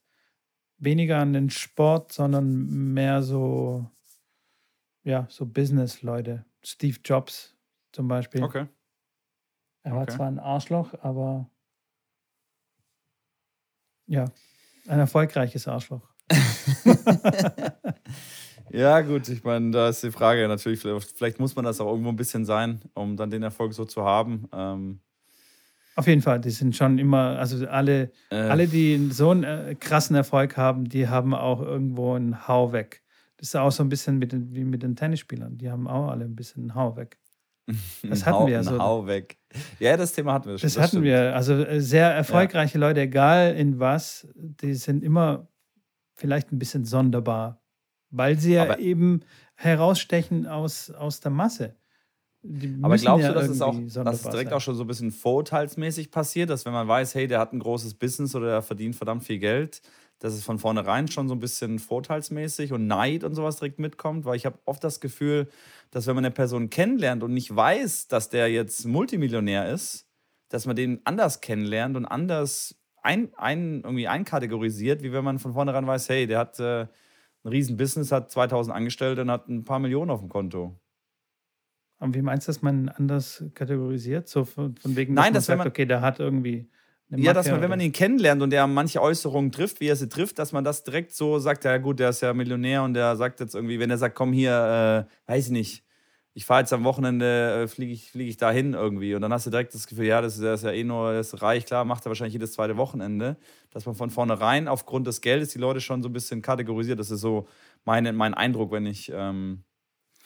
weniger 0.77 1.19
an 1.19 1.33
den 1.33 1.49
Sport, 1.49 2.13
sondern 2.13 2.93
mehr 2.93 3.21
so, 3.21 3.89
ja, 5.03 5.27
so 5.29 5.45
Business-Leute. 5.45 6.45
Steve 6.63 6.97
Jobs 7.03 7.55
zum 7.91 8.07
Beispiel. 8.07 8.43
Okay. 8.43 8.67
Er 9.83 9.93
war 9.93 10.03
okay. 10.03 10.15
zwar 10.15 10.27
ein 10.27 10.39
Arschloch, 10.39 10.93
aber 11.01 11.49
ja, 14.05 14.25
ein 14.87 14.99
erfolgreiches 14.99 15.67
Arschloch. 15.67 16.07
Ja, 18.71 19.01
gut, 19.01 19.27
ich 19.29 19.43
meine, 19.43 19.71
da 19.71 19.89
ist 19.89 20.03
die 20.03 20.11
Frage 20.11 20.47
natürlich, 20.47 20.79
vielleicht, 20.79 21.39
muss 21.39 21.55
man 21.55 21.65
das 21.65 21.81
auch 21.81 21.89
irgendwo 21.89 22.09
ein 22.09 22.15
bisschen 22.15 22.45
sein, 22.45 22.81
um 22.93 23.17
dann 23.17 23.29
den 23.29 23.43
Erfolg 23.43 23.73
so 23.73 23.85
zu 23.85 24.03
haben. 24.03 24.47
Ähm, 24.53 24.99
Auf 25.95 26.07
jeden 26.07 26.21
Fall, 26.21 26.39
die 26.39 26.51
sind 26.51 26.75
schon 26.75 26.99
immer, 26.99 27.39
also 27.39 27.67
alle, 27.67 28.11
äh, 28.29 28.35
alle, 28.35 28.67
die 28.67 29.09
so 29.11 29.31
einen 29.31 29.43
äh, 29.43 29.75
krassen 29.79 30.15
Erfolg 30.15 30.55
haben, 30.55 30.87
die 30.87 31.07
haben 31.07 31.33
auch 31.33 31.61
irgendwo 31.61 32.13
einen 32.13 32.47
Hau 32.47 32.71
weg. 32.71 33.01
Das 33.37 33.49
ist 33.49 33.55
auch 33.55 33.71
so 33.71 33.83
ein 33.83 33.89
bisschen 33.89 34.19
mit 34.19 34.33
den, 34.33 34.53
wie 34.53 34.65
mit 34.65 34.83
den 34.83 34.95
Tennisspielern. 34.95 35.57
Die 35.57 35.71
haben 35.71 35.87
auch 35.87 36.09
alle 36.09 36.25
ein 36.25 36.35
bisschen 36.35 36.63
einen 36.63 36.75
Hau 36.75 36.95
weg. 36.95 37.17
Das 38.01 38.25
hatten 38.25 38.39
hau, 38.39 38.47
wir 38.47 38.53
ja 38.53 38.63
so. 38.63 38.79
Hau 38.79 39.05
weg. 39.05 39.37
Ja, 39.79 39.95
das 39.95 40.13
Thema 40.13 40.33
hatten 40.33 40.49
wir 40.49 40.57
schon. 40.57 40.67
Das 40.67 40.77
hatten 40.77 40.87
stimmt. 40.87 41.05
wir. 41.05 41.35
Also 41.35 41.53
äh, 41.53 41.79
sehr 41.81 42.09
erfolgreiche 42.09 42.77
Leute, 42.79 43.01
egal 43.01 43.55
in 43.55 43.79
was, 43.79 44.27
die 44.35 44.73
sind 44.73 45.03
immer 45.03 45.47
vielleicht 46.19 46.51
ein 46.51 46.59
bisschen 46.59 46.85
sonderbar, 46.85 47.61
weil 48.11 48.37
sie 48.37 48.53
ja 48.53 48.63
Aber- 48.63 48.79
eben 48.79 49.21
herausstechen 49.55 50.45
aus, 50.47 50.89
aus 50.91 51.19
der 51.19 51.31
Masse. 51.31 51.75
Aber 52.81 52.95
glaubst 52.95 53.23
ja 53.25 53.33
du, 53.33 53.39
dass 53.39 53.49
es 53.49 53.61
auch 53.61 53.75
dass 53.93 54.23
es 54.23 54.29
direkt 54.29 54.49
sein. 54.51 54.53
auch 54.57 54.61
schon 54.61 54.75
so 54.75 54.85
ein 54.85 54.87
bisschen 54.87 55.11
vorurteilsmäßig 55.11 56.09
passiert, 56.09 56.49
dass 56.49 56.63
wenn 56.65 56.71
man 56.71 56.87
weiß, 56.87 57.13
hey, 57.15 57.27
der 57.27 57.39
hat 57.39 57.51
ein 57.51 57.59
großes 57.59 57.95
Business 57.95 58.33
oder 58.33 58.47
der 58.47 58.61
verdient 58.61 58.95
verdammt 58.95 59.25
viel 59.25 59.39
Geld, 59.39 59.81
dass 60.19 60.33
es 60.33 60.43
von 60.43 60.57
vornherein 60.57 61.09
schon 61.09 61.27
so 61.27 61.35
ein 61.35 61.39
bisschen 61.41 61.79
vorteilsmäßig 61.79 62.71
und 62.71 62.87
Neid 62.87 63.25
und 63.25 63.35
sowas 63.35 63.57
direkt 63.57 63.79
mitkommt? 63.79 64.23
Weil 64.23 64.37
ich 64.37 64.45
habe 64.45 64.57
oft 64.63 64.81
das 64.85 65.01
Gefühl, 65.01 65.49
dass 65.91 66.07
wenn 66.07 66.15
man 66.15 66.23
eine 66.23 66.33
Person 66.33 66.69
kennenlernt 66.69 67.23
und 67.23 67.33
nicht 67.33 67.53
weiß, 67.53 68.07
dass 68.07 68.29
der 68.29 68.47
jetzt 68.49 68.85
Multimillionär 68.85 69.69
ist, 69.69 70.07
dass 70.47 70.65
man 70.65 70.77
den 70.77 71.01
anders 71.03 71.41
kennenlernt 71.41 71.97
und 71.97 72.05
anders 72.05 72.78
ein, 73.03 73.29
ein, 73.37 73.81
irgendwie 73.83 74.07
einkategorisiert, 74.07 75.01
wie 75.03 75.11
wenn 75.13 75.23
man 75.23 75.39
von 75.39 75.53
vornherein 75.53 75.87
weiß, 75.87 76.09
hey, 76.09 76.27
der 76.27 76.39
hat 76.39 76.59
äh, 76.59 76.81
ein 76.83 76.89
riesen 77.49 77.77
Business, 77.77 78.11
hat 78.11 78.31
2000 78.31 78.75
Angestellte 78.75 79.21
und 79.21 79.31
hat 79.31 79.47
ein 79.47 79.63
paar 79.63 79.79
Millionen 79.79 80.11
auf 80.11 80.19
dem 80.19 80.29
Konto. 80.29 80.79
Und 81.99 82.15
wie 82.15 82.21
meinst 82.21 82.47
du, 82.47 82.51
dass 82.51 82.61
man 82.61 82.89
anders 82.89 83.43
kategorisiert? 83.55 84.27
So 84.29 84.45
von, 84.45 84.75
von 84.77 84.95
wegen, 84.95 85.15
Nein, 85.15 85.33
dass 85.33 85.47
dass 85.47 85.49
man 85.49 85.59
wenn 85.59 85.65
sagt, 85.65 85.65
man- 85.65 85.71
okay, 85.73 85.85
der 85.85 86.01
hat 86.01 86.19
irgendwie 86.19 86.69
eine 87.11 87.21
Ja, 87.21 87.33
dass 87.33 87.47
man, 87.47 87.61
wenn 87.61 87.69
man 87.69 87.79
ihn 87.81 87.91
kennenlernt 87.91 88.41
und 88.41 88.51
der 88.51 88.67
manche 88.67 89.01
Äußerungen 89.01 89.51
trifft, 89.51 89.79
wie 89.81 89.87
er 89.87 89.95
sie 89.97 90.07
trifft, 90.07 90.39
dass 90.39 90.51
man 90.53 90.63
das 90.63 90.83
direkt 90.83 91.11
so 91.13 91.39
sagt, 91.39 91.65
ja 91.65 91.77
gut, 91.77 91.99
der 91.99 92.09
ist 92.09 92.21
ja 92.21 92.33
Millionär 92.33 92.83
und 92.83 92.93
der 92.93 93.15
sagt 93.17 93.39
jetzt 93.41 93.55
irgendwie, 93.55 93.79
wenn 93.79 93.89
er 93.89 93.97
sagt, 93.97 94.15
komm 94.15 94.31
hier, 94.31 95.07
äh, 95.27 95.29
weiß 95.31 95.47
ich 95.47 95.51
nicht, 95.51 95.83
ich 96.39 96.45
fahre 96.45 96.61
jetzt 96.61 96.71
am 96.71 96.85
Wochenende, 96.85 97.63
äh, 97.63 97.67
fliege 97.67 97.91
ich, 97.91 98.11
flieg 98.11 98.29
ich 98.29 98.37
da 98.37 98.49
hin 98.49 98.73
irgendwie. 98.73 99.13
Und 99.13 99.21
dann 99.21 99.33
hast 99.33 99.45
du 99.45 99.49
direkt 99.49 99.73
das 99.73 99.87
Gefühl, 99.87 100.05
ja, 100.05 100.21
das 100.21 100.35
ist, 100.35 100.41
der 100.41 100.53
ist 100.53 100.63
ja 100.63 100.71
eh 100.71 100.85
nur, 100.85 101.11
der 101.11 101.19
ist 101.19 101.41
reich, 101.41 101.65
klar, 101.65 101.83
macht 101.83 102.05
er 102.05 102.11
wahrscheinlich 102.11 102.31
jedes 102.31 102.53
zweite 102.53 102.77
Wochenende. 102.77 103.35
Dass 103.71 103.85
man 103.85 103.93
von 103.93 104.09
vornherein 104.09 104.69
aufgrund 104.69 105.05
des 105.05 105.19
Geldes 105.19 105.49
die 105.49 105.59
Leute 105.59 105.81
schon 105.81 106.01
so 106.01 106.07
ein 106.07 106.13
bisschen 106.13 106.41
kategorisiert. 106.41 106.97
Das 106.97 107.11
ist 107.11 107.19
so 107.19 107.45
meine, 107.83 108.13
mein 108.13 108.33
Eindruck, 108.33 108.71
wenn 108.71 108.85
ich, 108.85 109.11
ähm, 109.13 109.65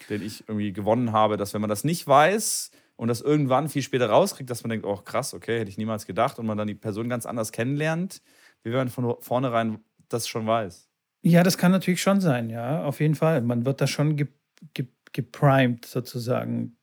den 0.08 0.22
ich 0.22 0.48
irgendwie 0.48 0.72
gewonnen 0.72 1.10
habe, 1.10 1.36
dass 1.36 1.52
wenn 1.52 1.60
man 1.60 1.68
das 1.68 1.82
nicht 1.82 2.06
weiß 2.06 2.70
und 2.94 3.08
das 3.08 3.20
irgendwann 3.20 3.68
viel 3.68 3.82
später 3.82 4.08
rauskriegt, 4.08 4.48
dass 4.48 4.62
man 4.62 4.70
denkt, 4.70 4.86
oh 4.86 4.98
krass, 4.98 5.34
okay, 5.34 5.58
hätte 5.58 5.70
ich 5.70 5.78
niemals 5.78 6.06
gedacht 6.06 6.38
und 6.38 6.46
man 6.46 6.56
dann 6.56 6.68
die 6.68 6.76
Person 6.76 7.08
ganz 7.08 7.26
anders 7.26 7.50
kennenlernt, 7.50 8.22
wie 8.62 8.70
wenn 8.70 8.78
man 8.78 8.88
von 8.88 9.16
vornherein 9.18 9.80
das 10.08 10.28
schon 10.28 10.46
weiß. 10.46 10.88
Ja, 11.22 11.42
das 11.42 11.58
kann 11.58 11.72
natürlich 11.72 12.02
schon 12.02 12.20
sein, 12.20 12.50
ja, 12.50 12.84
auf 12.84 13.00
jeden 13.00 13.16
Fall. 13.16 13.42
Man 13.42 13.66
wird 13.66 13.80
da 13.80 13.88
schon 13.88 14.14
ge 14.14 14.28
ge 14.74 14.86
geprimed 15.14 15.86
sozusagen, 15.86 16.76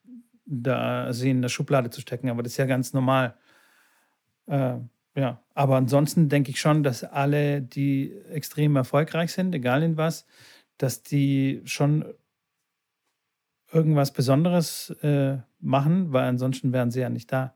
da 0.45 1.13
sie 1.13 1.29
in 1.29 1.43
der 1.43 1.49
Schublade 1.49 1.91
zu 1.91 2.01
stecken, 2.01 2.29
aber 2.29 2.41
das 2.41 2.53
ist 2.53 2.57
ja 2.57 2.65
ganz 2.65 2.93
normal. 2.93 3.35
Äh, 4.47 4.77
ja, 5.15 5.43
aber 5.53 5.75
ansonsten 5.75 6.29
denke 6.29 6.49
ich 6.49 6.59
schon, 6.59 6.81
dass 6.81 7.03
alle, 7.03 7.61
die 7.61 8.13
extrem 8.31 8.75
erfolgreich 8.75 9.33
sind, 9.33 9.53
egal 9.53 9.83
in 9.83 9.97
was, 9.97 10.25
dass 10.77 11.03
die 11.03 11.61
schon 11.65 12.05
irgendwas 13.71 14.11
Besonderes 14.11 14.89
äh, 15.01 15.37
machen, 15.59 16.11
weil 16.11 16.23
ansonsten 16.23 16.73
wären 16.73 16.91
sie 16.91 17.01
ja 17.01 17.09
nicht 17.09 17.31
da. 17.31 17.55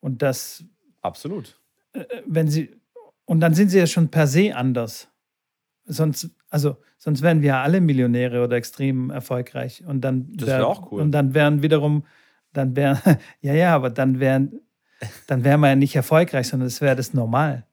Und 0.00 0.22
das. 0.22 0.64
Absolut. 1.00 1.60
Äh, 1.92 2.04
wenn 2.26 2.48
sie. 2.48 2.76
Und 3.24 3.40
dann 3.40 3.54
sind 3.54 3.68
sie 3.68 3.78
ja 3.78 3.86
schon 3.86 4.10
per 4.10 4.26
se 4.26 4.54
anders. 4.54 5.08
Sonst, 5.88 6.30
also, 6.50 6.76
sonst 6.98 7.22
wären 7.22 7.42
wir 7.42 7.56
alle 7.56 7.80
Millionäre 7.80 8.44
oder 8.44 8.56
extrem 8.56 9.10
erfolgreich. 9.10 9.82
Und 9.86 10.02
dann 10.02 10.32
das 10.36 10.48
wäre 10.48 10.66
auch 10.66 10.92
cool. 10.92 11.00
Und 11.00 11.12
dann 11.12 11.34
wären 11.34 11.62
wiederum, 11.62 12.04
dann 12.52 12.76
wären, 12.76 12.98
ja, 13.40 13.54
ja, 13.54 13.74
aber 13.74 13.90
dann 13.90 14.20
wären, 14.20 14.60
dann 15.26 15.44
wären 15.44 15.60
wir 15.60 15.68
ja 15.68 15.76
nicht 15.76 15.96
erfolgreich, 15.96 16.48
sondern 16.48 16.66
es 16.66 16.80
wäre 16.80 16.96
das 16.96 17.14
normal. 17.14 17.66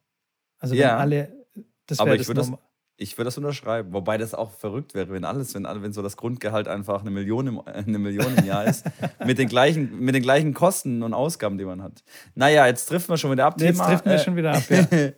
Also 0.59 0.75
ja, 0.75 0.97
alle, 0.97 1.45
das 1.85 1.99
wäre 1.99 2.17
das 2.17 2.27
normal. 2.33 2.59
Ich 2.97 3.17
würde 3.17 3.25
das 3.25 3.37
unterschreiben, 3.37 3.91
wobei 3.91 4.17
das 4.17 4.33
auch 4.33 4.51
verrückt 4.51 4.93
wäre, 4.93 5.09
wenn 5.09 5.25
alles, 5.25 5.53
wenn, 5.53 5.65
wenn 5.65 5.91
so 5.91 6.01
das 6.01 6.15
Grundgehalt 6.15 6.69
einfach 6.69 7.01
eine 7.01 7.11
Million 7.11 7.45
im, 7.45 7.59
eine 7.67 7.99
Million 7.99 8.33
im 8.37 8.45
Jahr 8.45 8.63
ist, 8.63 8.85
mit, 9.25 9.37
den 9.37 9.49
gleichen, 9.49 9.99
mit 9.99 10.15
den 10.15 10.23
gleichen 10.23 10.53
Kosten 10.53 11.03
und 11.03 11.13
Ausgaben, 11.13 11.57
die 11.57 11.65
man 11.65 11.83
hat. 11.83 12.05
Naja, 12.35 12.65
jetzt 12.67 12.85
trifft 12.85 13.09
man 13.09 13.17
schon 13.17 13.33
wieder 13.33 13.47
ab. 13.47 13.59
Jetzt 13.59 13.81
trifft 13.81 14.05
man 14.05 14.15
äh, 14.15 14.19
schon 14.19 14.37
wieder 14.37 14.53
ab, 14.53 14.63
ja. 14.69 14.85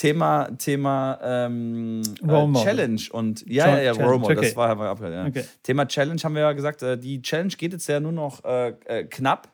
Thema, 0.00 0.48
Thema 0.56 1.18
ähm, 1.22 2.00
äh, 2.26 2.52
Challenge 2.54 3.02
und 3.12 3.46
ja, 3.46 3.68
ja, 3.68 3.92
ja, 3.92 3.92
Role 3.92 4.18
Model, 4.18 4.38
okay. 4.38 4.46
das 4.46 4.56
war 4.56 4.70
ab, 4.70 5.00
ja. 5.02 5.26
Okay. 5.26 5.44
Thema 5.62 5.86
Challenge 5.86 6.18
haben 6.22 6.34
wir 6.34 6.40
ja 6.40 6.52
gesagt, 6.52 6.82
äh, 6.82 6.96
die 6.96 7.20
Challenge 7.20 7.52
geht 7.58 7.74
jetzt 7.74 7.86
ja 7.86 8.00
nur 8.00 8.12
noch 8.12 8.42
äh, 8.42 8.70
äh 8.86 9.04
knapp 9.04 9.52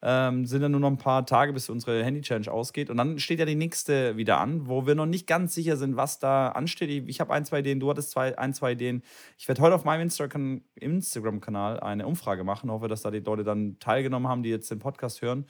ähm, 0.00 0.46
sind 0.46 0.62
ja 0.62 0.68
nur 0.68 0.78
noch 0.78 0.90
ein 0.90 0.98
paar 0.98 1.26
Tage, 1.26 1.52
bis 1.52 1.68
unsere 1.68 2.04
Handy-Challenge 2.04 2.52
ausgeht. 2.52 2.88
Und 2.88 2.98
dann 2.98 3.18
steht 3.18 3.40
ja 3.40 3.46
die 3.46 3.56
nächste 3.56 4.16
wieder 4.16 4.38
an, 4.38 4.68
wo 4.68 4.86
wir 4.86 4.94
noch 4.94 5.06
nicht 5.06 5.26
ganz 5.26 5.54
sicher 5.54 5.76
sind, 5.76 5.96
was 5.96 6.20
da 6.20 6.48
ansteht. 6.48 6.90
Ich, 6.90 7.08
ich 7.08 7.20
habe 7.20 7.32
ein, 7.32 7.44
zwei 7.44 7.60
Ideen, 7.60 7.80
du 7.80 7.90
hattest 7.90 8.10
zwei, 8.12 8.38
ein, 8.38 8.52
zwei 8.52 8.72
Ideen. 8.72 9.02
Ich 9.38 9.48
werde 9.48 9.62
heute 9.62 9.74
auf 9.74 9.84
meinem 9.84 10.08
Instagram-Kanal 10.74 11.80
eine 11.80 12.06
Umfrage 12.06 12.44
machen. 12.44 12.70
Hoffe, 12.70 12.86
dass 12.86 13.02
da 13.02 13.10
die 13.10 13.20
Leute 13.20 13.42
dann 13.42 13.78
teilgenommen 13.80 14.28
haben, 14.28 14.44
die 14.44 14.50
jetzt 14.50 14.70
den 14.70 14.78
Podcast 14.78 15.20
hören. 15.20 15.46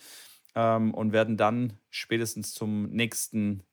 Ähm, 0.54 0.94
und 0.94 1.12
werden 1.12 1.36
dann 1.36 1.72
spätestens 1.90 2.54
zum 2.54 2.88
nächsten 2.90 3.64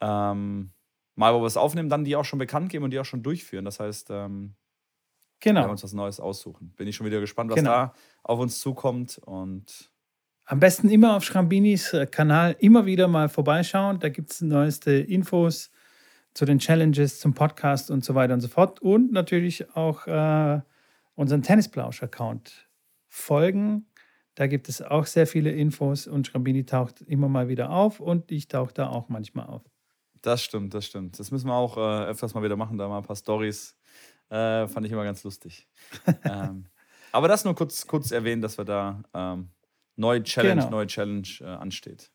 ähm, 0.00 0.74
Mal, 1.16 1.32
wo 1.32 1.40
wir 1.40 1.46
es 1.46 1.56
aufnehmen, 1.56 1.88
dann 1.88 2.04
die 2.04 2.16
auch 2.16 2.24
schon 2.24 2.38
bekannt 2.38 2.70
geben 2.70 2.84
und 2.84 2.90
die 2.90 2.98
auch 2.98 3.04
schon 3.04 3.22
durchführen. 3.22 3.64
Das 3.64 3.78
heißt, 3.78 4.08
ähm, 4.10 4.54
genau. 5.40 5.64
wir 5.64 5.70
uns 5.70 5.84
was 5.84 5.92
Neues 5.92 6.18
aussuchen. 6.18 6.72
Bin 6.76 6.88
ich 6.88 6.96
schon 6.96 7.06
wieder 7.06 7.20
gespannt, 7.20 7.50
was 7.50 7.56
genau. 7.56 7.70
da 7.70 7.94
auf 8.24 8.40
uns 8.40 8.58
zukommt. 8.58 9.18
Und 9.18 9.92
am 10.44 10.58
besten 10.58 10.90
immer 10.90 11.16
auf 11.16 11.24
Schrambinis 11.24 11.92
äh, 11.92 12.06
Kanal 12.06 12.56
immer 12.58 12.84
wieder 12.86 13.06
mal 13.06 13.28
vorbeischauen. 13.28 14.00
Da 14.00 14.08
gibt 14.08 14.32
es 14.32 14.40
neueste 14.40 14.92
Infos 14.92 15.70
zu 16.34 16.44
den 16.44 16.58
Challenges, 16.58 17.20
zum 17.20 17.32
Podcast 17.32 17.92
und 17.92 18.04
so 18.04 18.16
weiter 18.16 18.34
und 18.34 18.40
so 18.40 18.48
fort. 18.48 18.82
Und 18.82 19.12
natürlich 19.12 19.76
auch 19.76 20.08
äh, 20.08 20.60
unseren 21.14 21.42
Tennisplausch-Account 21.42 22.68
folgen. 23.06 23.86
Da 24.34 24.48
gibt 24.48 24.68
es 24.68 24.82
auch 24.82 25.06
sehr 25.06 25.28
viele 25.28 25.52
Infos 25.52 26.08
und 26.08 26.26
Schrambini 26.26 26.66
taucht 26.66 27.02
immer 27.02 27.28
mal 27.28 27.46
wieder 27.46 27.70
auf 27.70 28.00
und 28.00 28.32
ich 28.32 28.48
tauche 28.48 28.74
da 28.74 28.88
auch 28.88 29.08
manchmal 29.08 29.46
auf. 29.46 29.62
Das 30.24 30.42
stimmt, 30.42 30.72
das 30.72 30.86
stimmt. 30.86 31.18
Das 31.18 31.30
müssen 31.30 31.48
wir 31.48 31.54
auch 31.54 31.76
äh, 31.76 32.06
öfters 32.06 32.32
mal 32.32 32.42
wieder 32.42 32.56
machen, 32.56 32.78
da 32.78 32.88
mal 32.88 32.98
ein 32.98 33.04
paar 33.04 33.14
Stories. 33.14 33.76
Äh, 34.30 34.66
fand 34.68 34.86
ich 34.86 34.92
immer 34.92 35.04
ganz 35.04 35.22
lustig. 35.22 35.68
ähm, 36.24 36.64
aber 37.12 37.28
das 37.28 37.44
nur 37.44 37.54
kurz, 37.54 37.86
kurz 37.86 38.10
erwähnen, 38.10 38.40
dass 38.40 38.56
wir 38.56 38.64
da 38.64 39.02
ähm, 39.12 39.50
neue 39.96 40.22
Challenge, 40.22 40.62
genau. 40.62 40.70
neue 40.70 40.86
Challenge 40.86 41.28
äh, 41.40 41.44
ansteht. 41.44 42.10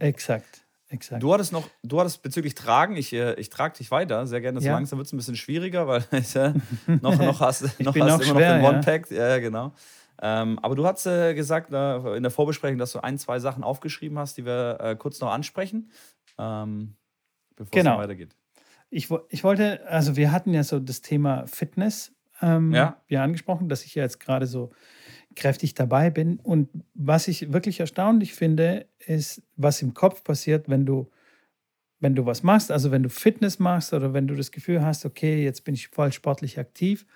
Exakt. 0.00 0.66
Exakt. 0.88 1.22
Du 1.22 1.32
hattest 1.32 1.52
noch, 1.52 1.68
du 1.84 2.00
hattest 2.00 2.20
bezüglich 2.20 2.56
Tragen, 2.56 2.96
ich, 2.96 3.12
äh, 3.12 3.34
ich 3.34 3.48
trage 3.48 3.78
dich 3.78 3.92
weiter, 3.92 4.26
sehr 4.26 4.40
gerne. 4.40 4.60
So 4.60 4.66
ja. 4.66 4.72
langsam 4.72 4.98
wird 4.98 5.06
es 5.06 5.12
ein 5.12 5.18
bisschen 5.18 5.36
schwieriger, 5.36 5.86
weil 5.86 6.04
äh, 6.10 6.52
noch, 7.00 7.16
noch 7.16 7.38
hast, 7.38 7.62
noch 7.62 7.70
hast 7.70 7.78
noch 7.78 7.94
immer 7.94 8.20
schwer, 8.24 8.58
noch 8.58 8.70
den 8.70 8.76
One-Pack. 8.76 9.08
Ja. 9.12 9.28
ja, 9.28 9.38
genau. 9.38 9.72
Ähm, 10.20 10.58
aber 10.58 10.74
du 10.74 10.84
hast 10.84 11.06
äh, 11.06 11.32
gesagt 11.34 11.72
äh, 11.72 12.16
in 12.16 12.24
der 12.24 12.32
Vorbesprechung, 12.32 12.78
dass 12.78 12.92
du 12.92 12.98
ein, 13.02 13.18
zwei 13.18 13.38
Sachen 13.38 13.62
aufgeschrieben 13.62 14.18
hast, 14.18 14.36
die 14.36 14.44
wir 14.44 14.78
äh, 14.80 14.96
kurz 14.96 15.20
noch 15.20 15.30
ansprechen, 15.30 15.90
ähm, 16.40 16.96
bevor 17.56 17.70
genau. 17.70 17.94
es 17.94 18.04
weitergeht. 18.04 18.36
Ich, 18.90 19.08
ich 19.28 19.44
wollte, 19.44 19.86
also 19.86 20.16
wir 20.16 20.32
hatten 20.32 20.52
ja 20.52 20.64
so 20.64 20.80
das 20.80 21.00
Thema 21.00 21.46
Fitness 21.46 22.12
ähm, 22.42 22.72
ja. 22.72 23.00
ja 23.08 23.22
angesprochen, 23.22 23.68
dass 23.68 23.84
ich 23.84 23.94
ja 23.94 24.02
jetzt 24.02 24.20
gerade 24.20 24.46
so 24.46 24.70
kräftig 25.36 25.74
dabei 25.74 26.10
bin. 26.10 26.38
Und 26.40 26.68
was 26.94 27.28
ich 27.28 27.52
wirklich 27.52 27.80
erstaunlich 27.80 28.34
finde, 28.34 28.86
ist, 28.98 29.42
was 29.56 29.82
im 29.82 29.94
Kopf 29.94 30.24
passiert, 30.24 30.68
wenn 30.68 30.86
du, 30.86 31.10
wenn 32.00 32.14
du 32.14 32.26
was 32.26 32.42
machst, 32.42 32.70
also 32.70 32.90
wenn 32.90 33.02
du 33.02 33.10
Fitness 33.10 33.58
machst 33.58 33.92
oder 33.92 34.12
wenn 34.12 34.26
du 34.26 34.34
das 34.34 34.50
Gefühl 34.50 34.84
hast, 34.84 35.04
okay, 35.04 35.44
jetzt 35.44 35.64
bin 35.64 35.74
ich 35.74 35.88
voll 35.88 36.12
sportlich 36.12 36.58
aktiv, 36.58 37.06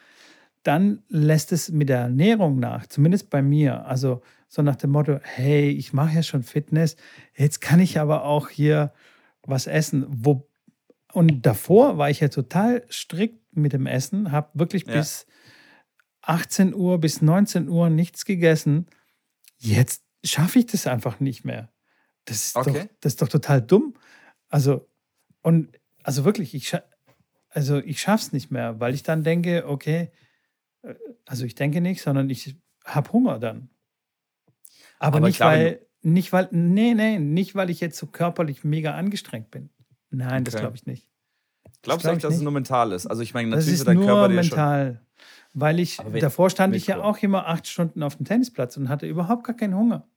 dann 0.62 1.02
lässt 1.08 1.52
es 1.52 1.70
mit 1.70 1.88
der 1.88 1.98
Ernährung 1.98 2.58
nach, 2.58 2.86
zumindest 2.86 3.30
bei 3.30 3.42
mir. 3.42 3.84
Also 3.86 4.22
so 4.48 4.62
nach 4.62 4.76
dem 4.76 4.90
Motto, 4.90 5.18
hey, 5.22 5.68
ich 5.70 5.92
mache 5.92 6.14
ja 6.14 6.22
schon 6.22 6.42
Fitness, 6.42 6.96
jetzt 7.36 7.60
kann 7.60 7.80
ich 7.80 7.98
aber 7.98 8.24
auch 8.24 8.48
hier 8.48 8.92
was 9.46 9.66
essen. 9.66 10.06
Wo, 10.08 10.48
und 11.12 11.44
davor 11.46 11.98
war 11.98 12.10
ich 12.10 12.20
ja 12.20 12.28
total 12.28 12.84
strikt 12.90 13.56
mit 13.56 13.72
dem 13.72 13.86
Essen, 13.86 14.32
habe 14.32 14.50
wirklich 14.54 14.86
ja. 14.86 14.94
bis 14.94 15.26
18 16.22 16.74
Uhr 16.74 16.98
bis 16.98 17.22
19 17.22 17.68
Uhr 17.68 17.90
nichts 17.90 18.24
gegessen. 18.24 18.86
Jetzt 19.58 20.04
schaffe 20.24 20.58
ich 20.58 20.66
das 20.66 20.86
einfach 20.86 21.20
nicht 21.20 21.44
mehr. 21.44 21.72
Das 22.24 22.46
ist, 22.46 22.56
okay. 22.56 22.72
doch, 22.72 22.88
das 23.00 23.12
ist 23.12 23.22
doch 23.22 23.28
total 23.28 23.60
dumm. 23.60 23.94
Also, 24.48 24.88
und 25.42 25.78
also 26.02 26.24
wirklich, 26.24 26.54
ich, 26.54 26.76
also 27.50 27.78
ich 27.78 28.00
schaffe 28.00 28.26
es 28.26 28.32
nicht 28.32 28.50
mehr, 28.50 28.80
weil 28.80 28.94
ich 28.94 29.02
dann 29.02 29.22
denke, 29.22 29.68
okay, 29.68 30.10
äh, 30.82 30.94
also 31.26 31.44
ich 31.44 31.54
denke 31.54 31.80
nicht, 31.80 32.02
sondern 32.02 32.30
ich 32.30 32.56
habe 32.84 33.12
Hunger 33.12 33.38
dann. 33.38 33.70
Aber, 34.98 35.18
Aber 35.18 35.26
nicht, 35.26 35.36
glaube, 35.36 35.52
weil, 35.52 35.86
nicht, 36.04 36.32
weil, 36.32 36.48
nee, 36.50 36.94
nee, 36.94 37.18
nicht, 37.18 37.54
weil 37.54 37.70
ich 37.70 37.80
jetzt 37.80 37.98
so 37.98 38.06
körperlich 38.06 38.62
mega 38.64 38.94
angestrengt 38.94 39.50
bin. 39.50 39.70
Nein, 40.10 40.42
okay. 40.42 40.44
das 40.44 40.56
glaube 40.56 40.76
ich 40.76 40.86
nicht. 40.86 41.08
Glaubst 41.82 42.04
du 42.04 42.10
eigentlich, 42.10 42.22
dass 42.22 42.34
es 42.34 42.40
nur 42.40 42.52
mental 42.52 42.92
ist? 42.92 43.06
Also 43.06 43.22
ich 43.22 43.34
meine, 43.34 43.50
natürlich 43.50 43.72
das 43.72 43.80
ist, 43.80 43.86
dein 43.86 43.96
nur 43.96 44.06
Körper 44.06 44.28
mental. 44.28 45.00
Weil 45.52 45.78
ich, 45.78 45.98
davor 46.20 46.50
stand 46.50 46.74
ich 46.74 46.86
ja 46.86 47.00
auch 47.00 47.18
immer 47.18 47.46
acht 47.46 47.68
Stunden 47.68 48.02
auf 48.02 48.16
dem 48.16 48.26
Tennisplatz 48.26 48.76
und 48.76 48.88
hatte 48.88 49.06
überhaupt 49.06 49.44
gar 49.44 49.56
keinen 49.56 49.76
Hunger. 49.76 50.08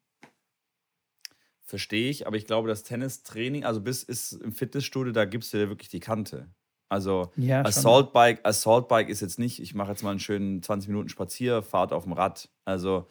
Verstehe 1.64 2.10
ich, 2.10 2.26
aber 2.26 2.38
ich 2.38 2.46
glaube, 2.46 2.70
das 2.70 2.84
Tennistraining, 2.84 3.66
also 3.66 3.82
bis 3.82 4.02
ist 4.02 4.34
im 4.34 4.54
Fitnessstudio, 4.54 5.12
da 5.12 5.26
gibst 5.26 5.54
du 5.54 5.58
dir 5.58 5.70
wirklich 5.70 5.90
die 5.90 6.00
Kante. 6.00 6.50
Also 6.90 7.32
ja, 7.36 7.64
Assault 7.64 8.14
Bike, 8.14 8.40
Assault 8.44 8.88
Bike 8.88 9.10
ist 9.10 9.22
jetzt 9.22 9.40
nicht, 9.40 9.62
ich 9.62 9.76
mache 9.76 9.90
jetzt 9.92 10.04
mal 10.04 10.12
einen 10.12 10.20
schönen 10.20 10.64
20 10.64 10.90
Minuten 10.90 11.10
Spazierfahrt 11.10 11.92
auf 11.94 12.04
dem 12.04 12.14
Rad. 12.14 12.50
Also 12.66 13.08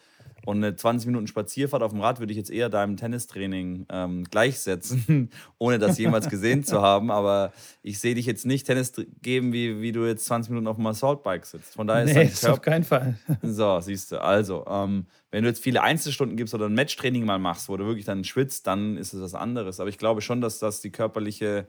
und 0.47 0.63
eine 0.63 0.75
20 0.75 1.07
Minuten 1.07 1.27
Spazierfahrt 1.27 1.83
auf 1.83 1.91
dem 1.91 1.99
Rad 1.99 2.19
würde 2.19 2.31
ich 2.31 2.37
jetzt 2.37 2.49
eher 2.49 2.69
deinem 2.69 2.95
Tennistraining 2.95 3.85
ähm, 3.89 4.23
gleichsetzen, 4.23 5.29
ohne 5.57 5.77
das 5.77 5.97
jemals 5.97 6.29
gesehen 6.29 6.63
zu 6.63 6.81
haben. 6.81 7.11
Aber 7.11 7.51
ich 7.83 7.99
sehe 7.99 8.15
dich 8.15 8.25
jetzt 8.25 8.45
nicht 8.45 8.65
Tennis 8.65 8.93
geben, 9.21 9.51
wie, 9.51 9.81
wie 9.81 9.91
du 9.91 10.05
jetzt 10.05 10.25
20 10.25 10.51
Minuten 10.51 10.67
auf 10.67 10.77
dem 10.77 10.85
Assaultbike 10.85 11.45
sitzt. 11.45 11.73
Von 11.73 11.85
daher 11.85 12.05
nee, 12.05 12.23
ist 12.23 12.43
das 12.43 12.51
auf 12.51 12.61
keinen 12.61 12.85
Fall. 12.85 13.17
So, 13.41 13.79
siehst 13.81 14.13
du. 14.13 14.21
Also, 14.21 14.65
ähm, 14.69 15.07
wenn 15.31 15.43
du 15.43 15.49
jetzt 15.49 15.61
viele 15.61 15.81
Einzelstunden 15.83 16.37
gibst 16.37 16.53
oder 16.53 16.67
ein 16.67 16.73
Matchtraining 16.73 17.25
mal 17.25 17.39
machst, 17.39 17.67
wo 17.67 17.75
du 17.75 17.85
wirklich 17.85 18.05
dann 18.05 18.23
schwitzt, 18.23 18.67
dann 18.67 18.95
ist 18.95 19.13
es 19.13 19.21
was 19.21 19.35
anderes. 19.35 19.81
Aber 19.81 19.89
ich 19.89 19.97
glaube 19.97 20.21
schon, 20.21 20.39
dass 20.39 20.59
das 20.59 20.79
die 20.79 20.91
körperliche 20.91 21.67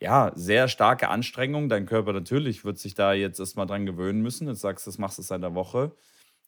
ja, 0.00 0.32
sehr 0.34 0.68
starke 0.68 1.08
Anstrengung. 1.08 1.68
Dein 1.68 1.86
Körper 1.86 2.12
natürlich 2.12 2.64
wird 2.64 2.78
sich 2.78 2.94
da 2.94 3.12
jetzt 3.12 3.38
erstmal 3.38 3.66
dran 3.66 3.86
gewöhnen 3.86 4.22
müssen. 4.22 4.48
Jetzt 4.48 4.62
sagst 4.62 4.86
du, 4.86 4.90
das 4.90 4.98
machst 4.98 5.18
du 5.18 5.22
seit 5.22 5.38
einer 5.38 5.54
Woche 5.54 5.92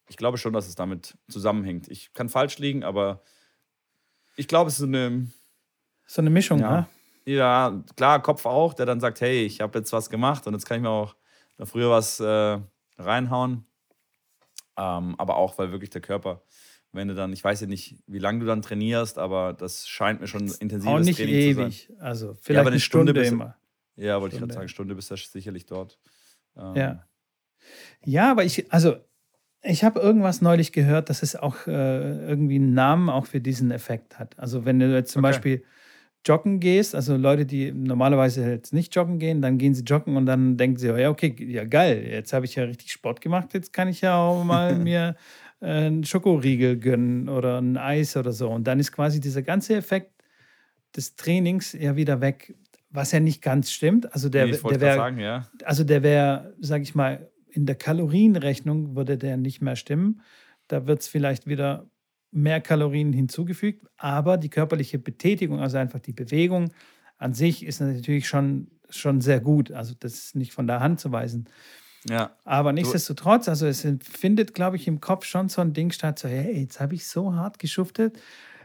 ich 0.08 0.16
glaube 0.16 0.38
schon, 0.38 0.52
dass 0.52 0.68
es 0.68 0.74
damit 0.74 1.16
zusammenhängt. 1.28 1.88
Ich 1.88 2.12
kann 2.12 2.28
falsch 2.28 2.58
liegen, 2.58 2.84
aber 2.84 3.22
ich 4.36 4.48
glaube, 4.48 4.68
es 4.68 4.78
ist 4.78 4.84
eine. 4.84 5.28
So 6.06 6.20
eine 6.20 6.30
Mischung, 6.30 6.58
ja. 6.58 6.80
Ne? 6.80 6.86
Ja, 7.24 7.82
klar, 7.96 8.20
Kopf 8.20 8.44
auch, 8.44 8.74
der 8.74 8.84
dann 8.84 9.00
sagt, 9.00 9.20
hey, 9.20 9.44
ich 9.46 9.60
habe 9.60 9.78
jetzt 9.78 9.92
was 9.92 10.10
gemacht 10.10 10.46
und 10.46 10.52
jetzt 10.52 10.66
kann 10.66 10.76
ich 10.76 10.82
mir 10.82 10.90
auch 10.90 11.14
früher 11.64 11.88
was 11.88 12.20
äh, 12.20 12.58
reinhauen. 12.98 13.64
Ähm, 14.76 15.14
aber 15.18 15.36
auch, 15.36 15.56
weil 15.56 15.70
wirklich 15.70 15.90
der 15.90 16.00
Körper, 16.00 16.42
wenn 16.92 17.08
du 17.08 17.14
dann, 17.14 17.32
ich 17.32 17.42
weiß 17.42 17.60
ja 17.62 17.66
nicht, 17.66 17.96
wie 18.06 18.18
lange 18.18 18.40
du 18.40 18.46
dann 18.46 18.62
trainierst, 18.62 19.18
aber 19.18 19.54
das 19.54 19.88
scheint 19.88 20.20
mir 20.20 20.26
schon 20.26 20.42
intensives 20.60 20.86
auch 20.86 20.98
nicht 21.00 21.16
Training 21.16 21.34
ewig. 21.34 21.86
zu 21.86 21.92
sein. 21.92 22.00
Also 22.00 22.34
vielleicht 22.34 22.48
ja, 22.48 22.60
aber 22.60 22.70
eine, 22.70 22.80
Stunde, 22.80 23.12
Stunde 23.12 23.20
bist, 23.20 23.32
immer. 23.32 23.56
Ja, 23.96 24.20
wollte 24.20 24.36
ich 24.36 24.40
gerade 24.40 24.54
sagen, 24.54 24.68
Stunde 24.68 24.94
bist 24.94 25.10
du 25.10 25.16
sicherlich 25.16 25.66
dort. 25.66 25.98
Ähm, 26.56 26.74
ja. 26.74 27.06
Ja, 28.04 28.30
aber 28.30 28.44
ich, 28.44 28.70
also 28.72 28.96
ich 29.62 29.84
habe 29.84 30.00
irgendwas 30.00 30.42
neulich 30.42 30.72
gehört, 30.72 31.08
dass 31.08 31.22
es 31.22 31.36
auch 31.36 31.66
äh, 31.66 32.26
irgendwie 32.26 32.56
einen 32.56 32.74
Namen 32.74 33.08
auch 33.08 33.26
für 33.26 33.40
diesen 33.40 33.70
Effekt 33.70 34.18
hat. 34.18 34.38
Also 34.38 34.64
wenn 34.64 34.78
du 34.78 34.92
jetzt 34.92 35.12
zum 35.12 35.24
okay. 35.24 35.32
Beispiel 35.32 35.64
joggen 36.26 36.60
gehst, 36.60 36.94
also 36.94 37.16
Leute, 37.16 37.46
die 37.46 37.72
normalerweise 37.72 38.48
jetzt 38.48 38.72
nicht 38.72 38.94
joggen 38.94 39.18
gehen, 39.18 39.42
dann 39.42 39.58
gehen 39.58 39.74
sie 39.74 39.82
joggen 39.82 40.16
und 40.16 40.26
dann 40.26 40.56
denken 40.56 40.78
sie, 40.78 40.88
ja, 40.88 41.10
okay, 41.10 41.34
ja 41.38 41.64
geil, 41.64 42.04
jetzt 42.08 42.32
habe 42.32 42.44
ich 42.44 42.54
ja 42.54 42.64
richtig 42.64 42.92
Sport 42.92 43.20
gemacht, 43.20 43.54
jetzt 43.54 43.72
kann 43.72 43.88
ich 43.88 44.00
ja 44.00 44.16
auch 44.16 44.44
mal 44.44 44.74
mir 44.78 45.16
einen 45.62 46.04
Schokoriegel 46.04 46.78
gönnen 46.78 47.28
oder 47.28 47.58
ein 47.60 47.76
Eis 47.76 48.16
oder 48.16 48.32
so. 48.32 48.50
Und 48.50 48.66
dann 48.66 48.80
ist 48.80 48.92
quasi 48.92 49.20
dieser 49.20 49.42
ganze 49.42 49.74
Effekt 49.76 50.12
des 50.96 51.16
Trainings 51.16 51.72
ja 51.72 51.96
wieder 51.96 52.20
weg, 52.20 52.54
was 52.90 53.12
ja 53.12 53.20
nicht 53.20 53.42
ganz 53.42 53.70
stimmt. 53.70 54.12
Also 54.12 54.28
der, 54.28 54.46
nee, 54.46 54.52
der 54.52 54.80
wäre, 54.80 55.20
ja. 55.20 55.48
also 55.64 55.84
der 55.84 56.02
wäre, 56.02 56.54
sage 56.60 56.82
ich 56.82 56.94
mal, 56.94 57.30
in 57.48 57.66
der 57.66 57.76
Kalorienrechnung 57.76 58.96
würde 58.96 59.16
der 59.16 59.36
nicht 59.36 59.60
mehr 59.60 59.76
stimmen. 59.76 60.20
Da 60.68 60.86
wird 60.86 61.00
es 61.02 61.08
vielleicht 61.08 61.46
wieder 61.46 61.86
mehr 62.30 62.60
Kalorien 62.60 63.12
hinzugefügt, 63.12 63.86
aber 63.98 64.38
die 64.38 64.48
körperliche 64.48 64.98
Betätigung, 64.98 65.60
also 65.60 65.76
einfach 65.76 66.00
die 66.00 66.14
Bewegung 66.14 66.72
an 67.18 67.34
sich, 67.34 67.64
ist 67.64 67.80
natürlich 67.80 68.26
schon, 68.26 68.68
schon 68.88 69.20
sehr 69.20 69.38
gut. 69.38 69.70
Also 69.70 69.94
das 69.98 70.14
ist 70.14 70.36
nicht 70.36 70.52
von 70.52 70.66
der 70.66 70.80
Hand 70.80 70.98
zu 70.98 71.12
weisen. 71.12 71.46
Ja. 72.08 72.32
Aber 72.44 72.72
nichtsdestotrotz, 72.72 73.48
also 73.48 73.66
es 73.66 73.86
findet, 74.02 74.54
glaube 74.54 74.76
ich, 74.76 74.88
im 74.88 75.00
Kopf 75.00 75.24
schon 75.24 75.48
so 75.48 75.60
ein 75.60 75.72
Ding 75.72 75.92
statt, 75.92 76.18
so, 76.18 76.28
hey, 76.28 76.60
jetzt 76.60 76.80
habe 76.80 76.94
ich 76.94 77.06
so 77.06 77.34
hart 77.34 77.58
geschuftet, 77.58 78.18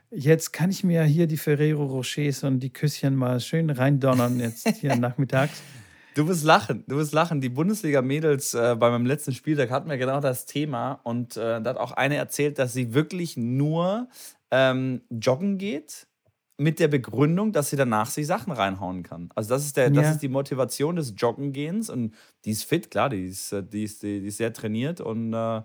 jetzt 0.10 0.54
kann 0.54 0.72
ich 0.72 0.84
mir 0.84 1.04
hier 1.04 1.28
die 1.28 1.38
Ferrero 1.38 1.86
Rochers 1.86 2.44
und 2.44 2.60
die 2.62 2.72
Küsschen 2.72 3.16
mal 3.16 3.40
schön 3.40 3.70
reindonnern, 3.70 4.40
jetzt 4.40 4.68
hier 4.80 4.96
nachmittags. 4.98 5.62
Du 6.16 6.28
wirst 6.28 6.44
lachen, 6.46 6.84
du 6.88 6.98
wirst 6.98 7.14
lachen. 7.14 7.42
Die 7.42 7.50
Bundesliga-Mädels 7.50 8.56
äh, 8.56 8.76
bei 8.76 8.90
meinem 8.90 9.06
letzten 9.06 9.34
Spieltag 9.34 9.70
hatten 9.70 9.88
wir 9.88 10.00
genau 10.00 10.20
das 10.20 10.48
Thema 10.48 10.94
und 11.04 11.38
äh, 11.38 11.62
da 11.62 11.70
hat 11.70 11.78
auch 11.78 11.92
eine 11.92 12.16
erzählt, 12.16 12.58
dass 12.58 12.74
sie 12.74 12.96
wirklich 12.96 13.38
nur 13.38 14.08
ähm, 14.50 15.02
joggen 15.12 15.60
geht 15.60 16.07
mit 16.58 16.80
der 16.80 16.88
Begründung, 16.88 17.52
dass 17.52 17.70
sie 17.70 17.76
danach 17.76 18.10
sich 18.10 18.26
Sachen 18.26 18.52
reinhauen 18.52 19.04
kann. 19.04 19.30
Also 19.36 19.50
das 19.50 19.66
ist, 19.66 19.78
der, 19.78 19.86
ja. 19.86 20.02
das 20.02 20.12
ist 20.14 20.24
die 20.24 20.28
Motivation 20.28 20.96
des 20.96 21.14
Joggengehens 21.16 21.90
und 21.90 22.16
die 22.46 22.52
ist 22.52 22.64
fit, 22.64 22.90
klar, 22.90 23.10
die 23.10 23.26
ist, 23.26 23.54
äh, 23.54 23.64
die 23.64 23.84
ist, 23.84 24.02
die 24.02 24.26
ist 24.26 24.38
sehr 24.38 24.52
trainiert 24.54 25.00
und 25.00 25.34
äh, 25.34 25.62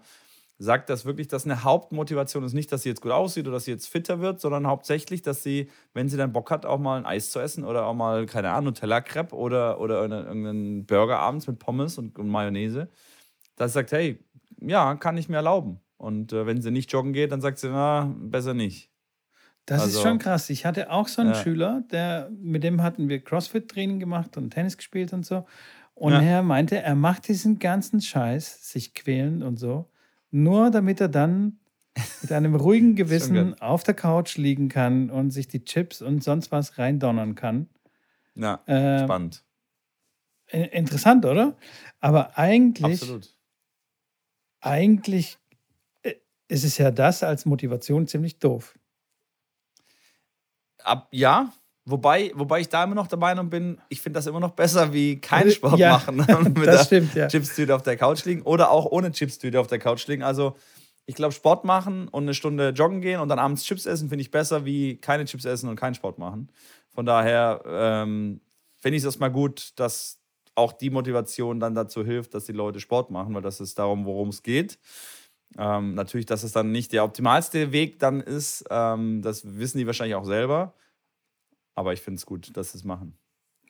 sagt 0.58 0.90
das 0.90 1.04
wirklich, 1.04 1.28
dass 1.28 1.44
eine 1.44 1.64
Hauptmotivation 1.64 2.44
ist 2.44 2.52
nicht, 2.52 2.70
dass 2.70 2.82
sie 2.82 2.90
jetzt 2.90 3.00
gut 3.00 3.10
aussieht 3.10 3.46
oder 3.46 3.56
dass 3.56 3.64
sie 3.64 3.72
jetzt 3.72 3.88
fitter 3.88 4.20
wird, 4.20 4.40
sondern 4.40 4.66
hauptsächlich, 4.66 5.22
dass 5.22 5.42
sie, 5.42 5.70
wenn 5.94 6.08
sie 6.08 6.16
dann 6.16 6.32
Bock 6.32 6.50
hat, 6.50 6.66
auch 6.66 6.78
mal 6.78 6.98
ein 6.98 7.06
Eis 7.06 7.30
zu 7.30 7.40
essen 7.40 7.64
oder 7.64 7.86
auch 7.86 7.94
mal, 7.94 8.26
keine 8.26 8.50
Ahnung, 8.50 8.66
Nutella-Crepe 8.66 9.34
oder, 9.34 9.80
oder 9.80 10.02
irgendeinen 10.02 10.86
Burger 10.86 11.18
abends 11.18 11.46
mit 11.46 11.58
Pommes 11.58 11.98
und, 11.98 12.18
und 12.18 12.28
Mayonnaise, 12.28 12.88
dass 13.56 13.72
sie 13.72 13.78
sagt, 13.78 13.92
hey, 13.92 14.18
ja, 14.60 14.94
kann 14.96 15.16
ich 15.16 15.28
mir 15.28 15.36
erlauben. 15.36 15.80
Und 15.96 16.32
äh, 16.32 16.46
wenn 16.46 16.62
sie 16.62 16.70
nicht 16.70 16.92
joggen 16.92 17.12
geht, 17.12 17.32
dann 17.32 17.40
sagt 17.40 17.58
sie, 17.58 17.68
na, 17.68 18.14
besser 18.16 18.54
nicht. 18.54 18.91
Das 19.66 19.82
also, 19.82 19.98
ist 19.98 20.02
schon 20.02 20.18
krass. 20.18 20.50
Ich 20.50 20.66
hatte 20.66 20.90
auch 20.90 21.08
so 21.08 21.22
einen 21.22 21.32
ja. 21.32 21.36
Schüler, 21.36 21.84
der, 21.90 22.30
mit 22.40 22.64
dem 22.64 22.82
hatten 22.82 23.08
wir 23.08 23.22
CrossFit-Training 23.22 24.00
gemacht 24.00 24.36
und 24.36 24.50
Tennis 24.50 24.76
gespielt 24.76 25.12
und 25.12 25.24
so. 25.24 25.46
Und 25.94 26.12
ja. 26.14 26.22
er 26.22 26.42
meinte, 26.42 26.80
er 26.80 26.94
macht 26.94 27.28
diesen 27.28 27.58
ganzen 27.58 28.00
Scheiß, 28.00 28.70
sich 28.70 28.94
quälen 28.94 29.42
und 29.42 29.58
so, 29.58 29.90
nur 30.30 30.70
damit 30.70 31.00
er 31.00 31.08
dann 31.08 31.60
mit 32.22 32.32
einem 32.32 32.54
ruhigen 32.54 32.96
Gewissen 32.96 33.60
auf 33.60 33.84
der 33.84 33.94
Couch 33.94 34.36
liegen 34.36 34.68
kann 34.68 35.10
und 35.10 35.30
sich 35.30 35.46
die 35.46 35.64
Chips 35.64 36.02
und 36.02 36.24
sonst 36.24 36.50
was 36.50 36.78
reindonnern 36.78 37.34
kann. 37.34 37.68
Ja, 38.34 38.62
äh, 38.66 39.04
spannend. 39.04 39.44
Interessant, 40.48 41.24
oder? 41.24 41.56
Aber 42.00 42.36
eigentlich, 42.36 43.00
Absolut. 43.00 43.36
eigentlich 44.60 45.38
äh, 46.02 46.14
ist 46.48 46.64
es 46.64 46.78
ja 46.78 46.90
das 46.90 47.22
als 47.22 47.46
Motivation 47.46 48.06
ziemlich 48.06 48.38
doof. 48.38 48.78
Ab, 50.84 51.08
ja, 51.10 51.52
Wobei, 51.84 52.30
wobei 52.36 52.60
ich 52.60 52.68
da 52.68 52.84
immer 52.84 52.94
noch 52.94 53.08
der 53.08 53.18
Meinung 53.18 53.50
bin, 53.50 53.80
ich 53.88 54.00
finde 54.00 54.18
das 54.18 54.28
immer 54.28 54.38
noch 54.38 54.52
besser 54.52 54.92
wie 54.92 55.20
keinen 55.20 55.50
Sport 55.50 55.80
ja, 55.80 55.94
machen 55.94 56.16
mit 56.54 56.68
das 56.68 56.86
stimmt, 56.86 57.12
ja. 57.14 57.26
Chipstüte 57.26 57.74
auf 57.74 57.82
der 57.82 57.96
Couch 57.96 58.24
liegen 58.24 58.42
oder 58.42 58.70
auch 58.70 58.86
ohne 58.86 59.10
Chipstüte 59.10 59.58
auf 59.58 59.66
der 59.66 59.80
Couch 59.80 60.06
liegen. 60.06 60.22
Also 60.22 60.54
ich 61.06 61.16
glaube, 61.16 61.32
Sport 61.32 61.64
machen 61.64 62.06
und 62.06 62.22
eine 62.22 62.34
Stunde 62.34 62.68
joggen 62.68 63.00
gehen 63.00 63.18
und 63.18 63.28
dann 63.28 63.40
abends 63.40 63.64
Chips 63.64 63.86
essen, 63.86 64.08
finde 64.08 64.22
ich 64.22 64.30
besser 64.30 64.64
wie 64.64 64.96
keine 64.98 65.24
Chips 65.24 65.44
essen 65.44 65.68
und 65.68 65.74
keinen 65.74 65.94
Sport 65.94 66.18
machen. 66.18 66.52
Von 66.94 67.04
daher 67.04 67.62
ähm, 67.66 68.40
finde 68.78 68.96
ich 68.96 69.02
es 69.02 69.06
erstmal 69.06 69.32
gut, 69.32 69.72
dass 69.74 70.20
auch 70.54 70.72
die 70.72 70.90
Motivation 70.90 71.58
dann 71.58 71.74
dazu 71.74 72.04
hilft, 72.04 72.34
dass 72.34 72.44
die 72.44 72.52
Leute 72.52 72.78
Sport 72.78 73.10
machen, 73.10 73.34
weil 73.34 73.42
das 73.42 73.60
ist 73.60 73.76
darum, 73.76 74.04
worum 74.04 74.28
es 74.28 74.44
geht. 74.44 74.78
Ähm, 75.58 75.94
natürlich, 75.94 76.26
dass 76.26 76.42
es 76.42 76.52
dann 76.52 76.72
nicht 76.72 76.92
der 76.92 77.04
optimalste 77.04 77.72
Weg 77.72 77.98
dann 77.98 78.20
ist, 78.20 78.64
ähm, 78.70 79.22
das 79.22 79.58
wissen 79.58 79.78
die 79.78 79.86
wahrscheinlich 79.86 80.14
auch 80.14 80.24
selber. 80.24 80.74
Aber 81.74 81.92
ich 81.92 82.00
finde 82.00 82.18
es 82.18 82.26
gut, 82.26 82.56
dass 82.56 82.72
sie 82.72 82.78
es 82.78 82.84
machen. 82.84 83.18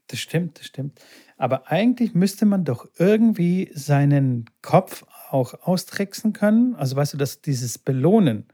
Das 0.09 0.19
stimmt, 0.19 0.59
das 0.59 0.67
stimmt. 0.67 1.01
Aber 1.37 1.71
eigentlich 1.71 2.15
müsste 2.15 2.45
man 2.45 2.65
doch 2.65 2.87
irgendwie 2.99 3.71
seinen 3.75 4.45
Kopf 4.61 5.05
auch 5.31 5.55
austricksen 5.63 6.33
können. 6.33 6.75
Also 6.75 6.97
weißt 6.97 7.15
du, 7.15 7.17
dass 7.17 7.41
dieses 7.41 7.79
Belohnen, 7.79 8.47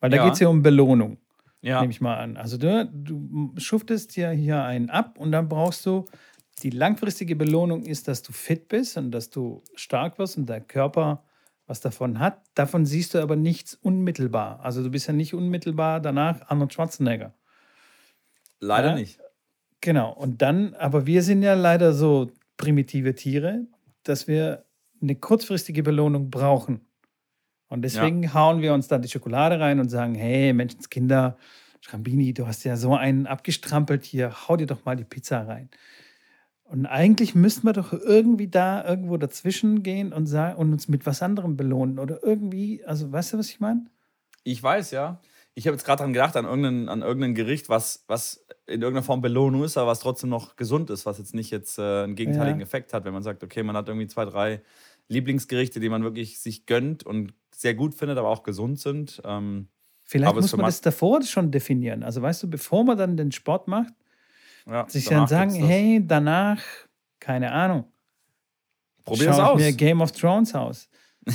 weil 0.00 0.10
da 0.10 0.16
ja. 0.16 0.24
geht 0.24 0.34
es 0.34 0.40
ja 0.40 0.48
um 0.48 0.62
Belohnung, 0.62 1.18
ja. 1.60 1.80
nehme 1.80 1.92
ich 1.92 2.00
mal 2.00 2.16
an. 2.16 2.36
Also 2.36 2.58
du, 2.58 2.90
du 2.92 3.52
schuftest 3.58 4.16
ja 4.16 4.30
hier 4.30 4.62
einen 4.64 4.90
ab 4.90 5.18
und 5.18 5.32
dann 5.32 5.48
brauchst 5.48 5.86
du, 5.86 6.06
die 6.62 6.70
langfristige 6.70 7.36
Belohnung 7.36 7.84
ist, 7.84 8.08
dass 8.08 8.22
du 8.22 8.32
fit 8.32 8.68
bist 8.68 8.96
und 8.96 9.10
dass 9.10 9.30
du 9.30 9.62
stark 9.74 10.18
wirst 10.18 10.36
und 10.36 10.48
der 10.48 10.60
Körper 10.60 11.24
was 11.66 11.80
davon 11.80 12.18
hat. 12.18 12.42
Davon 12.54 12.86
siehst 12.86 13.14
du 13.14 13.18
aber 13.20 13.36
nichts 13.36 13.74
unmittelbar. 13.74 14.60
Also 14.60 14.82
du 14.82 14.90
bist 14.90 15.06
ja 15.06 15.12
nicht 15.12 15.34
unmittelbar 15.34 16.00
danach 16.00 16.48
Arnold 16.48 16.72
Schwarzenegger. 16.72 17.34
Leider 18.60 18.90
ja? 18.90 18.94
nicht. 18.94 19.20
Genau. 19.80 20.12
Und 20.12 20.42
dann, 20.42 20.74
aber 20.74 21.06
wir 21.06 21.22
sind 21.22 21.42
ja 21.42 21.54
leider 21.54 21.92
so 21.92 22.30
primitive 22.56 23.14
Tiere, 23.14 23.66
dass 24.02 24.28
wir 24.28 24.64
eine 25.02 25.14
kurzfristige 25.14 25.82
Belohnung 25.82 26.30
brauchen. 26.30 26.80
Und 27.68 27.82
deswegen 27.82 28.22
ja. 28.22 28.34
hauen 28.34 28.62
wir 28.62 28.72
uns 28.72 28.88
dann 28.88 29.02
die 29.02 29.08
Schokolade 29.08 29.58
rein 29.58 29.80
und 29.80 29.88
sagen: 29.88 30.14
Hey, 30.14 30.52
Menschenskinder, 30.52 31.36
Schrambini, 31.80 32.32
du 32.32 32.46
hast 32.46 32.64
ja 32.64 32.76
so 32.76 32.94
einen 32.94 33.26
abgestrampelt 33.26 34.04
hier, 34.04 34.48
hau 34.48 34.56
dir 34.56 34.66
doch 34.66 34.84
mal 34.84 34.96
die 34.96 35.04
Pizza 35.04 35.46
rein. 35.46 35.68
Und 36.74 36.86
eigentlich 36.86 37.36
müssten 37.36 37.68
wir 37.68 37.72
doch 37.72 37.92
irgendwie 37.92 38.48
da 38.48 38.84
irgendwo 38.84 39.16
dazwischen 39.16 39.84
gehen 39.84 40.12
und, 40.12 40.26
sagen, 40.26 40.56
und 40.58 40.72
uns 40.72 40.88
mit 40.88 41.06
was 41.06 41.22
anderem 41.22 41.56
belohnen. 41.56 42.00
Oder 42.00 42.24
irgendwie, 42.24 42.84
also 42.84 43.12
weißt 43.12 43.32
du, 43.32 43.38
was 43.38 43.48
ich 43.48 43.60
meine? 43.60 43.84
Ich 44.42 44.60
weiß, 44.60 44.90
ja. 44.90 45.20
Ich 45.54 45.68
habe 45.68 45.76
jetzt 45.76 45.84
gerade 45.84 45.98
daran 45.98 46.12
gedacht, 46.12 46.36
an 46.36 46.46
irgendein, 46.46 46.88
an 46.88 47.02
irgendein 47.02 47.36
Gericht, 47.36 47.68
was, 47.68 48.02
was 48.08 48.44
in 48.66 48.82
irgendeiner 48.82 49.04
Form 49.04 49.20
Belohnung 49.20 49.62
ist, 49.62 49.76
aber 49.76 49.92
was 49.92 50.00
trotzdem 50.00 50.30
noch 50.30 50.56
gesund 50.56 50.90
ist, 50.90 51.06
was 51.06 51.18
jetzt 51.18 51.32
nicht 51.32 51.52
jetzt 51.52 51.78
äh, 51.78 52.02
einen 52.02 52.16
gegenteiligen 52.16 52.58
ja. 52.58 52.66
Effekt 52.66 52.92
hat, 52.92 53.04
wenn 53.04 53.14
man 53.14 53.22
sagt, 53.22 53.44
okay, 53.44 53.62
man 53.62 53.76
hat 53.76 53.86
irgendwie 53.86 54.08
zwei, 54.08 54.24
drei 54.24 54.60
Lieblingsgerichte, 55.06 55.78
die 55.78 55.88
man 55.88 56.02
wirklich 56.02 56.40
sich 56.40 56.66
gönnt 56.66 57.06
und 57.06 57.34
sehr 57.54 57.74
gut 57.74 57.94
findet, 57.94 58.18
aber 58.18 58.30
auch 58.30 58.42
gesund 58.42 58.80
sind. 58.80 59.22
Ähm, 59.24 59.68
Vielleicht 60.02 60.34
muss 60.34 60.56
man 60.56 60.66
das 60.66 60.80
davor 60.80 61.22
schon 61.22 61.52
definieren. 61.52 62.02
Also 62.02 62.20
weißt 62.20 62.42
du, 62.42 62.50
bevor 62.50 62.82
man 62.82 62.98
dann 62.98 63.16
den 63.16 63.30
Sport 63.30 63.68
macht, 63.68 63.94
ja, 64.66 64.88
sich 64.88 65.06
dann 65.06 65.26
sagen, 65.26 65.52
hey, 65.52 66.02
danach, 66.04 66.62
keine 67.20 67.52
Ahnung, 67.52 67.84
probier 69.04 69.30
es 69.30 69.38
aus. 69.38 69.60
mir 69.60 69.72
Game 69.72 70.00
of 70.00 70.12
Thrones 70.12 70.54
aus 70.54 70.88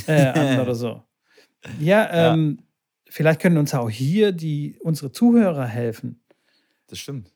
äh, 0.06 0.26
an 0.26 0.60
oder 0.60 0.74
so. 0.74 1.02
Ja, 1.78 2.32
ähm, 2.32 2.58
ja 2.58 2.64
vielleicht 3.08 3.40
können 3.40 3.58
uns 3.58 3.74
auch 3.74 3.90
hier 3.90 4.32
die, 4.32 4.78
unsere 4.80 5.12
Zuhörer 5.12 5.66
helfen. 5.66 6.22
Das 6.86 6.98
stimmt. 6.98 7.32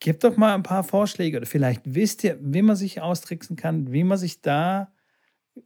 Gebt 0.00 0.24
doch 0.24 0.36
mal 0.36 0.54
ein 0.54 0.62
paar 0.62 0.84
Vorschläge 0.84 1.38
oder 1.38 1.46
vielleicht 1.46 1.82
wisst 1.84 2.24
ihr, 2.24 2.38
wie 2.40 2.62
man 2.62 2.76
sich 2.76 3.00
austricksen 3.00 3.56
kann, 3.56 3.92
wie 3.92 4.04
man 4.04 4.18
sich 4.18 4.40
da 4.42 4.92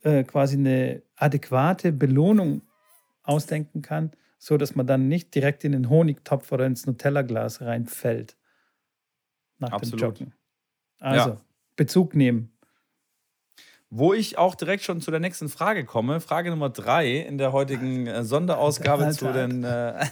äh, 0.03 0.22
quasi 0.24 0.57
eine 0.57 1.03
adäquate 1.16 1.93
Belohnung 1.93 2.62
ausdenken 3.22 3.83
kann, 3.83 4.12
so 4.39 4.57
dass 4.57 4.74
man 4.74 4.87
dann 4.87 5.09
nicht 5.09 5.35
direkt 5.35 5.64
in 5.64 5.72
den 5.72 5.91
Honigtopf 5.91 6.53
oder 6.53 6.66
ins 6.66 6.87
Nutella-Glas 6.87 7.62
reinfällt 7.62 8.38
nach 9.59 9.73
Absolut. 9.73 10.01
dem 10.01 10.07
Joggen. 10.09 10.35
Also 10.99 11.31
ja. 11.31 11.37
Bezug 11.77 12.15
nehmen. 12.15 12.53
Wo 13.91 14.13
ich 14.13 14.37
auch 14.37 14.55
direkt 14.55 14.83
schon 14.83 15.01
zu 15.01 15.11
der 15.11 15.21
nächsten 15.21 15.49
Frage 15.49 15.85
komme. 15.85 16.21
Frage 16.21 16.51
Nummer 16.51 16.69
drei 16.69 17.21
in 17.21 17.39
der 17.39 17.53
heutigen 17.53 18.07
äh, 18.07 18.23
Sonderausgabe 18.23 19.07
Alter, 19.07 19.19
zu, 19.19 19.33
den, 19.33 19.65
äh, 19.65 20.07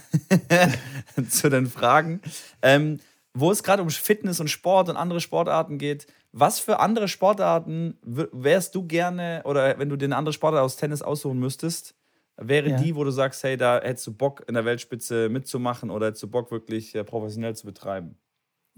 zu 1.29 1.49
den 1.49 1.67
Fragen. 1.67 2.21
Ähm, 2.61 2.99
wo 3.39 3.51
es 3.51 3.61
gerade 3.61 3.83
um 3.83 3.89
Fitness 3.89 4.39
und 4.39 4.47
Sport 4.47 4.89
und 4.89 4.97
andere 4.97 5.19
Sportarten 5.19 5.77
geht. 5.77 6.07
Was 6.31 6.59
für 6.59 6.79
andere 6.79 7.07
Sportarten 7.07 7.97
wärst 8.03 8.73
du 8.73 8.85
gerne, 8.87 9.41
oder 9.43 9.77
wenn 9.77 9.89
du 9.89 9.95
dir 9.95 10.05
eine 10.05 10.15
andere 10.15 10.33
Sportart 10.33 10.63
aus 10.63 10.75
Tennis 10.75 11.01
aussuchen 11.01 11.39
müsstest, 11.39 11.95
wäre 12.37 12.69
ja. 12.69 12.77
die, 12.77 12.95
wo 12.95 13.03
du 13.03 13.11
sagst, 13.11 13.43
hey, 13.43 13.57
da 13.57 13.79
hättest 13.81 14.07
du 14.07 14.13
Bock, 14.13 14.43
in 14.47 14.53
der 14.53 14.65
Weltspitze 14.65 15.29
mitzumachen 15.29 15.89
oder 15.89 16.07
hättest 16.07 16.23
du 16.23 16.27
Bock, 16.27 16.51
wirklich 16.51 16.95
äh, 16.95 17.03
professionell 17.03 17.55
zu 17.55 17.65
betreiben? 17.65 18.17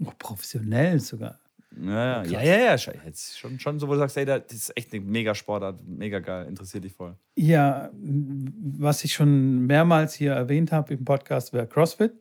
Oh, 0.04 0.12
professionell 0.18 0.98
sogar. 1.00 1.38
Ja, 1.80 2.24
ja, 2.24 2.42
ja, 2.42 2.56
ja, 2.58 2.74
ja. 2.76 2.92
Jetzt 3.04 3.38
schon, 3.38 3.58
schon 3.60 3.78
so, 3.78 3.86
wo 3.86 3.92
du 3.92 3.98
sagst, 3.98 4.16
ey, 4.16 4.24
das 4.24 4.42
ist 4.50 4.76
echt 4.76 4.92
eine 4.92 5.02
mega 5.02 5.34
Sportart, 5.34 5.86
mega 5.86 6.18
geil, 6.18 6.46
interessiert 6.48 6.84
dich 6.84 6.92
voll. 6.94 7.16
Ja, 7.36 7.90
was 7.92 9.04
ich 9.04 9.12
schon 9.12 9.66
mehrmals 9.66 10.14
hier 10.14 10.32
erwähnt 10.32 10.72
habe 10.72 10.94
im 10.94 11.04
Podcast, 11.04 11.52
wäre 11.52 11.68
CrossFit, 11.68 12.12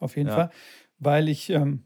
auf 0.00 0.16
jeden 0.16 0.28
Ja. 0.28 0.34
Fall, 0.34 0.50
weil 0.98 1.28
ich, 1.28 1.50
ähm, 1.50 1.84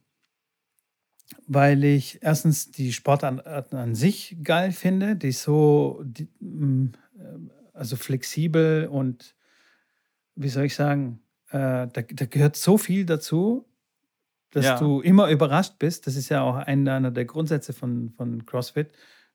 weil 1.47 1.85
ich 1.85 2.23
erstens 2.23 2.71
die 2.71 2.93
Sportart 2.93 3.47
an 3.75 3.95
sich 3.95 4.39
geil 4.43 4.73
finde, 4.73 5.15
die 5.17 5.29
ist 5.29 5.43
so, 5.43 6.01
die, 6.05 6.29
mm, 6.41 6.93
äh, 7.19 7.23
also 7.75 7.97
flexibel 7.97 8.89
und 8.89 9.37
wie 10.35 10.49
soll 10.49 10.65
ich 10.65 10.75
sagen, 10.75 11.21
äh, 11.51 11.87
da, 11.87 11.89
da 11.89 12.25
gehört 12.27 12.57
so 12.57 12.79
viel 12.79 13.05
dazu, 13.05 13.67
dass 14.51 14.65
Ja. 14.65 14.79
du 14.79 15.01
immer 15.01 15.29
überrascht 15.31 15.75
bist. 15.79 16.07
Das 16.07 16.17
ist 16.17 16.29
ja 16.29 16.43
auch 16.43 16.57
einer 16.57 17.11
der 17.11 17.25
Grundsätze 17.25 17.73
von, 17.73 18.11
von 18.11 18.45
CrossFit, 18.47 18.93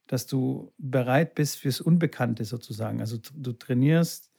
dass 0.07 0.27
du 0.27 0.73
bereit 0.77 1.35
bist 1.35 1.57
fürs 1.59 1.81
Unbekannte 1.81 2.45
sozusagen. 2.45 2.99
Also 2.99 3.17
du 3.33 3.53
trainierst 3.53 4.31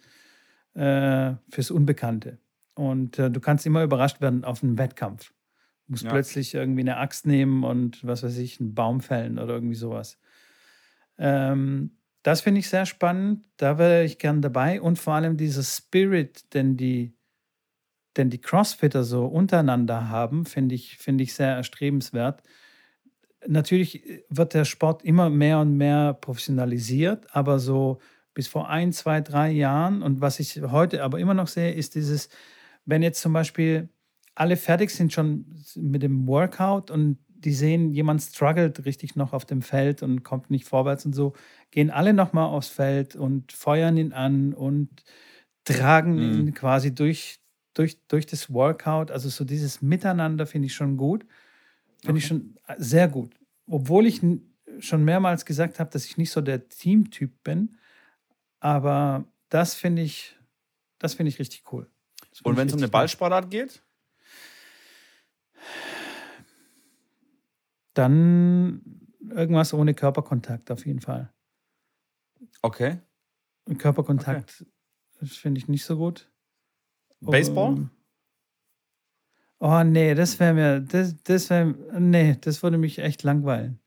äh, 0.75 1.35
fürs 1.51 1.71
Unbekannte. 1.71 2.39
Und 2.75 3.19
äh, 3.19 3.31
du 3.31 3.41
kannst 3.41 3.65
immer 3.65 3.83
überrascht 3.83 4.21
werden 4.21 4.45
auf 4.45 4.63
einem 4.63 4.77
Wettkampf. 4.79 5.31
Du 5.87 5.93
musst 5.93 6.05
Ja. 6.05 6.11
plötzlich 6.11 6.53
irgendwie 6.55 6.83
eine 6.83 6.99
Axt 6.99 7.27
nehmen 7.27 7.65
und 7.65 8.07
was 8.07 8.23
weiß 8.23 8.37
ich, 8.39 8.61
einen 8.61 8.75
Baum 8.75 9.01
fällen 9.01 9.39
oder 9.39 9.55
irgendwie 9.55 9.77
sowas. 9.77 10.19
Ähm, 11.19 11.93
das 12.23 12.41
finde 12.41 12.59
ich 12.61 12.69
sehr 12.69 12.87
spannend. 12.87 13.47
Da 13.57 13.79
wäre 13.79 14.05
ich 14.05 14.19
gern 14.19 14.43
dabei. 14.43 14.81
Und 14.81 14.99
vor 14.99 15.15
allem 15.15 15.37
dieser 15.37 15.63
Spirit, 15.63 16.53
den 16.55 16.77
die, 16.77 17.15
den 18.17 18.31
die 18.31 18.41
Crossfitter 18.41 19.05
so 19.05 19.27
untereinander 19.27 20.09
haben, 20.09 20.45
finde 20.47 20.75
ich, 20.75 20.99
finde 20.99 21.25
ich 21.25 21.35
sehr 21.35 21.55
erstrebenswert. 21.55 22.43
Natürlich 23.47 24.25
wird 24.29 24.55
der 24.55 24.65
Sport 24.65 25.05
immer 25.05 25.31
mehr 25.31 25.61
und 25.61 25.77
mehr 25.77 26.15
professionalisiert, 26.15 27.27
aber 27.35 27.59
so 27.59 28.01
bis 28.35 28.49
vor 28.49 28.69
ein, 28.69 28.93
zwei, 28.93 29.21
drei 29.21 29.51
Jahren 29.51 30.03
und 30.03 30.21
was 30.21 30.41
ich 30.41 30.61
heute 30.63 31.03
aber 31.03 31.19
immer 31.19 31.35
noch 31.35 31.49
sehe, 31.49 31.73
ist 31.73 31.95
dieses, 31.95 32.29
wenn 32.85 33.03
jetzt 33.03 33.21
zum 33.21 33.33
Beispiel 33.33 33.89
alle 34.35 34.57
fertig 34.57 34.91
sind 34.91 35.13
schon 35.13 35.47
mit 35.77 36.03
dem 36.03 36.27
Workout 36.27 36.91
und 36.91 37.19
die 37.29 37.53
sehen, 37.53 37.93
jemand 37.93 38.23
struggelt 38.23 38.85
richtig 38.85 39.17
noch 39.17 39.33
auf 39.33 39.45
dem 39.45 39.63
Feld 39.63 40.03
und 40.03 40.23
kommt 40.23 40.51
nicht 40.51 40.67
vorwärts 40.67 41.07
und 41.07 41.15
so, 41.15 41.35
gehen 41.71 41.91
alle 41.91 42.13
nochmal 42.13 42.47
aufs 42.47 42.69
Feld 42.69 43.17
und 43.17 43.53
feuern 43.53 43.97
ihn 43.97 44.13
an 44.13 44.53
und 44.53 45.05
tragen 45.65 46.19
ihn 46.19 46.55
quasi 46.55 46.95
durch, 46.95 47.41
durch, 47.77 47.99
durch 48.09 48.27
das 48.27 48.53
Workout. 48.53 49.11
Also 49.11 49.29
so 49.29 49.45
dieses 49.45 49.83
Miteinander 49.83 50.47
finde 50.47 50.67
ich 50.67 50.75
schon 50.75 50.97
gut. 50.97 51.27
Finde 52.03 52.19
ich 52.19 52.27
schon 52.27 52.57
sehr 52.79 53.09
gut. 53.09 53.35
Obwohl 53.67 54.07
ich 54.07 54.23
schon 54.79 55.05
mehrmals 55.05 55.45
gesagt 55.45 55.79
habe, 55.79 55.91
dass 55.91 56.05
ich 56.05 56.17
nicht 56.17 56.31
so 56.31 56.41
der 56.41 56.69
Teamtyp 56.69 57.43
bin. 57.45 57.77
Aber 58.61 59.25
das 59.49 59.75
finde 59.75 60.03
ich, 60.03 60.37
das 60.99 61.15
finde 61.15 61.29
ich 61.29 61.39
richtig 61.39 61.71
cool. 61.73 61.91
Und 62.43 62.57
wenn 62.57 62.69
es 62.69 62.75
um 62.75 62.81
eine. 62.81 62.89
Ballsportart 62.89 63.51
geht? 63.51 63.83
Dann 67.95 68.83
irgendwas 69.31 69.73
ohne 69.75 69.95
Körperkontakt 69.95 70.71
auf 70.71 70.87
jeden 70.87 71.01
Fall. 71.01 71.33
Okay. 72.63 73.01
Körperkontakt 73.79 74.65
das 75.21 75.37
finde 75.37 75.59
ich 75.59 75.69
nicht 75.69 75.85
so 75.85 75.97
gut. 75.97 76.31
Baseball? 77.31 77.89
Oh 79.59 79.83
nee, 79.85 80.15
das 80.15 80.39
wäre 80.39 80.53
mir, 80.55 80.81
das, 80.81 81.15
das 81.23 81.49
wäre, 81.51 81.75
nee, 81.99 82.37
das 82.41 82.63
würde 82.63 82.79
mich 82.79 82.99
echt 82.99 83.23
langweilen. 83.23 83.79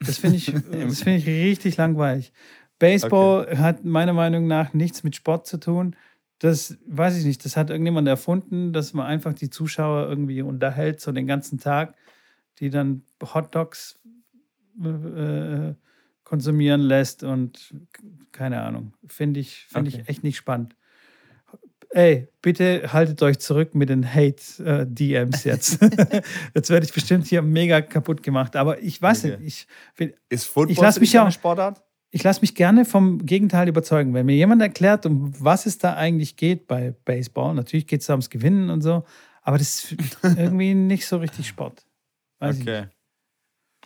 Das 0.00 0.18
finde 0.18 0.36
ich, 0.36 0.46
das 0.70 1.02
finde 1.02 1.18
ich 1.18 1.26
richtig 1.26 1.76
langweilig. 1.76 2.32
Baseball 2.78 3.58
hat 3.58 3.84
meiner 3.84 4.12
Meinung 4.12 4.46
nach 4.46 4.72
nichts 4.74 5.02
mit 5.02 5.16
Sport 5.16 5.46
zu 5.46 5.58
tun. 5.58 5.96
Das 6.38 6.78
weiß 6.86 7.18
ich 7.18 7.24
nicht. 7.24 7.44
Das 7.44 7.56
hat 7.56 7.68
irgendjemand 7.70 8.08
erfunden, 8.08 8.72
dass 8.72 8.94
man 8.94 9.06
einfach 9.06 9.34
die 9.34 9.50
Zuschauer 9.50 10.08
irgendwie 10.08 10.40
unterhält, 10.42 11.00
so 11.00 11.12
den 11.12 11.26
ganzen 11.26 11.58
Tag, 11.58 11.94
die 12.58 12.70
dann 12.70 13.02
Hotdogs 13.22 13.98
äh, 14.82 15.74
konsumieren 16.24 16.80
lässt 16.80 17.22
und 17.22 17.74
keine 18.32 18.62
Ahnung. 18.62 18.94
Finde 19.06 19.40
ich, 19.40 19.66
finde 19.66 19.90
Okay. 19.90 20.00
ich 20.02 20.08
echt 20.08 20.22
nicht 20.24 20.36
spannend. 20.36 20.76
Ey, 21.92 22.28
bitte 22.40 22.92
haltet 22.92 23.20
euch 23.22 23.40
zurück 23.40 23.74
mit 23.74 23.88
den 23.88 24.14
Hate-DMs 24.14 25.44
jetzt. 25.44 25.80
jetzt 26.54 26.70
werde 26.70 26.86
ich 26.86 26.92
bestimmt 26.92 27.26
hier 27.26 27.42
mega 27.42 27.80
kaputt 27.80 28.22
gemacht. 28.22 28.54
Aber 28.56 28.80
ich 28.80 29.00
weiß 29.02 29.24
Okay. 29.24 29.36
nicht, 29.38 29.66
ich, 29.98 30.14
Ist 30.28 30.44
Football 30.46 30.72
Ich 30.72 30.80
lass 30.80 31.00
mich 31.00 31.12
ja 31.12 31.22
eine 31.22 31.32
Sportart? 31.32 31.82
ich 32.12 32.22
lasse 32.22 32.40
mich 32.40 32.54
gerne 32.54 32.84
vom 32.84 33.24
Gegenteil 33.24 33.68
überzeugen. 33.68 34.14
Wenn 34.14 34.26
mir 34.26 34.34
jemand 34.36 34.62
erklärt, 34.62 35.04
um 35.06 35.32
was 35.42 35.66
es 35.66 35.78
da 35.78 35.94
eigentlich 35.94 36.36
geht 36.36 36.66
bei 36.66 36.94
Baseball, 37.04 37.54
natürlich 37.54 37.86
geht 37.86 38.00
es 38.00 38.06
da 38.06 38.14
ums 38.14 38.30
Gewinnen 38.30 38.70
und 38.70 38.82
so, 38.82 39.04
aber 39.42 39.58
das 39.58 39.84
ist 39.92 39.96
irgendwie 40.22 40.74
nicht 40.74 41.06
so 41.06 41.18
richtig 41.18 41.48
Sport. 41.48 41.84
Weiß 42.38 42.60
Okay. 42.60 42.86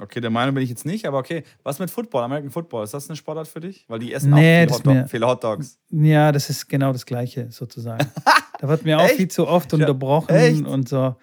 Okay, 0.01 0.21
der 0.21 0.31
Meinung 0.31 0.55
bin 0.57 0.65
ich 0.65 0.71
jetzt 0.71 0.85
nicht, 0.85 1.07
aber 1.07 1.19
okay. 1.19 1.45
Was 1.63 1.79
mit 1.79 1.89
Football, 1.91 2.25
American 2.25 2.51
Football? 2.51 2.83
Ist 2.85 2.95
das 2.95 3.09
eine 3.09 3.17
Sportart 3.17 3.47
für 3.47 3.61
dich? 3.61 3.85
Weil 3.89 4.01
die 4.01 4.13
essen 4.13 4.33
Nee, 4.35 4.65
auch 4.65 4.67
das 4.69 4.77
viele, 4.79 4.79
ist 4.79 4.87
mir- 4.87 4.95
Hotdog, 5.03 5.11
viele 5.11 5.27
Hotdogs. 5.29 5.79
Ja, 5.91 6.33
das 6.33 6.51
ist 6.51 6.69
genau 6.69 6.93
das 6.93 7.07
Gleiche 7.07 7.51
sozusagen. 7.53 8.05
da 8.61 8.69
wird 8.69 8.85
mir 8.85 8.99
auch 8.99 9.09
viel 9.09 9.29
zu 9.29 9.47
oft 9.47 9.73
Ja, 9.73 9.79
unterbrochen 9.79 10.35
echt? 10.35 10.67
und 10.67 10.89
so. 10.89 11.15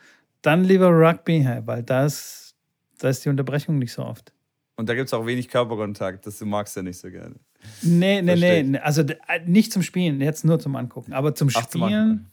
Dann 0.42 0.64
lieber 0.64 0.88
Rugby, 0.90 1.46
weil 1.66 1.84
da 1.84 2.06
ist, 2.06 2.56
da 3.00 3.10
ist 3.10 3.26
die 3.26 3.30
Unterbrechung 3.30 3.78
nicht 3.78 3.92
so 3.92 4.06
oft. 4.06 4.32
Und 4.78 4.88
da 4.88 4.96
gibt 4.96 5.08
es 5.08 5.14
auch 5.14 5.26
wenig 5.26 5.50
Körperkontakt. 5.50 6.26
Das 6.26 6.40
du 6.40 6.46
magst 6.46 6.76
ja 6.78 6.82
nicht 6.82 6.98
so 6.98 7.12
gerne. 7.12 7.36
Nee, 7.82 8.22
nee, 8.22 8.28
Versteh 8.38 8.64
nee. 8.64 8.78
Also 8.80 9.02
äh, 9.02 9.16
nicht 9.46 9.74
zum 9.74 9.84
Spielen, 9.84 10.22
jetzt 10.22 10.46
nur 10.46 10.60
zum 10.60 10.76
Angucken. 10.78 11.12
Aber 11.14 11.36
zum 11.36 11.50
Ach, 11.54 11.66
zum 11.68 11.82
Spielen, 11.84 11.94
Angucken. 11.94 12.32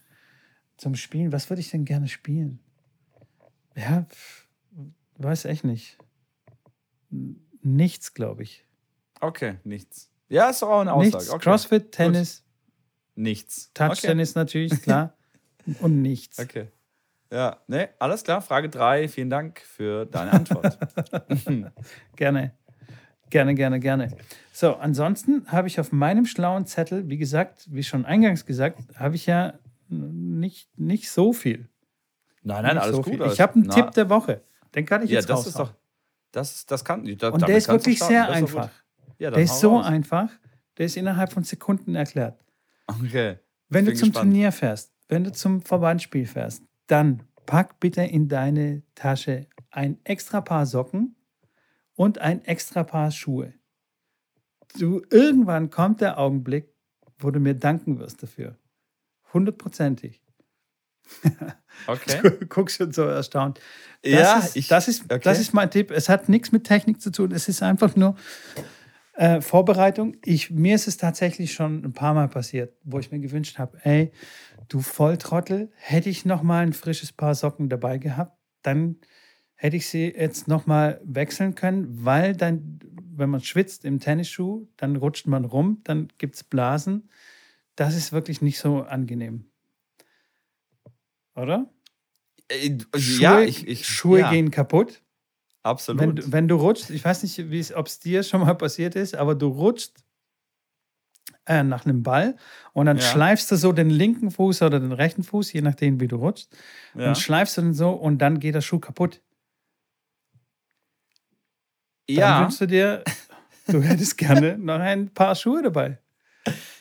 zum 0.76 0.95
Spielen, 0.95 1.32
was 1.32 1.51
würde 1.51 1.61
ich 1.61 1.70
denn 1.70 1.84
gerne 1.84 2.07
spielen? 2.09 2.61
Ja, 3.76 4.07
weiß 5.18 5.45
echt 5.47 5.64
nicht. 5.64 5.99
Nichts, 7.63 8.15
glaube 8.15 8.43
ich. 8.43 8.65
Okay, 9.21 9.57
nichts. 9.65 10.11
Ja, 10.29 10.51
ist 10.51 10.63
auch 10.63 10.81
eine 10.81 10.93
Aussage. 10.93 11.17
Nichts. 11.17 11.31
Okay. 11.31 11.43
Crossfit, 11.43 11.93
Tennis, 11.93 12.45
Nichts. 13.15 13.71
Touch-Tennis 13.75 14.35
natürlich, 14.37 14.81
klar. 14.83 15.15
Und 15.81 16.03
nichts. 16.03 16.39
Okay. 16.39 16.61
okay. 16.63 16.69
Ja, 17.31 17.59
ne, 17.67 17.91
alles 17.99 18.23
klar. 18.25 18.41
Frage 18.41 18.69
3. 18.71 19.09
Vielen 19.09 19.29
Dank 19.29 19.61
für 19.61 20.07
deine 20.07 20.33
Antwort. 20.33 20.79
Gerne. 22.17 22.53
Gerne, 23.31 23.55
gerne, 23.55 23.79
gerne. 23.81 24.17
So, 24.53 24.77
ansonsten 24.77 25.45
habe 25.49 25.69
ich 25.69 25.79
auf 25.79 25.93
meinem 25.93 26.25
schlauen 26.25 26.65
Zettel, 26.65 27.09
wie 27.11 27.19
gesagt, 27.19 27.67
wie 27.71 27.83
schon 27.83 28.07
eingangs 28.07 28.47
gesagt, 28.47 28.79
habe 28.97 29.17
ich 29.17 29.27
ja 29.27 29.53
nicht, 29.89 30.71
nicht 30.79 31.11
so 31.11 31.35
viel. 31.35 31.69
nein, 32.43 32.63
nein, 32.63 32.77
Nicht 32.77 32.83
alles 32.85 32.97
so 32.97 33.03
gut. 33.03 33.13
viel. 33.13 33.23
alles- 33.23 33.35
Ich 33.35 33.41
habe 33.43 33.55
einen 33.57 33.65
Na, 33.67 33.75
Tipp 33.75 33.91
der 33.91 34.09
Woche. 34.09 34.41
Den 34.75 34.87
kann 34.87 35.03
ich 35.03 35.11
Ja, 35.11 35.17
jetzt 35.19 35.29
das 35.29 35.41
ist 35.47 35.57
raushauen. 35.59 35.69
doch. 35.75 35.78
Das, 36.33 36.66
das 36.66 36.85
kann. 36.85 37.05
Da, 37.18 37.31
Und 37.31 37.47
der 37.47 37.57
ist 37.57 37.68
wirklich 37.68 37.99
sehr 38.01 38.29
einfach. 38.31 38.70
Ja, 39.18 39.31
Der 39.31 39.43
ist 39.43 39.61
so 39.61 39.76
raus. 39.76 39.87
einfach, 39.87 40.31
der 40.76 40.87
ist 40.87 40.97
innerhalb 40.97 41.33
von 41.33 41.43
Sekunden 41.43 41.95
erklärt. 41.95 42.45
Okay. 42.87 43.39
Wenn 43.68 43.85
du 43.85 43.93
zum 43.95 44.09
gespannt. 44.09 44.31
Turnier 44.31 44.53
fährst, 44.53 44.93
wenn 45.09 45.24
du 45.24 45.33
zum 45.33 45.61
Verbandsspiel 45.62 46.26
fährst, 46.26 46.62
dann 46.87 47.24
pack 47.47 47.81
bitte 47.81 48.03
in 48.03 48.29
deine 48.29 48.83
Tasche 48.95 49.47
ein 49.70 49.99
extra 50.05 50.41
Paar 50.41 50.66
Socken 50.66 51.16
und 51.95 52.18
ein 52.18 52.45
extra 52.45 52.85
Paar 52.85 53.11
Schuhe. 53.11 53.55
Du, 54.79 55.03
irgendwann 55.11 55.70
kommt 55.70 56.01
der 56.01 56.18
Augenblick, 56.18 56.72
wo 57.18 57.31
du 57.31 57.41
mir 57.41 57.55
danken 57.55 57.99
wirst 57.99 58.22
dafür. 58.22 58.57
Hundertprozentig. 59.33 60.22
Okay. 61.87 62.21
Du 62.23 62.47
guckst 62.47 62.77
schon 62.77 62.93
so 62.93 63.03
erstaunt. 63.05 63.61
Das 64.03 64.13
Ja, 64.13 64.39
ist, 64.41 64.57
ich- 64.57 64.69
das, 64.69 64.89
ist, 64.89 65.05
okay. 65.05 65.21
das 65.23 65.39
ist 65.41 65.55
mein 65.55 65.71
Tipp. 65.71 65.91
Es 65.91 66.09
hat 66.09 66.29
nichts 66.29 66.51
mit 66.53 66.65
Technik 66.65 67.01
zu 67.01 67.11
tun. 67.11 67.31
Es 67.33 67.49
ist 67.49 67.63
einfach 67.63 67.95
nur 67.97 68.17
äh, 69.15 69.41
Vorbereitung. 69.41 70.17
Ich, 70.25 70.51
mir 70.51 70.75
ist 70.75 70.89
es 70.89 70.97
tatsächlich 70.97 71.53
schon 71.55 71.85
ein 71.85 71.93
paar 71.93 72.15
Mal 72.15 72.29
passiert, 72.29 72.75
wo 72.83 72.99
ich 72.99 73.11
mir 73.11 73.21
gewünscht 73.21 73.59
habe, 73.59 73.79
ey, 73.85 74.13
du 74.69 74.81
Volltrottel, 74.81 75.71
hätte 75.77 76.11
ich 76.11 76.25
noch 76.25 76.43
mal 76.43 76.63
ein 76.67 76.73
frisches 76.73 77.13
Paar 77.13 77.35
Socken 77.35 77.69
dabei 77.69 77.99
gehabt, 77.99 78.37
dann 78.63 78.97
hätte 79.55 79.77
ich 79.77 79.89
sie 79.89 80.13
jetzt 80.15 80.47
noch 80.49 80.67
mal 80.67 81.01
wechseln 81.05 81.55
können, 81.55 82.05
weil 82.05 82.37
dann, 82.37 82.81
wenn 83.15 83.31
man 83.31 83.41
schwitzt 83.41 83.85
im 83.85 83.99
Tennisschuh, 83.99 84.67
dann 84.77 84.97
rutscht 84.97 85.27
man 85.27 85.45
rum, 85.45 85.81
dann 85.85 86.09
gibt 86.19 86.35
es 86.37 86.45
Blasen. 86.45 87.09
Das 87.77 87.97
ist 87.97 88.13
wirklich 88.13 88.43
nicht 88.43 88.59
so 88.59 88.83
angenehm. 88.83 89.51
Oder? 91.39 91.66
Äh, 92.49 92.78
Schuhe, 92.97 93.20
ja, 93.22 93.41
ich, 93.43 93.66
ich, 93.68 93.86
Schuhe 93.86 94.20
ja, 94.20 94.30
gehen 94.30 94.51
kaputt. 94.51 95.03
Absolut. 95.62 96.01
Wenn, 96.01 96.16
du- 96.16 96.32
wenn 96.32 96.49
du 96.49 96.57
rutschst, 96.57 96.91
ich 96.91 97.05
weiß 97.05 97.22
nicht, 97.22 97.76
ob 97.76 97.86
es 97.86 97.99
dir 98.01 98.22
schon 98.22 98.41
mal 98.41 98.55
passiert 98.55 98.95
ist, 98.97 99.14
aber 99.14 99.34
du 99.34 99.49
rutschst 99.49 100.03
äh, 101.47 101.62
nach 101.62 101.84
einem 101.84 102.03
Ball 102.03 102.36
und 102.72 102.86
dann 102.86 102.97
Ja. 102.97 103.03
schleifst 103.03 103.51
du 103.51 103.57
so 103.57 103.72
den 103.72 103.91
linken 103.91 104.30
Fuß 104.30 104.62
oder 104.62 104.80
den 104.80 104.93
rechten 104.93 105.22
Fuß, 105.22 105.53
je 105.53 105.61
nachdem, 105.62 106.01
wie 106.01 106.09
du 106.09 106.16
rutschst, 106.16 106.57
ja. 106.95 107.09
und 107.09 107.18
schleifst 107.18 107.57
du 107.57 107.62
den 107.62 107.74
so 107.74 107.91
und 107.91 108.18
dann 108.18 108.41
geht 108.41 108.55
der 108.55 108.61
Schuh 108.62 108.78
kaputt. 108.78 109.20
dann 112.07 112.16
Ja. 112.16 112.41
wünschst 112.43 112.61
du 112.62 112.66
dir, 112.66 113.05
du 113.66 113.82
hättest 113.82 114.16
gerne 114.16 114.57
noch 114.59 114.80
ein 114.80 115.12
paar 115.12 115.34
Schuhe 115.34 115.62
dabei. 115.62 115.99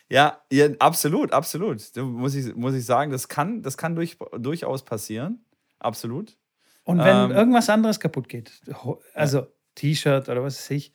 Ja, 0.09 0.41
ja, 0.51 0.69
absolut, 0.79 1.33
absolut. 1.33 1.95
Da 1.95 2.03
Muss 2.03 2.35
ich, 2.35 2.55
muss 2.55 2.73
ich 2.73 2.85
sagen, 2.85 3.11
das 3.11 3.27
kann, 3.27 3.61
das 3.61 3.77
kann 3.77 3.95
durch, 3.95 4.17
durchaus 4.37 4.85
passieren. 4.85 5.45
Absolut. 5.79 6.37
Und 6.83 6.99
wenn 6.99 7.31
Ähm, 7.31 7.31
irgendwas 7.31 7.69
anderes 7.69 7.99
kaputt 7.99 8.29
geht, 8.29 8.51
also 9.13 9.47
T-Shirt 9.75 10.29
oder 10.29 10.41
was 10.43 10.57
weiß 10.57 10.71
ich, 10.71 10.93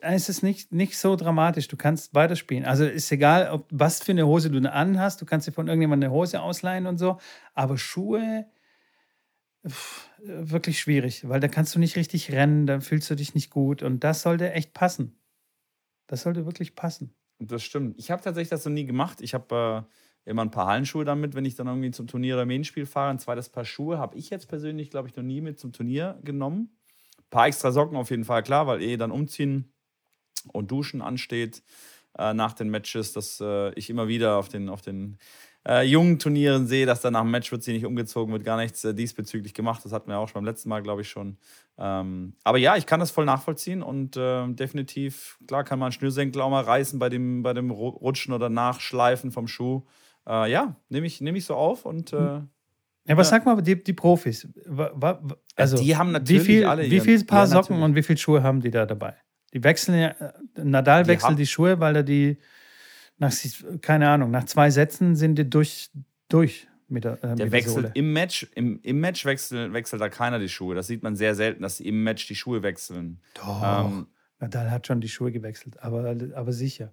dann 0.00 0.14
ist 0.14 0.28
es 0.28 0.42
nicht, 0.42 0.72
nicht 0.72 0.96
so 0.98 1.16
dramatisch. 1.16 1.68
Du 1.68 1.76
kannst 1.76 2.14
weiterspielen. 2.14 2.64
Also 2.64 2.84
ist 2.84 3.10
egal, 3.12 3.50
ob, 3.50 3.66
was 3.70 4.02
für 4.02 4.12
eine 4.12 4.26
Hose 4.26 4.50
du 4.50 4.58
anhast. 4.70 5.20
Du 5.20 5.26
kannst 5.26 5.46
dir 5.48 5.52
von 5.52 5.68
irgendjemandem 5.68 6.08
eine 6.10 6.14
Hose 6.16 6.40
ausleihen 6.40 6.86
und 6.86 6.98
so. 6.98 7.18
Aber 7.54 7.76
Schuhe, 7.78 8.46
pff, 9.66 10.08
wirklich 10.18 10.80
schwierig, 10.80 11.28
weil 11.28 11.40
da 11.40 11.48
kannst 11.48 11.74
du 11.74 11.78
nicht 11.78 11.96
richtig 11.96 12.32
rennen, 12.32 12.66
da 12.66 12.80
fühlst 12.80 13.10
du 13.10 13.14
dich 13.16 13.34
nicht 13.34 13.50
gut. 13.50 13.82
Und 13.82 14.04
das 14.04 14.22
sollte 14.22 14.52
echt 14.52 14.72
passen. 14.74 15.18
Das 16.08 16.22
sollte 16.22 16.46
wirklich 16.46 16.74
passen. 16.76 17.14
Das 17.38 17.62
stimmt. 17.62 17.98
Ich 17.98 18.10
habe 18.10 18.22
tatsächlich 18.22 18.50
das 18.50 18.64
noch 18.64 18.72
nie 18.72 18.86
gemacht. 18.86 19.20
Ich 19.20 19.34
habe 19.34 19.86
äh, 20.24 20.30
immer 20.30 20.42
ein 20.42 20.50
paar 20.50 20.66
Hallenschuhe 20.66 21.04
damit, 21.04 21.34
wenn 21.34 21.44
ich 21.44 21.54
dann 21.54 21.66
irgendwie 21.66 21.90
zum 21.90 22.06
Turnier 22.06 22.34
oder 22.34 22.46
Main-Spiel 22.46 22.86
fahre. 22.86 23.10
Ein 23.10 23.18
zweites 23.18 23.48
Paar 23.48 23.64
Schuhe 23.64 23.98
habe 23.98 24.16
ich 24.16 24.30
jetzt 24.30 24.48
persönlich, 24.48 24.90
glaube 24.90 25.08
ich, 25.08 25.16
noch 25.16 25.24
nie 25.24 25.40
mit 25.40 25.58
zum 25.58 25.72
Turnier 25.72 26.18
genommen. 26.22 26.76
Ein 27.18 27.30
paar 27.30 27.46
extra 27.46 27.72
Socken 27.72 27.96
auf 27.96 28.10
jeden 28.10 28.24
Fall, 28.24 28.42
klar, 28.42 28.66
weil 28.66 28.82
eh 28.82 28.96
dann 28.96 29.10
umziehen 29.10 29.72
und 30.52 30.70
duschen 30.70 31.02
ansteht 31.02 31.62
äh, 32.18 32.34
nach 32.34 32.52
den 32.52 32.70
Matches, 32.70 33.12
dass 33.12 33.40
äh, 33.40 33.72
ich 33.74 33.90
immer 33.90 34.08
wieder 34.08 34.36
auf 34.36 34.48
den, 34.48 34.68
auf 34.68 34.82
den 34.82 35.18
äh, 35.66 35.82
jungen 35.86 36.18
Turnieren 36.18 36.66
sehe, 36.66 36.84
dass 36.86 37.00
dann 37.00 37.14
nach 37.14 37.22
dem 37.22 37.30
Match 37.30 37.50
wird 37.50 37.62
sie 37.62 37.72
nicht 37.72 37.86
umgezogen, 37.86 38.32
wird 38.32 38.44
gar 38.44 38.56
nichts 38.58 38.84
äh, 38.84 38.94
diesbezüglich 38.94 39.54
gemacht. 39.54 39.84
Das 39.84 39.92
hatten 39.92 40.08
wir 40.10 40.18
auch 40.18 40.28
schon 40.28 40.34
beim 40.42 40.44
letzten 40.44 40.68
Mal, 40.68 40.82
glaube 40.82 41.00
ich, 41.02 41.08
schon. 41.08 41.38
Ähm, 41.78 42.34
aber 42.44 42.58
ja, 42.58 42.76
ich 42.76 42.86
kann 42.86 43.00
das 43.00 43.10
voll 43.10 43.24
nachvollziehen 43.24 43.82
und 43.82 44.16
ähm, 44.18 44.56
definitiv, 44.56 45.38
klar, 45.46 45.64
kann 45.64 45.78
man 45.78 45.86
einen 45.86 45.92
Schnürsenkel 45.92 46.40
auch 46.42 46.50
mal 46.50 46.62
reißen 46.64 46.98
bei 46.98 47.08
dem, 47.08 47.42
bei 47.42 47.52
dem 47.54 47.70
Ru- 47.70 47.96
Rutschen 47.98 48.32
oder 48.34 48.48
Nachschleifen 48.48 49.32
vom 49.32 49.48
Schuh. 49.48 49.82
Äh, 50.28 50.50
ja, 50.50 50.76
nehme 50.88 51.06
ich, 51.06 51.20
nehm 51.20 51.36
ich 51.36 51.44
so 51.46 51.54
auf 51.54 51.84
und 51.86 52.12
äh, 52.12 52.16
Ja, 52.16 52.46
aber 53.08 53.20
Ja. 53.22 53.24
sag 53.24 53.44
mal, 53.44 53.60
die, 53.60 53.82
die 53.82 53.92
Profis, 53.92 54.48
also 55.56 55.76
die 55.76 55.96
haben 55.96 56.12
natürlich 56.12 56.42
wie 56.42 56.46
viel, 56.46 56.64
alle 56.66 56.90
wie 56.90 56.94
ihren- 56.96 57.04
viel 57.04 57.24
Paar 57.24 57.40
ja, 57.40 57.46
Socken 57.46 57.76
natürlich. 57.76 57.84
und 57.84 57.94
wie 57.96 58.02
viele 58.02 58.18
Schuhe 58.18 58.42
haben 58.42 58.60
die 58.60 58.70
da 58.70 58.86
dabei? 58.86 59.14
Die 59.52 59.62
wechseln 59.62 59.98
ja, 60.00 60.08
äh, 60.08 60.32
Nadal 60.64 61.02
Die 61.04 61.08
wechselt 61.10 61.30
haben- 61.30 61.36
die 61.36 61.46
Schuhe, 61.46 61.80
weil 61.80 61.96
er 61.96 62.02
die 62.02 62.38
nach, 63.18 63.32
keine 63.80 64.08
Ahnung, 64.08 64.30
nach 64.30 64.44
zwei 64.44 64.70
Sätzen 64.70 65.16
sind 65.16 65.36
die 65.36 65.48
durch, 65.48 65.90
durch 66.28 66.66
mit 66.88 67.04
der, 67.04 67.22
äh, 67.24 67.34
Der 67.36 67.52
wechselt 67.52 67.92
im 67.94 68.12
Match, 68.12 68.46
im, 68.54 68.80
im 68.82 69.00
Match 69.00 69.24
wechselt, 69.24 69.72
wechselt 69.72 70.02
da 70.02 70.08
keiner 70.08 70.38
die 70.38 70.48
Schuhe. 70.48 70.74
Das 70.74 70.86
sieht 70.86 71.02
man 71.02 71.16
sehr 71.16 71.34
selten, 71.34 71.62
dass 71.62 71.78
sie 71.78 71.86
im 71.88 72.02
Match 72.02 72.26
die 72.26 72.34
Schuhe 72.34 72.62
wechseln. 72.62 73.20
Doch, 73.34 73.86
Ähm, 73.86 74.06
Nadal 74.40 74.70
hat 74.70 74.86
schon 74.86 75.00
die 75.00 75.08
Schuhe 75.08 75.32
gewechselt, 75.32 75.80
aber, 75.82 76.16
aber 76.34 76.52
sicher. 76.52 76.92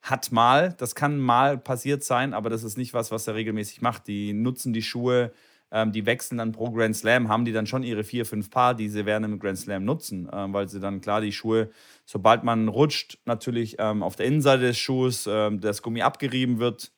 hat 0.00 0.32
mal, 0.32 0.72
das 0.78 0.94
kann 0.94 1.18
mal 1.18 1.58
passiert 1.58 2.02
sein, 2.02 2.32
aber 2.34 2.50
das 2.50 2.64
ist 2.64 2.76
nicht 2.76 2.94
was, 2.94 3.10
was 3.10 3.26
er 3.26 3.34
regelmäßig 3.34 3.82
macht. 3.82 4.06
Die 4.08 4.32
nutzen 4.32 4.72
die 4.72 4.82
Schuhe, 4.82 5.32
ähm, 5.72 5.90
die 5.90 6.06
wechseln 6.06 6.38
dann 6.38 6.52
pro 6.52 6.70
Grand 6.70 6.94
Slam, 6.94 7.28
haben 7.28 7.44
die 7.44 7.52
dann 7.52 7.66
schon 7.66 7.82
ihre 7.82 8.04
vier, 8.04 8.26
fünf 8.26 8.50
Paar, 8.50 8.74
die 8.74 8.88
sie 8.88 9.06
während 9.06 9.24
dem 9.24 9.38
Grand 9.38 9.58
Slam 9.58 9.84
nutzen, 9.84 10.28
ähm, 10.32 10.52
weil 10.52 10.68
sie 10.68 10.78
dann 10.78 11.00
klar 11.00 11.20
die 11.20 11.32
Schuhe, 11.32 11.70
sobald 12.04 12.44
man 12.44 12.68
rutscht, 12.68 13.18
natürlich 13.24 13.76
ähm, 13.78 14.02
auf 14.02 14.14
der 14.14 14.26
Innenseite 14.26 14.62
des 14.62 14.78
Schuhs 14.78 15.26
ähm, 15.28 15.60
das 15.60 15.82
Gummi 15.82 16.02
abgerieben 16.02 16.58
wird. 16.58 16.92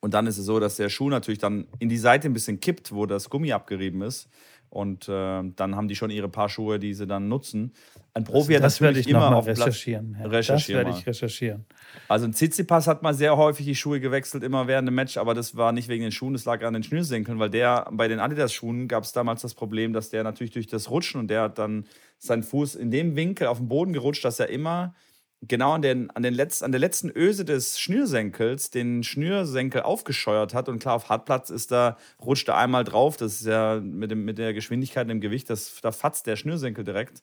Und 0.00 0.14
dann 0.14 0.26
ist 0.26 0.38
es 0.38 0.44
so, 0.44 0.60
dass 0.60 0.76
der 0.76 0.88
Schuh 0.88 1.08
natürlich 1.08 1.40
dann 1.40 1.66
in 1.78 1.88
die 1.88 1.98
Seite 1.98 2.28
ein 2.28 2.32
bisschen 2.32 2.60
kippt, 2.60 2.92
wo 2.92 3.06
das 3.06 3.28
Gummi 3.28 3.52
abgerieben 3.52 4.02
ist. 4.02 4.28
Und 4.70 5.08
äh, 5.08 5.42
dann 5.56 5.74
haben 5.74 5.88
die 5.88 5.96
schon 5.96 6.10
ihre 6.10 6.28
Paar 6.28 6.48
Schuhe, 6.48 6.78
die 6.78 6.94
sie 6.94 7.06
dann 7.06 7.28
nutzen. 7.28 7.72
Ein 8.14 8.22
Profi 8.22 8.54
hat 8.54 8.62
Also 8.62 8.74
das 8.74 8.80
werde 8.80 8.92
natürlich 8.92 9.06
ich 9.08 9.12
noch 9.12 9.26
immer 9.26 9.36
auf 9.36 9.44
Platz, 9.44 9.58
recherchieren. 9.58 10.16
Ja. 10.18 10.26
Recherchier 10.26 10.76
das 10.76 10.86
werde 10.86 10.98
ich 10.98 11.06
recherchieren. 11.06 11.64
also 12.08 12.26
ein 12.26 12.32
Tsitsipas 12.32 12.86
hat 12.86 13.02
mal 13.02 13.12
sehr 13.12 13.36
häufig 13.36 13.66
die 13.66 13.74
Schuhe 13.74 13.98
gewechselt, 13.98 14.44
immer 14.44 14.68
während 14.68 14.86
dem 14.86 14.94
Match, 14.94 15.16
aber 15.16 15.34
das 15.34 15.56
war 15.56 15.72
nicht 15.72 15.88
wegen 15.88 16.02
den 16.02 16.12
Schuhen, 16.12 16.32
das 16.34 16.44
lag 16.44 16.62
an 16.64 16.74
den 16.74 16.84
Schnürsenkeln, 16.84 17.40
weil 17.40 17.50
der 17.50 17.88
bei 17.92 18.06
den 18.06 18.20
Adidas-Schuhen 18.20 18.86
gab 18.86 19.02
es 19.02 19.12
damals 19.12 19.42
das 19.42 19.54
Problem, 19.54 19.92
dass 19.92 20.10
der 20.10 20.22
natürlich 20.22 20.52
durch 20.52 20.68
das 20.68 20.88
Rutschen 20.88 21.20
und 21.20 21.28
der 21.28 21.42
hat 21.42 21.58
dann 21.58 21.84
seinen 22.18 22.44
Fuß 22.44 22.76
in 22.76 22.92
dem 22.92 23.16
Winkel 23.16 23.48
auf 23.48 23.58
den 23.58 23.68
Boden 23.68 23.92
gerutscht, 23.92 24.24
dass 24.24 24.38
er 24.38 24.50
immer 24.50 24.94
genau 25.42 25.72
an, 25.72 25.82
den, 25.82 26.10
an, 26.10 26.22
den 26.22 26.34
Letz-, 26.34 26.62
an 26.62 26.72
der 26.72 26.80
letzten 26.80 27.10
Öse 27.10 27.44
des 27.44 27.80
Schnürsenkels 27.80 28.70
den 28.70 29.02
Schnürsenkel 29.02 29.82
aufgescheuert 29.82 30.54
hat. 30.54 30.68
Und 30.68 30.80
klar, 30.80 30.94
auf 30.94 31.08
Hartplatz 31.08 31.50
ist 31.50 31.70
da, 31.70 31.96
rutscht 32.20 32.48
er 32.48 32.56
einmal 32.56 32.84
drauf. 32.84 33.16
Das 33.16 33.40
ist 33.40 33.46
ja 33.46 33.80
mit, 33.80 34.10
dem, 34.10 34.24
mit 34.24 34.38
der 34.38 34.52
Geschwindigkeit 34.52 35.04
und 35.04 35.08
dem 35.08 35.20
Gewicht, 35.20 35.48
das, 35.50 35.80
da 35.80 35.92
fatzt 35.92 36.26
der 36.26 36.36
Schnürsenkel 36.36 36.84
direkt. 36.84 37.22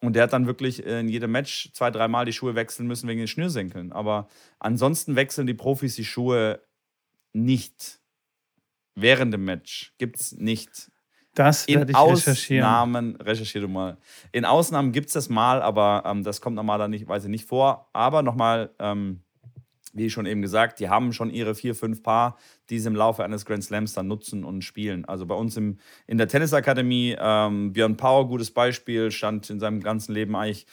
Und 0.00 0.14
der 0.14 0.24
hat 0.24 0.32
dann 0.32 0.46
wirklich 0.46 0.84
in 0.84 1.08
jedem 1.08 1.32
Match 1.32 1.72
zwei, 1.72 1.90
dreimal 1.90 2.24
die 2.24 2.32
Schuhe 2.32 2.54
wechseln 2.54 2.86
müssen 2.86 3.08
wegen 3.08 3.18
den 3.18 3.28
Schnürsenkeln. 3.28 3.92
Aber 3.92 4.28
ansonsten 4.60 5.16
wechseln 5.16 5.46
die 5.46 5.54
Profis 5.54 5.96
die 5.96 6.04
Schuhe 6.04 6.62
nicht. 7.32 8.00
Während 8.94 9.34
dem 9.34 9.44
Match 9.44 9.94
gibt 9.98 10.20
es 10.20 10.32
nicht. 10.32 10.90
Das 11.38 11.68
werde 11.68 11.82
In 11.82 11.88
ich 11.90 11.96
recherchieren. 11.96 12.64
Ausnahmen, 12.64 13.16
recherchiere 13.16 13.62
du 13.62 13.68
mal. 13.68 13.96
In 14.32 14.44
Ausnahmen 14.44 14.90
gibt 14.90 15.06
es 15.06 15.12
das 15.12 15.28
mal, 15.28 15.62
aber 15.62 16.02
ähm, 16.04 16.24
das 16.24 16.40
kommt 16.40 16.56
normalerweise 16.56 17.30
nicht 17.30 17.44
vor. 17.44 17.88
Aber 17.92 18.22
nochmal, 18.22 18.70
ähm, 18.80 19.20
wie 19.92 20.10
schon 20.10 20.26
eben 20.26 20.42
gesagt, 20.42 20.80
die 20.80 20.88
haben 20.88 21.12
schon 21.12 21.30
ihre 21.30 21.54
vier, 21.54 21.76
fünf 21.76 22.02
Paar, 22.02 22.36
die 22.70 22.80
sie 22.80 22.88
im 22.88 22.96
Laufe 22.96 23.22
eines 23.22 23.44
Grand 23.44 23.62
Slams 23.62 23.92
dann 23.92 24.08
nutzen 24.08 24.44
und 24.44 24.62
spielen. 24.62 25.04
Also 25.04 25.26
bei 25.26 25.36
uns 25.36 25.56
im, 25.56 25.78
in 26.08 26.18
der 26.18 26.26
Tennisakademie, 26.26 27.16
ähm, 27.16 27.72
Björn 27.72 27.96
Power, 27.96 28.26
gutes 28.26 28.50
Beispiel, 28.50 29.12
stand 29.12 29.48
in 29.48 29.60
seinem 29.60 29.80
ganzen 29.80 30.14
Leben 30.14 30.34
eigentlich 30.34 30.66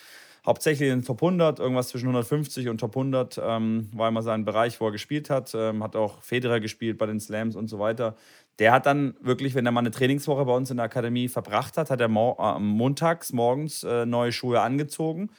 hauptsächlich 0.45 0.89
in 0.89 1.03
Top 1.03 1.24
100, 1.24 1.59
irgendwas 1.59 1.89
zwischen 1.89 2.05
150 2.05 2.70
und 2.70 2.80
Top 2.80 2.95
100 2.95 3.41
ähm, 3.43 3.89
war 3.93 4.09
immer 4.09 4.22
sein 4.22 4.45
Bereich, 4.45 4.80
wo 4.80 4.88
er 4.88 4.91
gespielt 4.91 5.30
hat. 5.30 5.53
Ähm, 5.55 5.84
hat 5.84 5.95
auch 5.95 6.22
Federer 6.22 6.59
gespielt 6.59 6.97
bei 6.97 7.07
den 7.07 7.20
Slams 7.20 7.55
und 7.55 7.68
so 7.68 7.80
weiter. 7.80 8.16
Der 8.59 8.71
hat 8.71 8.85
dann 8.85 9.15
wirklich, 9.19 9.53
wenn 9.55 9.65
er 9.65 9.71
mal 9.71 9.81
eine 9.81 9.91
Trainingswoche 9.91 10.45
bei 10.45 10.53
uns 10.53 10.71
in 10.71 10.77
der 10.77 10.85
Akademie 10.85 11.27
verbracht 11.27 11.77
hat, 11.77 11.89
hat 11.89 11.99
er 11.99 12.07
äh, 12.07 12.59
montags 12.59 13.33
morgens 13.33 13.83
äh, 13.83 14.05
neue 14.05 14.31
Schuhe 14.31 14.61
angezogen 14.61 15.29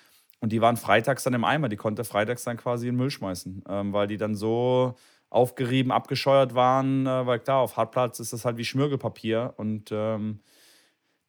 und 0.41 0.53
die 0.53 0.61
waren 0.61 0.77
freitags 0.77 1.25
dann 1.25 1.35
im 1.35 1.45
Eimer. 1.45 1.69
Die 1.69 1.77
konnte 1.77 2.03
er 2.03 2.05
freitags 2.05 2.45
dann 2.45 2.57
quasi 2.57 2.89
in 2.89 2.95
den 2.95 2.99
Müll 2.99 3.11
schmeißen, 3.11 3.65
ähm, 3.69 3.93
weil 3.93 4.07
die 4.07 4.19
dann 4.19 4.35
so 4.35 4.95
aufgerieben, 5.31 5.93
abgescheuert 5.93 6.55
waren, 6.55 7.07
äh, 7.07 7.27
weil 7.27 7.41
klar, 7.41 7.61
auf 7.61 7.77
Hartplatz 7.77 8.21
ist 8.21 8.33
das 8.33 8.45
halt 8.45 8.59
wie 8.59 8.65
Schmirgelpapier 8.65 9.55
und 9.57 9.91
ähm, 9.93 10.41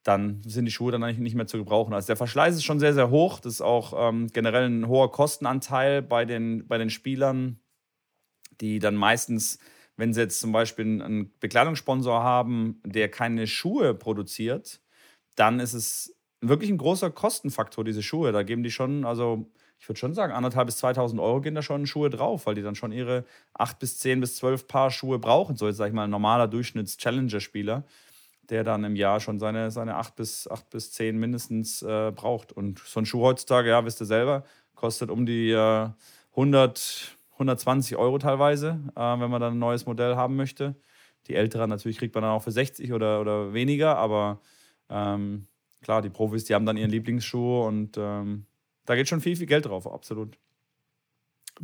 dann 0.04 0.42
sind 0.46 0.66
die 0.66 0.72
Schuhe 0.72 0.92
dann 0.92 1.04
eigentlich 1.04 1.18
nicht 1.20 1.36
mehr 1.36 1.48
zu 1.48 1.58
gebrauchen. 1.58 1.94
Also 1.94 2.08
der 2.08 2.16
Verschleiß 2.16 2.56
ist 2.56 2.64
schon 2.64 2.80
sehr, 2.80 2.94
sehr 2.94 3.10
hoch. 3.10 3.40
Das 3.42 3.54
ist 3.54 3.62
auch 3.62 3.94
ähm, 4.10 4.28
generell 4.28 4.66
ein 4.66 4.88
hoher 4.88 5.12
Kostenanteil 5.12 6.02
bei 6.02 6.24
den, 6.24 6.66
bei 6.68 6.78
den 6.78 6.90
Spielern, 6.90 7.60
die 8.62 8.80
dann 8.80 8.96
meistens, 8.96 9.60
wenn 9.98 10.14
sie 10.14 10.22
jetzt 10.22 10.40
zum 10.40 10.52
Beispiel 10.52 11.02
einen 11.02 11.32
Bekleidungssponsor 11.40 12.24
haben, 12.24 12.82
der 12.86 13.10
keine 13.10 13.48
Schuhe 13.48 13.94
produziert, 13.94 14.80
dann 15.36 15.60
ist 15.60 15.74
es 15.74 16.16
wirklich 16.42 16.70
ein 16.70 16.78
großer 16.78 17.12
Kostenfaktor, 17.12 17.84
diese 17.84 18.04
Schuhe. 18.04 18.32
Da 18.32 18.44
geben 18.44 18.64
die 18.64 18.72
schon, 18.72 19.06
also 19.06 19.52
ich 19.80 19.90
würde 19.90 20.00
schon 20.00 20.14
sagen, 20.14 20.34
anderthalb 20.34 20.68
bis 20.68 20.78
2000 20.78 21.20
Euro 21.20 21.42
gehen 21.42 21.56
da 21.56 21.62
schon 21.62 21.88
Schuhe 21.88 22.10
drauf, 22.10 22.46
weil 22.46 22.56
die 22.56 22.62
dann 22.62 22.76
schon 22.76 22.92
ihre 22.92 23.26
acht 23.54 23.80
bis 23.80 23.98
zehn 24.00 24.22
bis 24.22 24.38
zwölf 24.38 24.68
Paar 24.68 24.92
Schuhe 24.92 25.20
brauchen. 25.20 25.56
So 25.56 25.68
jetzt 25.68 25.78
sage 25.78 25.90
ich 25.90 25.96
mal 25.96 26.06
ein 26.06 26.10
normaler 26.10 26.48
Durchschnitts-Challenger-Spieler 26.48 27.84
der 28.50 28.64
dann 28.64 28.84
im 28.84 28.96
Jahr 28.96 29.20
schon 29.20 29.40
seine, 29.40 29.72
seine 29.72 29.96
acht, 29.96 30.16
bis, 30.16 30.48
acht 30.48 30.70
bis 30.70 30.92
zehn 30.92 31.18
mindestens 31.18 31.82
äh, 31.82 32.12
braucht. 32.12 32.52
Und 32.52 32.80
so 32.80 33.00
ein 33.00 33.06
Schuh 33.06 33.22
heutzutage, 33.22 33.70
ja, 33.70 33.84
wisst 33.86 34.02
ihr 34.02 34.06
selber, 34.06 34.44
kostet 34.76 35.10
um 35.10 35.26
die 35.26 35.52
äh, 35.52 35.90
100, 36.32 37.17
120 37.38 37.98
Euro 37.98 38.18
teilweise, 38.18 38.80
äh, 38.96 39.00
wenn 39.00 39.30
man 39.30 39.42
dann 39.42 39.54
ein 39.54 39.60
neues 39.60 39.86
Modell 39.86 40.16
haben 40.16 40.36
möchte. 40.36 40.76
Die 41.28 41.36
älteren 41.36 41.70
natürlich 41.70 41.98
kriegt 41.98 42.16
man 42.16 42.24
dann 42.24 42.32
auch 42.32 42.44
für 42.44 42.52
60 42.52 42.94
oder, 42.94 43.20
oder 43.20 43.54
weniger, 43.54 43.98
aber 43.98 44.42
ähm, 44.90 45.48
klar, 45.82 46.02
die 46.02 46.10
Profis, 46.10 46.46
die 46.46 46.56
haben 46.56 46.66
dann 46.66 46.78
ihren 46.78 46.90
Lieblingsschuh 46.90 47.64
und 47.66 47.98
ähm, 47.98 48.46
da 48.86 48.96
geht 48.96 49.10
schon 49.10 49.22
viel, 49.22 49.36
viel 49.36 49.46
Geld 49.46 49.66
drauf, 49.66 49.92
absolut. 49.92 50.38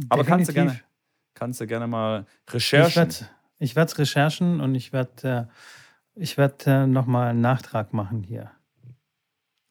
Aber 0.09 0.23
kannst 0.23 0.49
du, 0.49 0.53
gerne, 0.53 0.79
kannst 1.33 1.61
du 1.61 1.67
gerne 1.67 1.87
mal 1.87 2.25
Ich 2.47 2.53
Recherchen. 2.53 2.95
werde 2.95 3.15
ich 3.59 3.75
werd 3.75 3.97
recherchen 3.97 4.59
und 4.59 4.75
ich 4.75 4.91
werde 4.91 5.47
äh, 5.49 5.53
ich 6.15 6.37
werd, 6.37 6.67
äh, 6.67 6.85
nochmal 6.85 7.29
einen 7.29 7.41
Nachtrag 7.41 7.93
machen 7.93 8.23
hier. 8.23 8.51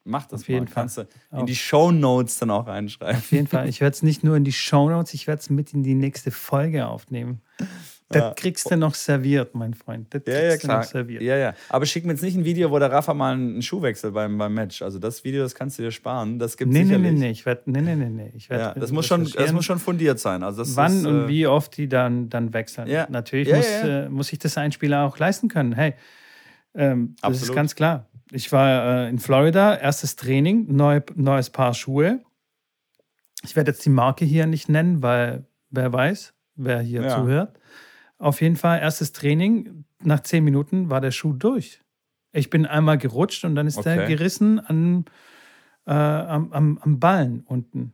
Mach 0.04 0.26
das 0.26 0.42
auf 0.42 0.48
jeden 0.48 0.64
mal. 0.64 0.70
Fall. 0.70 0.74
Kannst 0.82 0.98
du 0.98 1.00
in 1.02 1.38
Auf- 1.38 1.44
die 1.46 1.54
Show 1.56 1.92
Notes 1.92 2.38
dann 2.38 2.50
auch 2.50 2.66
reinschreiben. 2.66 3.16
Auf 3.16 3.30
jeden 3.32 3.46
Fall. 3.46 3.68
Ich 3.68 3.80
werde 3.80 3.94
es 3.94 4.02
nicht 4.02 4.24
nur 4.24 4.36
in 4.36 4.44
die 4.44 4.52
Shownotes, 4.52 5.14
ich 5.14 5.26
werde 5.26 5.40
es 5.40 5.48
mit 5.50 5.72
in 5.72 5.82
die 5.84 5.94
nächste 5.94 6.30
Folge 6.30 6.86
aufnehmen. 6.88 7.40
Das 8.08 8.20
Ja. 8.22 8.34
kriegst 8.34 8.70
du 8.70 8.76
noch 8.76 8.94
serviert, 8.94 9.54
mein 9.54 9.72
Freund. 9.72 10.12
Das 10.12 10.22
Ja, 10.26 10.32
kriegst 10.34 10.44
ja, 10.44 10.52
du 10.56 10.58
klar. 10.66 10.78
noch 10.80 10.84
serviert. 10.84 11.22
Ja, 11.22 11.36
ja. 11.38 11.54
Aber 11.70 11.86
schick 11.86 12.04
mir 12.04 12.12
jetzt 12.12 12.20
nicht 12.22 12.36
ein 12.36 12.44
Video, 12.44 12.70
wo 12.70 12.78
der 12.78 12.92
Rafa 12.92 13.14
mal 13.14 13.32
einen 13.32 13.62
Schuh 13.62 13.80
wechselt 13.80 14.12
beim, 14.12 14.36
beim 14.36 14.52
Match. 14.52 14.82
Also 14.82 14.98
das 14.98 15.24
Video, 15.24 15.42
das 15.42 15.54
kannst 15.54 15.78
du 15.78 15.82
dir 15.84 15.90
sparen. 15.92 16.38
Das 16.38 16.58
gibt 16.58 16.70
Nee, 16.70 16.80
nee, 16.80 16.84
sicherlich. 16.86 17.12
nee, 17.12 17.18
nee. 17.20 17.30
Ich 17.30 17.46
werd, 17.46 17.66
nee, 17.68 17.80
nee, 17.80 17.94
nee, 17.96 18.10
nee. 18.10 18.30
Ich 18.36 18.50
werd 18.50 18.60
Ja, 18.60 18.74
das, 18.80 18.92
muss 18.92 19.06
schon, 19.06 19.24
das 19.24 19.52
muss 19.52 19.64
schon 19.64 19.78
fundiert 19.78 20.18
sein. 20.20 20.42
Also 20.42 20.62
das 20.62 20.76
wann 20.76 20.92
ist, 20.98 21.06
und 21.06 21.24
äh, 21.24 21.28
wie 21.28 21.46
oft 21.46 21.74
die 21.78 21.88
dann, 21.88 22.28
dann 22.28 22.52
wechseln. 22.52 22.86
Ja. 22.88 23.06
Natürlich 23.08 23.50
muss. 23.50 23.66
Äh, 23.66 24.08
muss 24.10 24.26
sich 24.26 24.38
das 24.38 24.58
ein 24.58 24.72
Spieler 24.72 25.04
auch 25.06 25.18
leisten 25.18 25.48
können. 25.48 25.72
Hey, 25.72 25.94
ähm, 26.74 27.14
das 27.22 27.30
ist 27.30 27.38
Absolut. 27.38 27.56
ganz 27.56 27.74
klar. 27.74 28.06
Ich 28.34 28.50
war 28.50 29.04
äh, 29.04 29.08
in 29.10 29.18
Florida, 29.18 29.76
erstes 29.76 30.16
Training, 30.16 30.74
neu, 30.74 31.00
neues 31.14 31.50
Paar 31.50 31.74
Schuhe. 31.74 32.22
Ich 33.44 33.56
werde 33.56 33.72
jetzt 33.72 33.84
die 33.84 33.90
Marke 33.90 34.24
hier 34.24 34.46
nicht 34.46 34.68
nennen, 34.70 35.02
weil 35.02 35.44
wer 35.70 35.92
weiß, 35.92 36.32
wer 36.56 36.80
hier 36.80 37.02
Ja. 37.02 37.08
zuhört. 37.08 37.58
Auf 38.18 38.40
jeden 38.40 38.56
Fall, 38.56 38.80
erstes 38.80 39.12
Training. 39.12 39.84
Nach 40.02 40.20
zehn 40.20 40.44
Minuten 40.44 40.88
war 40.88 41.00
der 41.02 41.10
Schuh 41.10 41.34
durch. 41.34 41.80
Ich 42.32 42.48
bin 42.48 42.64
einmal 42.64 42.96
gerutscht 42.96 43.44
und 43.44 43.54
dann 43.54 43.66
ist 43.66 43.84
der 43.84 43.98
Okay. 43.98 44.06
gerissen 44.06 44.60
an, 44.60 45.04
äh, 45.86 45.92
am, 45.92 46.52
am, 46.52 46.78
am 46.78 47.00
Ballen 47.00 47.42
unten. 47.46 47.92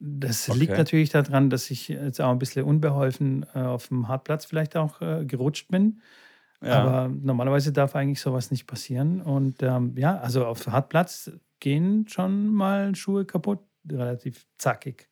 Das 0.00 0.48
liegt 0.48 0.72
Okay. 0.72 0.78
natürlich 0.78 1.10
daran, 1.10 1.48
dass 1.48 1.70
ich 1.70 1.88
jetzt 1.88 2.20
auch 2.20 2.30
ein 2.30 2.38
bisschen 2.38 2.64
unbeholfen 2.64 3.46
äh, 3.54 3.60
auf 3.60 3.88
dem 3.88 4.08
Hartplatz 4.08 4.44
vielleicht 4.44 4.76
auch 4.76 5.00
äh, 5.00 5.24
gerutscht 5.24 5.68
bin. 5.70 6.02
Ja. 6.62 6.82
Aber 6.82 7.08
normalerweise 7.08 7.72
darf 7.72 7.94
eigentlich 7.94 8.20
sowas 8.20 8.50
nicht 8.50 8.66
passieren. 8.66 9.22
Und 9.22 9.62
ähm, 9.62 9.94
ja, 9.96 10.18
also 10.18 10.44
auf 10.46 10.66
Hartplatz 10.66 11.30
gehen 11.60 12.06
schon 12.08 12.48
mal 12.48 12.94
Schuhe 12.94 13.24
kaputt, 13.24 13.60
relativ 13.90 14.46
zackig. 14.58 15.08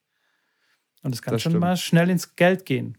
Und 1.03 1.13
es 1.13 1.21
kann 1.21 1.33
Das 1.33 1.41
schon 1.41 1.51
stimmt. 1.51 1.61
mal 1.61 1.77
schnell 1.77 2.09
ins 2.09 2.35
Geld 2.35 2.65
gehen. 2.65 2.97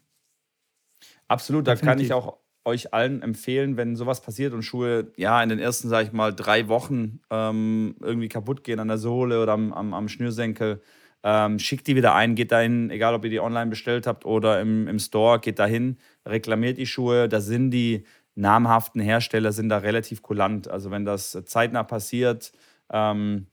Absolut, 1.27 1.67
da 1.67 1.77
kann 1.77 1.99
ich 2.01 2.13
auch 2.13 2.39
euch 2.65 2.93
allen 2.93 3.23
empfehlen, 3.23 3.77
wenn 3.77 3.97
sowas 3.97 4.21
passiert 4.21 4.53
und 4.53 4.63
Schuhe 4.63 5.13
ja 5.17 5.43
in 5.43 5.49
den 5.49 5.59
ersten, 5.59 5.89
sage 5.89 6.09
ich 6.09 6.13
mal, 6.13 6.35
drei 6.35 6.69
Wochen 6.69 7.21
ähm, 7.31 7.97
irgendwie 8.01 8.29
kaputt 8.29 8.63
gehen 8.65 8.79
an 8.81 8.89
der 8.89 8.99
Sohle 8.99 9.43
oder 9.43 9.53
am, 9.53 9.73
am, 9.73 9.95
am 9.95 10.09
Schnürsenkel, 10.09 10.83
ähm, 11.23 11.59
schickt 11.59 11.87
die 11.87 11.97
wieder 11.97 12.15
ein, 12.15 12.35
geht 12.35 12.53
dahin, 12.53 12.91
egal 12.91 13.15
ob 13.15 13.25
ihr 13.25 13.31
die 13.31 13.41
online 13.41 13.71
bestellt 13.71 14.07
habt 14.07 14.25
oder 14.27 14.61
im, 14.61 14.87
im 14.87 14.99
Store, 14.99 15.41
geht 15.41 15.59
dahin, 15.59 15.99
reklamiert 16.27 16.79
die 16.79 16.87
Schuhe. 16.87 17.29
Da 17.29 17.41
sind 17.41 17.71
die 17.71 18.05
namhaften 18.39 19.01
Hersteller 19.01 19.53
sind 19.53 19.69
da 19.69 19.79
relativ 19.79 20.23
kulant. 20.23 20.69
Also 20.69 20.91
wenn 20.91 21.05
das 21.05 21.37
zeitnah 21.47 21.83
passiert, 21.83 22.53
ähm, 22.91 23.49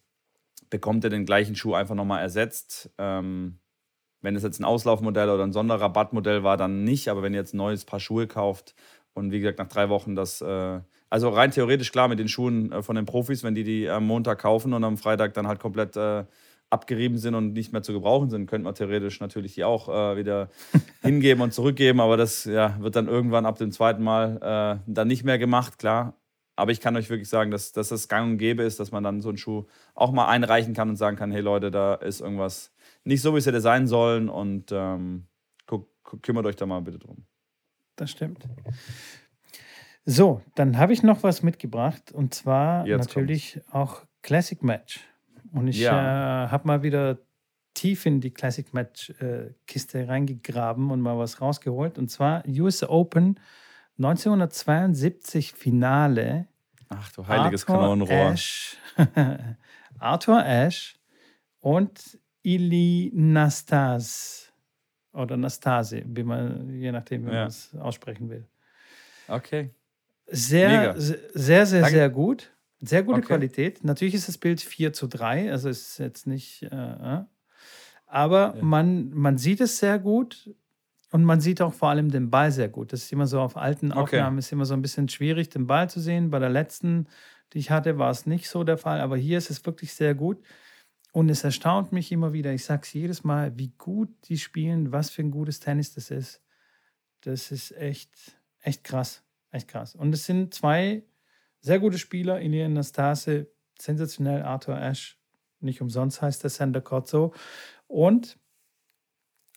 bekommt 0.69 1.03
ihr 1.03 1.09
den 1.09 1.25
gleichen 1.25 1.55
Schuh 1.55 1.73
einfach 1.73 1.95
nochmal 1.95 2.21
ersetzt. 2.21 2.91
Ähm, 2.97 3.59
wenn 4.21 4.35
es 4.35 4.43
jetzt 4.43 4.59
ein 4.59 4.65
Auslaufmodell 4.65 5.29
oder 5.29 5.43
ein 5.43 5.53
Sonderrabattmodell 5.53 6.43
war, 6.43 6.57
dann 6.57 6.83
nicht. 6.83 7.09
Aber 7.09 7.23
wenn 7.23 7.33
ihr 7.33 7.39
jetzt 7.39 7.53
ein 7.53 7.57
neues 7.57 7.85
Paar 7.85 7.99
Schuhe 7.99 8.27
kauft 8.27 8.75
und 9.13 9.31
wie 9.31 9.39
gesagt 9.39 9.59
nach 9.59 9.67
drei 9.67 9.89
Wochen 9.89 10.15
das, 10.15 10.41
äh, 10.41 10.79
also 11.09 11.29
rein 11.29 11.51
theoretisch 11.51 11.91
klar 11.91 12.07
mit 12.07 12.19
den 12.19 12.27
Schuhen 12.27 12.71
äh, 12.71 12.83
von 12.83 12.95
den 12.95 13.05
Profis, 13.05 13.43
wenn 13.43 13.55
die 13.55 13.63
die 13.63 13.89
am 13.89 14.05
Montag 14.05 14.39
kaufen 14.39 14.73
und 14.73 14.83
am 14.83 14.97
Freitag 14.97 15.33
dann 15.33 15.47
halt 15.47 15.59
komplett 15.59 15.97
äh, 15.97 16.25
abgerieben 16.75 17.17
sind 17.17 17.33
und 17.33 17.53
nicht 17.53 17.73
mehr 17.73 17.81
zu 17.81 17.93
gebrauchen 17.93 18.29
sind, 18.29 18.47
könnte 18.47 18.65
man 18.65 18.75
theoretisch 18.75 19.19
natürlich 19.19 19.55
die 19.55 19.63
auch 19.63 19.89
äh, 19.89 20.17
wieder 20.17 20.49
hingeben 21.01 21.41
und 21.41 21.53
zurückgeben. 21.53 21.99
Aber 21.99 22.17
das 22.17 22.45
ja, 22.45 22.77
wird 22.79 22.95
dann 22.95 23.07
irgendwann 23.07 23.45
ab 23.45 23.57
dem 23.57 23.71
zweiten 23.71 24.03
Mal 24.03 24.37
äh, 24.37 24.79
dann 24.85 25.07
nicht 25.07 25.23
mehr 25.23 25.39
gemacht, 25.39 25.79
klar. 25.79 26.13
Aber 26.55 26.71
ich 26.71 26.79
kann 26.79 26.95
euch 26.95 27.09
wirklich 27.09 27.27
sagen, 27.27 27.51
dass, 27.51 27.73
dass 27.73 27.89
das 27.89 28.07
gang 28.07 28.31
und 28.31 28.37
gäbe 28.37 28.63
ist, 28.63 28.79
dass 28.79 28.91
man 28.91 29.03
dann 29.03 29.21
so 29.21 29.29
einen 29.29 29.37
Schuh 29.37 29.65
auch 29.93 30.11
mal 30.11 30.27
einreichen 30.27 30.73
kann 30.73 30.89
und 30.89 30.95
sagen 30.95 31.17
kann, 31.17 31.31
hey 31.31 31.41
Leute, 31.41 31.71
da 31.71 31.95
ist 31.95 32.21
irgendwas 32.21 32.71
nicht 33.03 33.21
so, 33.21 33.33
wie 33.33 33.39
es 33.39 33.45
hätte 33.45 33.59
sein 33.59 33.87
sollen 33.87 34.29
und 34.29 34.71
ähm, 34.71 35.25
kümmert 36.21 36.45
euch 36.45 36.55
da 36.55 36.65
mal 36.65 36.81
bitte 36.81 36.99
drum. 36.99 37.25
Das 37.95 38.11
stimmt. 38.11 38.47
So, 40.05 40.41
dann 40.55 40.77
habe 40.77 40.93
ich 40.93 41.01
noch 41.01 41.23
was 41.23 41.41
mitgebracht 41.41 42.11
und 42.11 42.33
zwar 42.33 42.85
Jetzt 42.85 43.07
natürlich 43.07 43.61
auch 43.71 44.03
Classic 44.21 44.61
Match. 44.61 44.99
Und 45.55 45.67
ich 45.67 45.79
Ja. 45.79 46.45
äh, 46.45 46.47
habe 46.49 46.67
mal 46.67 46.83
wieder 46.83 47.17
tief 47.73 48.05
in 48.05 48.21
die 48.21 48.31
Classic 48.31 48.73
Match 48.73 49.09
äh, 49.21 49.53
Kiste 49.67 50.07
reingegraben 50.07 50.91
und 50.91 51.01
mal 51.01 51.17
was 51.17 51.41
rausgeholt. 51.41 51.97
Und 51.97 52.09
zwar 52.09 52.43
US 52.47 52.83
Open 52.83 53.39
1972 53.97 55.53
Finale. 55.53 56.47
Ach 56.89 57.11
du 57.11 57.27
heiliges 57.27 57.63
Arthur 57.67 57.75
Kanonenrohr. 57.81 58.31
Ash, 58.33 58.77
Arthur 59.99 60.43
Ashe 60.45 60.95
und 61.59 62.19
Ili 62.43 63.11
Nastas. 63.13 64.51
Oder 65.13 65.37
Nastase, 65.37 66.03
wie 66.05 66.23
man, 66.23 66.69
je 66.77 66.91
nachdem, 66.91 67.25
wie 67.25 67.31
Ja. 67.31 67.39
man 67.39 67.47
es 67.47 67.73
aussprechen 67.75 68.29
will. 68.29 68.45
Okay. 69.29 69.69
Sehr, 70.27 70.69
Mega. 70.81 70.99
se- 70.99 71.19
sehr, 71.33 71.65
sehr, 71.65 71.81
Danke. 71.81 71.95
sehr 71.95 72.09
gut. 72.09 72.51
Sehr 72.85 73.03
gute 73.03 73.19
Okay. 73.19 73.27
Qualität. 73.27 73.83
Natürlich 73.83 74.15
ist 74.15 74.27
das 74.27 74.37
Bild 74.37 74.61
4 74.61 74.93
zu 74.93 75.07
3, 75.07 75.51
also 75.51 75.69
es 75.69 75.89
ist 75.91 75.97
jetzt 75.99 76.27
nicht. 76.27 76.63
Äh, 76.63 76.67
äh. 76.67 77.23
aber 78.07 78.55
Ja. 78.57 78.63
man, 78.63 79.09
man 79.11 79.37
sieht 79.37 79.61
es 79.61 79.77
sehr 79.79 79.99
gut 79.99 80.53
und 81.11 81.23
man 81.23 81.41
sieht 81.41 81.61
auch 81.61 81.73
vor 81.73 81.89
allem 81.89 82.09
den 82.11 82.29
Ball 82.29 82.51
sehr 82.51 82.69
gut. 82.69 82.93
Das 82.93 83.03
ist 83.03 83.11
immer 83.13 83.27
so 83.27 83.39
auf 83.41 83.57
alten 83.57 83.91
Okay. 83.91 84.01
Aufnahmen, 84.01 84.37
ist 84.37 84.51
immer 84.51 84.65
so 84.65 84.73
ein 84.73 84.81
bisschen 84.81 85.09
schwierig, 85.09 85.49
den 85.49 85.67
Ball 85.67 85.89
zu 85.89 85.99
sehen. 85.99 86.29
Bei 86.29 86.39
der 86.39 86.49
letzten, 86.49 87.07
die 87.53 87.59
ich 87.59 87.71
hatte, 87.71 87.97
war 87.97 88.11
es 88.11 88.25
nicht 88.25 88.49
so 88.49 88.63
der 88.63 88.77
Fall, 88.77 88.99
aber 89.01 89.17
hier 89.17 89.37
ist 89.37 89.49
es 89.49 89.65
wirklich 89.65 89.93
sehr 89.93 90.15
gut. 90.15 90.43
Und 91.13 91.29
es 91.29 91.43
erstaunt 91.45 91.93
mich 91.93 92.11
immer 92.11 92.33
wieder, 92.33 92.53
ich 92.53 92.65
sage 92.65 92.81
es 92.83 92.91
jedes 92.93 93.23
Mal, 93.23 93.57
wie 93.57 93.69
gut 93.77 94.09
die 94.27 94.37
spielen, 94.37 94.91
was 94.91 95.09
für 95.09 95.21
ein 95.21 95.31
gutes 95.31 95.59
Tennis 95.61 95.93
das 95.93 96.11
ist. 96.11 96.41
Das 97.21 97.51
ist 97.51 97.71
echt, 97.77 98.37
echt 98.61 98.83
krass. 98.83 99.23
Echt 99.51 99.67
krass. 99.69 99.95
Und 99.95 100.13
es 100.13 100.25
sind 100.25 100.53
zwei 100.53 101.03
sehr 101.65 101.79
gute 101.79 101.97
Spieler, 101.97 102.41
Ilya 102.41 102.69
Nastase, 102.69 103.47
sensationell, 103.79 104.43
Arthur 104.43 104.77
Ashe, 104.77 105.15
nicht 105.59 105.81
umsonst 105.81 106.21
heißt 106.21 106.43
der 106.43 106.81
Court 106.81 107.07
so. 107.07 107.33
Und 107.87 108.37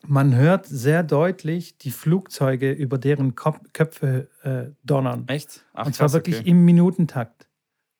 man 0.07 0.35
hört 0.35 0.65
sehr 0.65 1.03
deutlich 1.03 1.77
die 1.77 1.91
Flugzeuge 1.91 2.73
über 2.73 2.97
deren 2.97 3.35
Köpfe 3.35 4.29
äh, 4.43 4.75
donnern. 4.85 5.25
Echt? 5.29 5.67
Ach, 5.75 5.87
Und 5.87 5.95
zwar 5.95 6.07
krass, 6.07 6.15
wirklich 6.15 6.41
okay. 6.41 6.49
im 6.51 6.65
Minutentakt. 6.65 7.49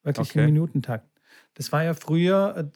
Wirklich 0.03 0.31
Okay. 0.31 0.39
im 0.39 0.45
Minutentakt. 0.45 1.07
Das 1.53 1.71
war 1.71 1.83
ja 1.83 1.93
früher 1.93 2.71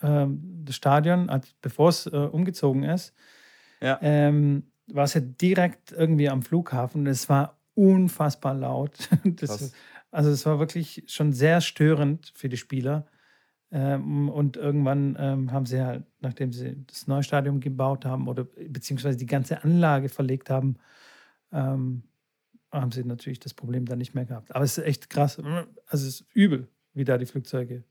äh, 0.00 0.06
ähm, 0.06 0.62
das 0.64 0.76
Stadion, 0.76 1.28
als, 1.28 1.54
bevor 1.60 1.88
es 1.88 2.06
äh, 2.06 2.10
umgezogen 2.10 2.84
ist, 2.84 3.14
Ja. 3.80 3.98
ähm, 4.00 4.70
war 4.86 5.04
es 5.04 5.14
ja 5.14 5.22
direkt 5.22 5.90
irgendwie 5.90 6.28
am 6.28 6.42
Flughafen 6.42 7.00
und 7.00 7.06
es 7.08 7.28
war 7.28 7.58
unfassbar 7.74 8.54
laut. 8.54 9.08
Das. 9.24 9.72
Also 10.12 10.30
es 10.30 10.46
war 10.46 10.60
wirklich 10.60 11.04
schon 11.08 11.34
sehr 11.34 11.62
störend 11.62 12.32
für 12.36 12.50
die 12.50 12.58
Spieler. 12.58 13.06
Ähm, 13.72 14.28
und 14.30 14.56
irgendwann 14.58 15.16
ähm, 15.18 15.52
haben 15.52 15.66
sie 15.66 15.82
halt, 15.82 16.04
nachdem 16.20 16.52
sie 16.52 16.84
das 16.86 17.06
neue 17.08 17.22
Stadion 17.24 17.60
gebaut 17.60 18.04
haben 18.04 18.28
oder 18.28 18.44
beziehungsweise 18.44 19.18
die 19.18 19.26
ganze 19.26 19.64
Anlage 19.64 20.10
verlegt 20.10 20.50
haben, 20.50 20.76
ähm, 21.52 22.04
haben 22.72 22.92
sie 22.92 23.04
natürlich 23.04 23.40
das 23.40 23.54
Problem 23.54 23.86
dann 23.86 23.98
nicht 23.98 24.14
mehr 24.14 24.26
gehabt. 24.26 24.54
Aber 24.54 24.64
es 24.64 24.78
ist 24.78 24.84
echt 24.84 25.10
krass. 25.10 25.38
Also 25.38 26.08
es 26.08 26.20
ist 26.20 26.26
übel, 26.34 26.68
wie 26.94 27.04
da 27.04 27.18
die 27.18 27.26
Flugzeuge. 27.26 27.84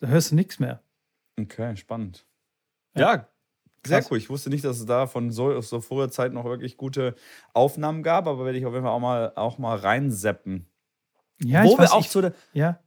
Da 0.00 0.08
hörst 0.08 0.32
du 0.32 0.36
nichts 0.36 0.58
mehr. 0.60 0.82
Okay, 1.38 1.76
spannend. 1.76 2.26
Ja. 2.94 3.02
Ja, 3.02 3.28
sehr 3.86 3.98
Krass. 3.98 4.10
cool. 4.10 4.18
Ich 4.18 4.30
wusste 4.30 4.50
nicht, 4.50 4.64
dass 4.64 4.78
es 4.80 4.86
da 4.86 5.06
von 5.06 5.30
so, 5.30 5.52
aus 5.52 5.68
so 5.68 5.80
früher 5.80 6.10
Zeit 6.10 6.32
noch 6.32 6.44
wirklich 6.44 6.76
gute 6.76 7.14
Aufnahmen 7.54 8.02
gab, 8.02 8.26
aber 8.26 8.44
werde 8.44 8.58
ich 8.58 8.66
auf 8.66 8.72
jeden 8.72 8.84
Fall 8.84 8.92
auch 8.92 9.00
mal, 9.00 9.32
auch 9.36 9.58
mal 9.58 9.76
reinseppen. 9.76 10.68
Ja, 11.42 11.64
wo 11.64 11.70
wir 11.72 11.78
weiß, 11.78 11.90
auch 11.92 12.00
ich, 12.00 12.10
zu 12.10 12.20
der, 12.22 12.34
ja, 12.52 12.80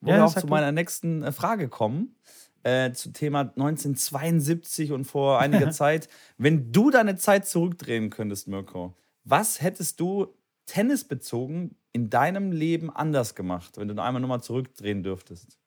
wo 0.00 0.10
Ja, 0.10 0.16
wir 0.16 0.24
auch 0.26 0.34
zu 0.34 0.46
meiner 0.46 0.72
nächsten 0.72 1.22
äh, 1.22 1.32
Frage 1.32 1.68
kommen, 1.68 2.16
äh, 2.62 2.92
zu 2.92 3.12
Thema 3.12 3.40
1972 3.40 4.92
und 4.92 5.04
vor 5.04 5.40
einiger 5.40 5.70
Zeit. 5.70 6.08
Wenn 6.38 6.72
du 6.72 6.90
deine 6.90 7.16
Zeit 7.16 7.46
zurückdrehen 7.46 8.10
könntest, 8.10 8.48
Mirko, 8.48 8.96
was 9.24 9.60
hättest 9.62 10.00
du 10.00 10.34
tennisbezogen 10.66 11.76
in 11.92 12.10
deinem 12.10 12.50
Leben 12.52 12.90
anders 12.90 13.34
gemacht, 13.34 13.76
wenn 13.76 13.88
du 13.88 13.94
noch 13.94 14.04
einmal 14.04 14.20
nochmal 14.20 14.42
zurückdrehen 14.42 15.02
dürftest? 15.02 15.58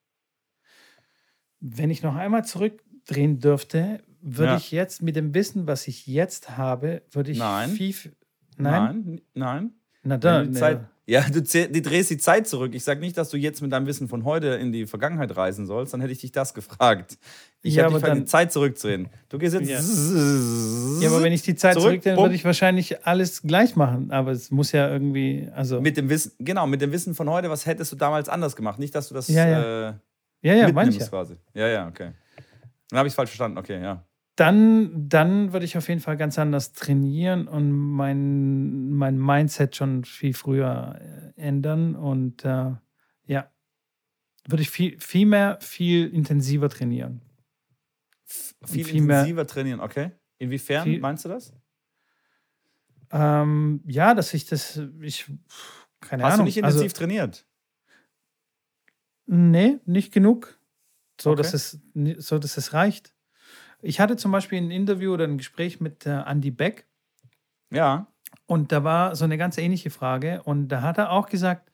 wenn 1.59 1.89
ich 1.89 2.03
noch 2.03 2.15
einmal 2.15 2.45
zurückdrehen 2.45 3.39
dürfte, 3.39 4.03
würde 4.21 4.51
Ja. 4.53 4.57
ich 4.57 4.71
jetzt 4.71 5.01
mit 5.01 5.15
dem 5.15 5.33
Wissen, 5.33 5.65
was 5.67 5.88
ich 5.88 6.05
jetzt 6.07 6.57
habe, 6.57 7.01
würde 7.11 7.31
ich 7.31 7.39
Nein. 7.39 7.69
viel. 7.71 8.15
Nein? 8.57 9.03
Nein. 9.05 9.21
Nein. 9.33 9.71
Na 10.03 10.13
Wenn 10.15 10.19
da, 10.21 10.39
du 10.39 10.45
die 10.45 10.53
ne, 10.53 10.59
Zeit, 10.59 10.89
ja, 11.10 11.22
du, 11.30 11.41
du 11.41 11.82
drehst 11.82 12.10
die 12.10 12.18
Zeit 12.18 12.47
zurück. 12.47 12.76
Ich 12.76 12.84
sage 12.84 12.99
nicht, 12.99 13.18
dass 13.18 13.30
du 13.30 13.38
jetzt 13.38 13.62
mit 13.62 13.72
deinem 13.72 13.88
Wissen 13.88 14.08
von 14.10 14.26
heute 14.26 14.47
in 14.49 14.72
die 14.74 14.86
Vergangenheit 14.86 15.36
reisen 15.38 15.66
sollst, 15.66 15.93
dann 15.93 16.01
hätte 16.01 16.12
ich 16.12 16.20
dich 16.20 16.34
das 16.34 16.53
gefragt. 16.53 17.18
Ich 17.62 17.76
Ja, 17.76 17.88
dich 17.88 17.97
die 17.97 18.03
dann- 18.03 18.28
Zeit 18.28 18.51
zurückdrehen. 18.51 19.08
Du 19.30 19.38
gehst 19.38 19.55
jetzt. 19.55 19.70
Ja. 19.70 19.80
Ja, 21.01 21.10
aber 21.10 21.24
wenn 21.24 21.32
ich 21.34 21.41
die 21.43 21.55
Zeit 21.55 21.74
Zurück, 21.74 21.88
zurückdrehe, 21.88 22.16
bumm. 22.16 22.26
würde 22.26 22.36
ich 22.36 22.43
wahrscheinlich 22.45 23.05
alles 23.05 23.41
gleich 23.41 23.76
machen. 23.76 24.12
Aber 24.12 24.32
es 24.32 24.51
muss 24.51 24.72
ja 24.74 24.89
irgendwie, 24.91 25.49
also. 25.55 25.80
mit 25.82 25.95
dem 25.97 26.10
Wissen, 26.10 26.34
genau, 26.39 26.68
mit 26.68 26.82
dem 26.82 26.91
Wissen 26.91 27.16
von 27.16 27.30
heute, 27.30 27.49
was 27.49 27.66
hättest 27.66 27.91
du 27.91 27.95
damals 27.95 28.28
anders 28.30 28.55
gemacht? 28.55 28.78
Nicht, 28.80 28.93
dass 28.93 29.08
du 29.08 29.14
das 29.16 29.28
Ja, 29.30 29.47
ja. 29.47 29.89
Äh, 29.89 29.93
ja, 30.41 30.53
ja, 30.53 30.66
mitnimmst 30.68 31.10
quasi. 31.10 31.36
Ja, 31.53 31.68
ja, 31.68 31.88
okay. 31.88 32.12
Dann 32.89 32.99
habe 32.99 33.08
ich 33.08 33.12
es 33.12 33.16
falsch 33.16 33.30
verstanden. 33.30 33.58
Okay, 33.58 33.82
ja. 33.82 34.03
Dann, 34.38 35.09
dann 35.09 35.51
würde 35.51 35.65
ich 35.65 35.77
auf 35.77 35.89
jeden 35.89 35.99
Fall 35.99 36.15
ganz 36.15 36.38
anders 36.38 36.71
trainieren 36.71 37.47
und 37.47 37.71
mein, 37.71 38.91
mein 38.91 39.17
Mindset 39.17 39.75
schon 39.75 40.05
viel 40.05 40.33
früher 40.35 40.99
äh, 41.35 41.41
ändern. 41.41 41.95
Und 41.95 42.45
äh, 42.45 42.75
ja, 43.25 43.51
würde 44.47 44.61
ich 44.61 44.69
viel, 44.69 44.99
viel 44.99 45.25
mehr, 45.25 45.57
viel 45.59 46.07
intensiver 46.13 46.69
trainieren. 46.69 47.21
Viel, 48.63 48.85
viel 48.85 49.01
mehr- 49.01 49.21
intensiver 49.21 49.47
trainieren, 49.47 49.79
okay. 49.79 50.11
Inwiefern 50.38 50.83
Viel- 50.83 50.99
meinst 50.99 51.25
du 51.25 51.29
das? 51.29 51.51
Ähm, 53.09 53.81
ja, 53.88 54.13
dass 54.13 54.35
ich 54.35 54.45
das, 54.45 54.79
ich, 55.01 55.31
keine 55.99 56.23
Hast 56.23 56.33
Ahnung. 56.35 56.45
du 56.45 56.49
nicht 56.49 56.63
also, 56.63 56.77
intensiv 56.77 56.93
trainiert? 56.93 57.47
Nee, 59.25 59.79
nicht 59.85 60.13
genug. 60.13 60.59
So, 61.19 61.31
Okay. 61.31 61.38
dass 61.41 61.53
es, 61.55 61.79
so, 62.19 62.38
dass 62.38 62.57
es 62.57 62.73
reicht. 62.73 63.15
Ich 63.82 63.99
hatte 63.99 64.17
zum 64.17 64.32
Beispiel 64.32 64.59
ein 64.59 64.71
Interview 64.71 65.13
oder 65.13 65.25
ein 65.25 65.38
Gespräch 65.38 65.80
mit 65.80 66.05
äh, 66.05 66.21
Andy 66.25 66.51
Beck 66.51 66.88
Ja. 67.71 68.07
und 68.45 68.71
da 68.71 68.84
war 68.84 69.15
so 69.15 69.25
eine 69.25 69.38
ganz 69.38 69.57
ähnliche 69.57 69.89
Frage 69.89 70.41
und 70.43 70.67
da 70.69 70.82
hat 70.82 70.97
er 70.97 71.11
auch 71.11 71.28
gesagt, 71.30 71.71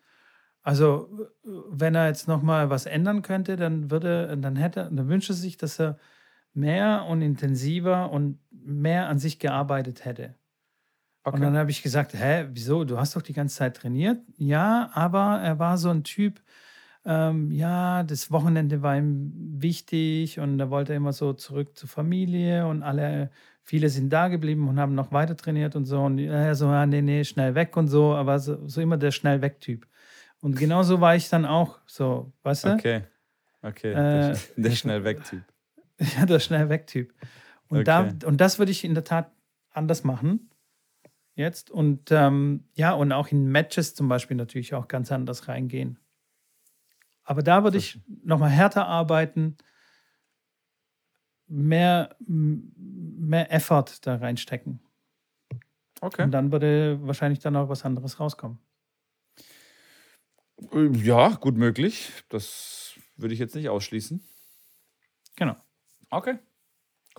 also 0.62 1.10
wenn 1.43 1.95
er 1.95 2.08
jetzt 2.08 2.28
noch 2.28 2.41
mal 2.41 2.70
was 2.70 2.86
ändern 2.86 3.22
könnte, 3.22 3.56
dann 3.58 3.91
würde, 3.91 4.38
dann 4.38 4.56
hätte, 4.56 4.89
dann 4.91 5.10
wünscht 5.10 5.30
er 5.30 5.36
sich, 5.36 5.58
dass 5.58 5.80
er 5.80 5.97
mehr 6.54 7.06
und 7.10 7.22
intensiver 7.22 8.12
und 8.12 8.39
mehr 8.51 9.08
an 9.10 9.20
sich 9.20 9.39
gearbeitet 9.39 10.06
hätte. 10.06 10.36
Und 11.26 11.41
dann 11.41 11.56
habe 11.58 11.72
ich 11.72 11.82
gesagt, 11.82 12.14
hä, 12.14 12.47
wieso? 12.51 12.84
Du 12.84 12.97
hast 12.97 13.16
doch 13.16 13.22
die 13.22 13.34
ganze 13.34 13.56
Zeit 13.56 13.78
trainiert. 13.78 14.20
Ja, 14.38 14.89
aber 14.93 15.39
er 15.41 15.58
war 15.58 15.78
so 15.78 15.89
ein 15.89 16.04
Typ, 16.04 16.41
ähm, 17.06 17.51
ja, 17.51 18.04
das 18.04 18.32
Wochenende 18.32 18.82
war 18.82 18.97
ihm 18.97 19.32
wichtig 19.62 20.39
und 20.39 20.58
da 20.58 20.70
wollte 20.70 20.93
er 20.93 20.97
immer 20.97 21.14
so 21.14 21.34
zurück 21.34 21.78
zur 21.78 21.89
Familie 21.89 22.66
und 22.68 22.84
alle, 22.84 23.30
viele 23.62 23.89
sind 23.89 24.12
da 24.12 24.30
geblieben 24.30 24.68
und 24.68 24.80
haben 24.80 24.95
noch 24.95 25.12
weiter 25.12 25.36
trainiert 25.36 25.76
und 25.76 25.86
so. 25.86 26.01
Und 26.01 26.20
er 26.20 26.56
so, 26.56 26.68
ja, 26.68 26.86
nee, 26.86 27.01
nee, 27.01 27.24
schnell 27.24 27.56
weg 27.56 27.76
und 27.76 27.88
so, 27.88 28.14
aber 28.14 28.39
so, 28.39 28.68
so 28.68 28.82
immer 28.82 28.97
der 28.97 29.12
schnell 29.12 29.41
weg 29.41 29.60
Typ. 29.60 29.88
Und 30.39 30.58
genauso 30.58 31.01
war 31.01 31.16
ich 31.16 31.30
dann 31.30 31.45
auch 31.45 31.80
so, 31.86 32.32
weißt 32.43 32.66
du? 32.66 32.74
Okay. 32.74 33.01
Okay. 33.62 33.91
Äh, 33.91 33.93
der, 33.93 34.38
der 34.58 34.72
schnell 34.72 35.04
weg 35.04 35.24
Typ. 35.24 35.43
Ja, 36.18 36.26
der 36.26 36.39
schnell 36.39 36.70
weg 36.70 36.88
Typ. 36.88 37.14
Und, 37.70 37.88
da, 37.88 38.01
Okay. 38.01 38.26
und 38.26 38.41
das 38.41 38.60
würde 38.60 38.72
ich 38.72 38.84
in 38.84 38.93
der 38.93 39.04
Tat 39.04 39.32
anders 39.72 40.04
machen. 40.04 40.49
Jetzt. 41.36 41.72
Und 41.72 42.12
ähm, 42.12 42.66
ja, 42.74 42.93
und 42.93 43.12
auch 43.12 43.30
in 43.30 43.47
Matches 43.47 43.95
zum 43.95 44.08
Beispiel 44.08 44.36
natürlich 44.36 44.74
auch 44.74 44.88
ganz 44.88 45.12
anders 45.12 45.47
reingehen. 45.47 45.97
Aber 47.24 47.41
da 47.43 47.63
würde 47.63 47.78
ich 47.78 47.99
nochmal 48.24 48.49
härter 48.49 48.88
arbeiten, 48.88 49.57
mehr, 51.47 52.15
mehr 52.19 53.51
Effort 53.53 53.86
da 54.01 54.15
reinstecken. 54.15 54.80
Okay. 56.01 56.24
Und 56.24 56.32
dann 56.32 56.51
würde 56.51 56.99
wahrscheinlich 57.01 57.39
dann 57.39 57.55
auch 57.55 57.69
was 57.69 57.86
anderes 57.86 58.19
rauskommen. 58.19 58.59
Äh, 60.71 60.88
Ja, 60.97 61.30
gut 61.30 61.55
möglich. 61.57 62.11
Das 62.30 62.93
würde 63.15 63.34
ich 63.34 63.39
jetzt 63.39 63.55
nicht 63.55 63.69
ausschließen. 63.69 64.21
Genau. 65.36 65.55
Okay. 66.09 66.38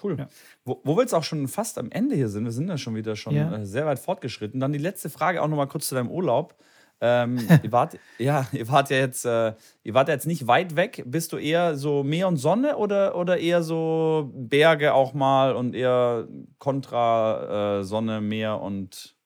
Cool. 0.02 0.18
Ja. 0.18 0.28
Wo, 0.64 0.80
wo 0.84 0.96
wir 0.96 1.02
jetzt 1.02 1.14
auch 1.14 1.22
schon 1.24 1.46
fast 1.48 1.78
am 1.78 1.90
Ende 1.90 2.16
hier 2.16 2.28
sind, 2.28 2.44
wir 2.44 2.50
sind 2.52 2.68
ja 2.68 2.76
schon 2.78 2.96
wieder 2.96 3.14
schon 3.16 3.34
Ja. 3.34 3.56
äh, 3.58 3.66
sehr 3.66 3.86
weit 3.86 3.98
fortgeschritten. 4.00 4.60
Dann 4.60 4.72
die 4.72 4.78
letzte 4.78 5.08
Frage 5.08 5.40
auch 5.40 5.48
nochmal 5.48 5.68
kurz 5.68 5.88
zu 5.88 5.94
deinem 5.94 6.10
Urlaub. 6.10 6.56
Ähm, 7.00 7.38
ihr, 7.62 7.72
wart, 7.72 7.98
ja, 8.18 8.46
ihr 8.52 8.68
wart 8.68 8.90
ja 8.90 8.96
jetzt, 8.96 9.24
äh, 9.24 9.54
ihr 9.82 9.94
wart 9.94 10.08
ja 10.08 10.14
jetzt 10.14 10.26
nicht 10.26 10.46
weit 10.46 10.76
weg. 10.76 11.02
Bist 11.06 11.32
du 11.32 11.36
eher 11.36 11.76
so 11.76 12.02
Meer 12.02 12.28
und 12.28 12.36
Sonne 12.36 12.76
oder, 12.76 13.16
oder 13.16 13.38
eher 13.38 13.62
so 13.62 14.30
Berge 14.34 14.94
auch 14.94 15.12
mal 15.14 15.54
und 15.54 15.74
eher 15.74 16.28
kontra 16.58 17.80
äh, 17.80 17.84
Sonne, 17.84 18.20
Meer 18.20 18.60
und 18.60 19.16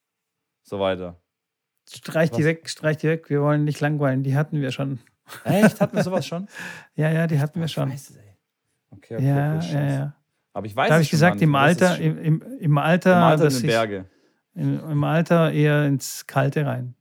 so 0.62 0.80
weiter? 0.80 1.20
Streich 1.88 2.30
die 2.30 2.38
Was? 2.38 2.44
weg, 2.44 2.68
streich 2.68 2.98
die 2.98 3.08
weg. 3.08 3.30
Wir 3.30 3.42
wollen 3.42 3.64
nicht 3.64 3.80
langweilen. 3.80 4.22
Die 4.22 4.36
hatten 4.36 4.60
wir 4.60 4.72
schon. 4.72 4.98
Echt? 5.44 5.80
Hatten 5.80 5.96
wir 5.96 6.02
sowas 6.02 6.26
schon? 6.26 6.48
Ja, 6.94 7.10
ja, 7.10 7.26
die 7.26 7.38
hatten 7.38 7.60
wir 7.60 7.68
schon. 7.68 7.90
Scheiße, 7.90 8.18
ey. 8.18 8.36
Okay, 8.90 9.16
okay, 9.16 9.26
Ja, 9.26 9.56
okay, 9.56 9.72
ja, 9.72 9.90
ja. 9.90 10.14
Aber 10.52 10.66
ich 10.66 10.74
weiß 10.74 10.88
Da 10.88 10.94
habe 10.94 11.02
ich 11.02 11.10
gesagt, 11.10 11.40
im 11.40 11.54
Alter, 11.54 11.98
im, 11.98 12.18
im, 12.18 12.42
im 12.58 12.78
Alter, 12.78 13.16
Im 13.16 13.22
Alter 13.22 13.44
dass 13.44 13.60
den 13.60 13.64
ich, 13.66 13.70
Berge. 13.70 14.04
im, 14.54 14.90
im 14.90 15.04
Alter 15.04 15.52
eher 15.52 15.84
ins 15.84 16.26
Kalte 16.26 16.66
rein. 16.66 16.94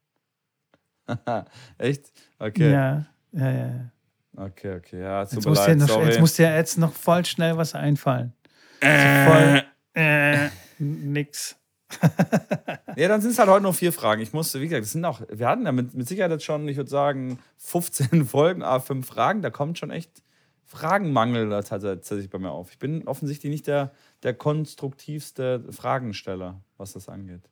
Echt? 1.77 2.11
Okay. 2.39 2.71
Ja, 2.71 3.05
ja, 3.31 3.51
ja. 3.51 3.91
Okay, 4.35 4.75
okay. 4.75 5.01
Ja, 5.01 5.21
Jetzt 5.21 5.35
muss, 5.35 5.43
dir 5.45 5.51
leid, 5.51 5.77
noch, 5.79 5.87
sorry. 5.87 6.05
jetzt 6.05 6.19
muss 6.19 6.33
dir 6.35 6.55
jetzt 6.55 6.77
noch 6.77 6.93
voll 6.93 7.25
schnell 7.25 7.57
was 7.57 7.73
einfallen. 7.73 8.33
Also 8.81 9.31
voll, 9.31 9.63
äh, 9.95 10.49
nix. 10.77 11.55
ja, 12.95 13.07
dann 13.07 13.21
sind 13.21 13.31
es 13.31 13.39
halt 13.39 13.49
heute 13.49 13.63
nur 13.63 13.73
vier 13.73 13.93
Fragen. 13.93 14.21
Ich 14.21 14.33
musste, 14.33 14.59
wie 14.59 14.67
gesagt, 14.67 14.83
das 14.83 14.91
sind 14.91 15.05
auch, 15.05 15.21
wir 15.29 15.47
hatten 15.47 15.65
ja 15.65 15.71
mit, 15.71 15.93
mit 15.93 16.07
Sicherheit 16.07 16.31
jetzt 16.31 16.43
schon, 16.43 16.67
ich 16.67 16.77
würde 16.77 16.89
sagen, 16.89 17.39
15 17.57 18.25
Folgen, 18.27 18.61
aber 18.61 18.81
fünf 18.81 19.07
Fragen. 19.07 19.41
Da 19.41 19.49
kommt 19.49 19.79
schon 19.79 19.89
echt 19.89 20.21
Fragenmangel 20.65 21.49
tatsächlich 21.63 22.29
bei 22.29 22.39
mir 22.39 22.51
auf. 22.51 22.71
Ich 22.71 22.79
bin 22.79 23.07
offensichtlich 23.07 23.49
nicht 23.49 23.67
der, 23.67 23.91
der 24.23 24.33
konstruktivste 24.33 25.63
Fragensteller, 25.71 26.61
was 26.77 26.93
das 26.93 27.07
angeht. 27.09 27.49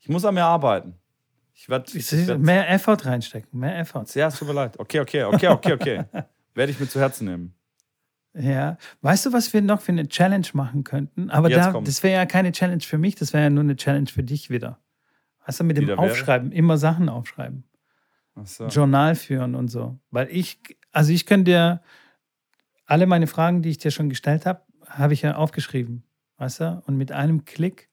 Ich 0.00 0.08
muss 0.08 0.24
an 0.24 0.34
mir 0.34 0.44
arbeiten. 0.44 0.94
Ich 1.58 1.68
werde. 1.68 1.90
Sehe, 1.90 2.38
Mehr 2.38 2.70
Effort 2.70 3.04
reinstecken, 3.04 3.58
mehr 3.58 3.80
Effort. 3.80 4.04
Ja, 4.14 4.28
es 4.28 4.38
tut 4.38 4.46
mir 4.46 4.54
leid. 4.54 4.78
Okay, 4.78 5.00
okay, 5.00 5.24
okay, 5.24 5.48
okay, 5.48 5.72
okay. 5.72 6.04
Werde 6.54 6.70
ich 6.70 6.78
mir 6.78 6.88
zu 6.88 7.00
Herzen 7.00 7.24
nehmen. 7.24 7.54
Ja. 8.32 8.78
Weißt 9.00 9.26
du, 9.26 9.32
was 9.32 9.52
wir 9.52 9.60
noch 9.60 9.80
für 9.80 9.90
eine 9.90 10.06
Challenge 10.08 10.46
machen 10.52 10.84
könnten? 10.84 11.30
Aber 11.30 11.48
da, 11.48 11.72
das 11.80 12.04
wäre 12.04 12.14
ja 12.14 12.26
keine 12.26 12.52
Challenge 12.52 12.82
für 12.82 12.96
mich, 12.98 13.16
das 13.16 13.32
wäre 13.32 13.44
ja 13.44 13.50
nur 13.50 13.64
eine 13.64 13.74
Challenge 13.74 14.06
für 14.06 14.22
dich 14.22 14.50
wieder. 14.50 14.78
Weißt 15.46 15.58
du, 15.58 15.64
mit 15.64 15.76
dem 15.76 15.82
Wieder 15.82 15.98
wäre? 15.98 16.12
Aufschreiben, 16.12 16.52
immer 16.52 16.78
Sachen 16.78 17.08
aufschreiben. 17.08 17.64
So. 18.44 18.68
Journal 18.68 19.16
führen 19.16 19.56
und 19.56 19.66
so. 19.66 19.98
Weil 20.12 20.28
ich, 20.30 20.60
also 20.92 21.12
ich 21.12 21.26
könnte 21.26 21.50
dir 21.50 21.82
alle 22.86 23.06
meine 23.06 23.26
Fragen, 23.26 23.62
die 23.62 23.70
ich 23.70 23.78
dir 23.78 23.90
schon 23.90 24.08
gestellt 24.08 24.46
habe, 24.46 24.62
habe 24.86 25.12
ich 25.12 25.22
ja 25.22 25.34
aufgeschrieben. 25.34 26.04
Weißt 26.36 26.60
du? 26.60 26.82
Und 26.86 26.96
mit 26.96 27.10
einem 27.10 27.44
Klick 27.44 27.90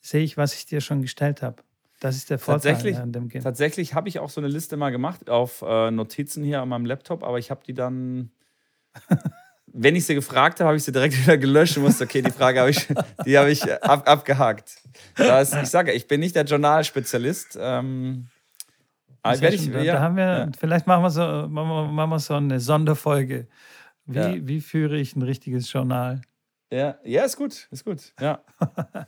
sehe 0.00 0.24
ich, 0.24 0.38
was 0.38 0.54
ich 0.54 0.64
dir 0.64 0.80
schon 0.80 1.02
gestellt 1.02 1.42
habe. 1.42 1.62
Das 2.00 2.16
ist 2.16 2.28
der 2.30 2.38
Vorteil 2.38 2.72
Tatsächlich- 2.74 2.98
an 2.98 3.12
dem 3.12 3.28
Game. 3.28 3.42
Tatsächlich 3.42 3.94
habe 3.94 4.08
ich 4.08 4.18
auch 4.18 4.28
so 4.30 4.40
eine 4.40 4.48
Liste 4.48 4.76
mal 4.76 4.90
gemacht 4.90 5.30
auf 5.30 5.62
äh, 5.66 5.90
Notizen 5.90 6.44
hier 6.44 6.60
an 6.60 6.68
meinem 6.68 6.84
Laptop, 6.84 7.22
aber 7.24 7.38
ich 7.38 7.50
habe 7.50 7.62
die 7.66 7.72
dann, 7.74 8.30
wenn 9.66 9.96
ich 9.96 10.04
sie 10.06 10.14
gefragt 10.14 10.60
habe, 10.60 10.68
habe 10.68 10.76
ich 10.76 10.84
sie 10.84 10.92
direkt 10.92 11.18
wieder 11.22 11.38
gelöscht 11.38 11.76
und 11.78 11.84
wusste, 11.84 12.04
okay, 12.04 12.22
die 12.22 12.30
Frage 12.30 12.60
habe 12.60 12.70
ich, 12.70 12.86
die 13.24 13.38
habe 13.38 13.50
ich 13.50 13.66
äh, 13.66 13.78
ab, 13.80 14.08
abgehakt. 14.08 14.76
Da 15.16 15.40
ist, 15.40 15.54
ich 15.54 15.68
sage, 15.68 15.92
ich 15.92 16.06
bin 16.06 16.20
nicht 16.20 16.36
der 16.36 16.44
Journalspezialist. 16.44 17.58
Ähm, 17.60 18.26
aber 19.22 19.40
werde 19.40 19.56
ich, 19.56 19.66
ja, 19.66 19.94
da 19.94 20.00
haben 20.00 20.16
wir, 20.16 20.24
ja. 20.24 20.48
vielleicht 20.58 20.86
machen 20.86 21.02
wir, 21.02 21.10
so, 21.10 21.20
machen, 21.22 21.68
wir, 21.68 21.84
machen 21.92 22.10
wir 22.10 22.18
so 22.20 22.34
eine 22.34 22.60
Sonderfolge. 22.60 23.48
Wie, 24.04 24.18
Ja. 24.18 24.34
wie 24.40 24.60
führe 24.60 24.96
ich 24.98 25.16
ein 25.16 25.22
richtiges 25.22 25.72
Journal? 25.72 26.20
Ja, 26.72 26.98
ja, 27.04 27.22
ist 27.24 27.36
gut, 27.36 27.68
ist 27.70 27.84
gut. 27.84 28.12
Ja, 28.20 28.42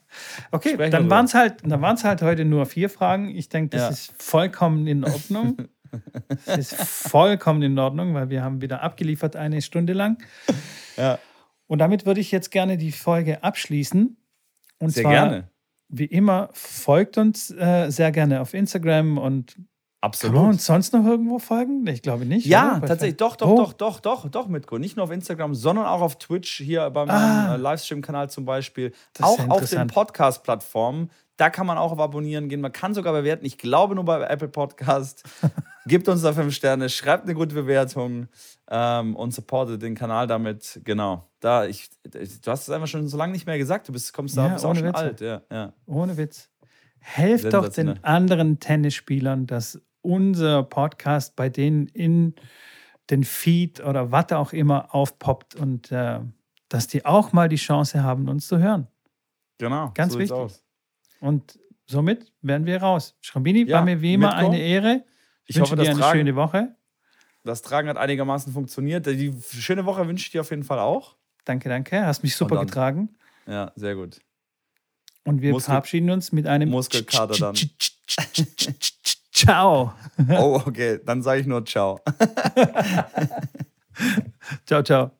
Okay, 0.52 0.74
Sprechen 0.74 0.92
dann 0.92 1.10
waren 1.10 1.24
es 1.24 1.34
halt, 1.34 1.56
dann 1.64 1.82
halt 2.04 2.22
heute 2.22 2.44
nur 2.44 2.66
vier 2.66 2.88
Fragen. 2.88 3.30
Ich 3.30 3.48
denke, 3.48 3.70
das 3.70 3.80
Ja. 3.82 3.88
ist 3.88 4.22
vollkommen 4.22 4.86
in 4.86 5.04
Ordnung. 5.04 5.56
das 6.46 6.58
ist 6.72 6.74
vollkommen 6.76 7.62
in 7.62 7.78
Ordnung, 7.78 8.14
weil 8.14 8.30
wir 8.30 8.42
haben 8.42 8.60
wieder 8.60 8.82
abgeliefert 8.82 9.34
eine 9.36 9.60
Stunde 9.62 9.92
lang. 9.92 10.22
ja. 10.96 11.18
Und 11.66 11.80
damit 11.80 12.06
würde 12.06 12.20
ich 12.20 12.30
jetzt 12.30 12.50
gerne 12.50 12.78
die 12.78 12.92
Folge 12.92 13.42
abschließen. 13.42 14.16
Und 14.78 14.90
sehr 14.90 15.02
zwar, 15.02 15.12
gerne. 15.12 15.50
wie 15.88 16.04
immer, 16.06 16.50
folgt 16.52 17.18
uns 17.18 17.50
äh, 17.50 17.90
sehr 17.90 18.12
gerne 18.12 18.40
auf 18.40 18.54
Instagram 18.54 19.18
und 19.18 19.56
kann 20.00 20.10
man 20.10 20.10
Absolut. 20.12 20.48
uns 20.54 20.64
sonst 20.66 20.92
noch 20.92 21.04
irgendwo 21.04 21.38
folgen? 21.40 21.86
Ich 21.88 22.02
glaube 22.02 22.24
nicht. 22.24 22.46
Ja, 22.46 22.78
tatsächlich. 22.80 23.16
Doch, 23.16 23.34
doch, 23.36 23.48
Oh. 23.48 23.56
doch, 23.56 23.72
doch, 23.72 24.00
doch, 24.00 24.28
doch, 24.28 24.46
Mitko. 24.48 24.78
Nicht 24.78 24.96
nur 24.96 25.04
auf 25.04 25.10
Instagram, 25.10 25.54
sondern 25.54 25.86
auch 25.86 26.00
auf 26.00 26.18
Twitch, 26.18 26.58
hier 26.58 26.88
bei 26.90 27.04
meinem 27.04 27.16
Ah. 27.50 27.54
äh, 27.54 27.58
Livestream-Kanal 27.58 28.30
zum 28.30 28.44
Beispiel. 28.44 28.92
Das 29.14 29.26
auch 29.26 29.48
auf 29.48 29.68
den. 29.68 29.88
Podcast-Plattformen. 29.88 31.10
Da 31.36 31.50
kann 31.50 31.66
man 31.66 31.78
auch 31.78 31.92
auf 31.92 31.98
Abonnieren 32.00 32.48
gehen. 32.48 32.60
Man 32.60 32.72
kann 32.72 32.94
sogar 32.94 33.12
bewerten. 33.12 33.44
Ich 33.44 33.58
glaube 33.58 33.94
nur 33.94 34.04
bei 34.04 34.20
Apple 34.22 34.48
Podcast. 34.48 35.22
Gebt 35.86 36.08
uns 36.08 36.22
da 36.22 36.32
fünf 36.32 36.54
Sterne, 36.54 36.88
schreibt 36.90 37.24
eine 37.24 37.34
gute 37.34 37.54
Bewertung 37.54 38.28
ähm, 38.70 39.16
und 39.16 39.32
supportet 39.32 39.80
den 39.82 39.94
Kanal 39.94 40.26
damit. 40.26 40.80
Genau. 40.84 41.24
Da, 41.40 41.64
ich, 41.64 41.88
du 42.04 42.50
hast 42.50 42.62
es 42.62 42.70
einfach 42.70 42.88
schon 42.88 43.08
so 43.08 43.16
lange 43.16 43.32
nicht 43.32 43.46
mehr 43.46 43.56
gesagt. 43.58 43.88
Du 43.88 43.92
bist, 43.92 44.12
kommst 44.12 44.36
da 44.36 44.46
Ja, 44.48 44.52
bist 44.52 44.64
auch 44.64 44.74
schon 44.74 44.84
Witze. 44.88 44.96
alt. 44.98 45.20
Ja, 45.20 45.42
ja. 45.50 45.72
Ohne 45.86 46.16
Witz. 46.16 46.50
Helft 47.00 47.52
doch 47.54 47.68
den 47.68 48.02
anderen 48.04 48.58
Tennisspielern, 48.58 49.46
dass 49.46 49.80
unser 50.02 50.62
Podcast 50.62 51.36
bei 51.36 51.48
denen 51.48 51.86
in 51.88 52.34
den 53.10 53.24
Feed 53.24 53.80
oder 53.80 54.12
was 54.12 54.32
auch 54.32 54.52
immer 54.52 54.94
aufpoppt 54.94 55.54
und 55.54 55.90
äh, 55.92 56.20
dass 56.68 56.86
die 56.86 57.04
auch 57.06 57.32
mal 57.32 57.48
die 57.48 57.56
Chance 57.56 58.02
haben, 58.02 58.28
uns 58.28 58.46
zu 58.48 58.58
hören. 58.58 58.86
Genau. 59.58 59.90
Ganz 59.94 60.12
so 60.12 60.18
wichtig. 60.18 60.36
aus. 60.36 60.62
Und 61.20 61.58
somit 61.86 62.32
werden 62.42 62.66
wir 62.66 62.80
raus. 62.82 63.16
Schrambini, 63.22 63.64
Ja, 63.64 63.78
war 63.78 63.84
mir 63.84 64.00
wie 64.02 64.14
immer 64.14 64.34
eine 64.34 64.60
Ehre. 64.60 65.04
Ich, 65.46 65.56
Ich 65.56 65.62
hoffe, 65.62 65.76
dir 65.76 65.90
eine 65.90 65.98
Tragen- 65.98 66.18
schöne 66.18 66.36
Woche. 66.36 66.74
Das 67.44 67.62
Tragen 67.62 67.88
hat 67.88 67.96
einigermaßen 67.96 68.52
funktioniert. 68.52 69.06
Die 69.06 69.32
schöne 69.50 69.86
Woche 69.86 70.06
wünsche 70.06 70.24
ich 70.26 70.30
dir 70.30 70.42
auf 70.42 70.50
jeden 70.50 70.64
Fall 70.64 70.78
auch. 70.80 71.16
Danke, 71.44 71.68
danke. 71.70 72.04
Hast 72.04 72.22
mich 72.22 72.36
super 72.36 72.56
dann- 72.56 72.66
getragen. 72.66 73.16
Ja, 73.46 73.72
sehr 73.74 73.94
gut. 73.94 74.20
Und 75.24 75.40
wir 75.40 75.52
Muskel- 75.52 75.70
verabschieden 75.72 76.10
uns 76.10 76.30
mit 76.32 76.46
einem 76.46 76.68
Muskelkater 76.68 77.34
dann. 77.38 77.54
Ciao. 79.38 79.94
Oh, 80.30 80.60
okay. 80.66 80.98
Dann 81.04 81.22
sage 81.22 81.40
ich 81.40 81.46
nur 81.46 81.64
Ciao. 81.64 82.00
Ciao, 84.66 84.82
ciao. 84.82 85.17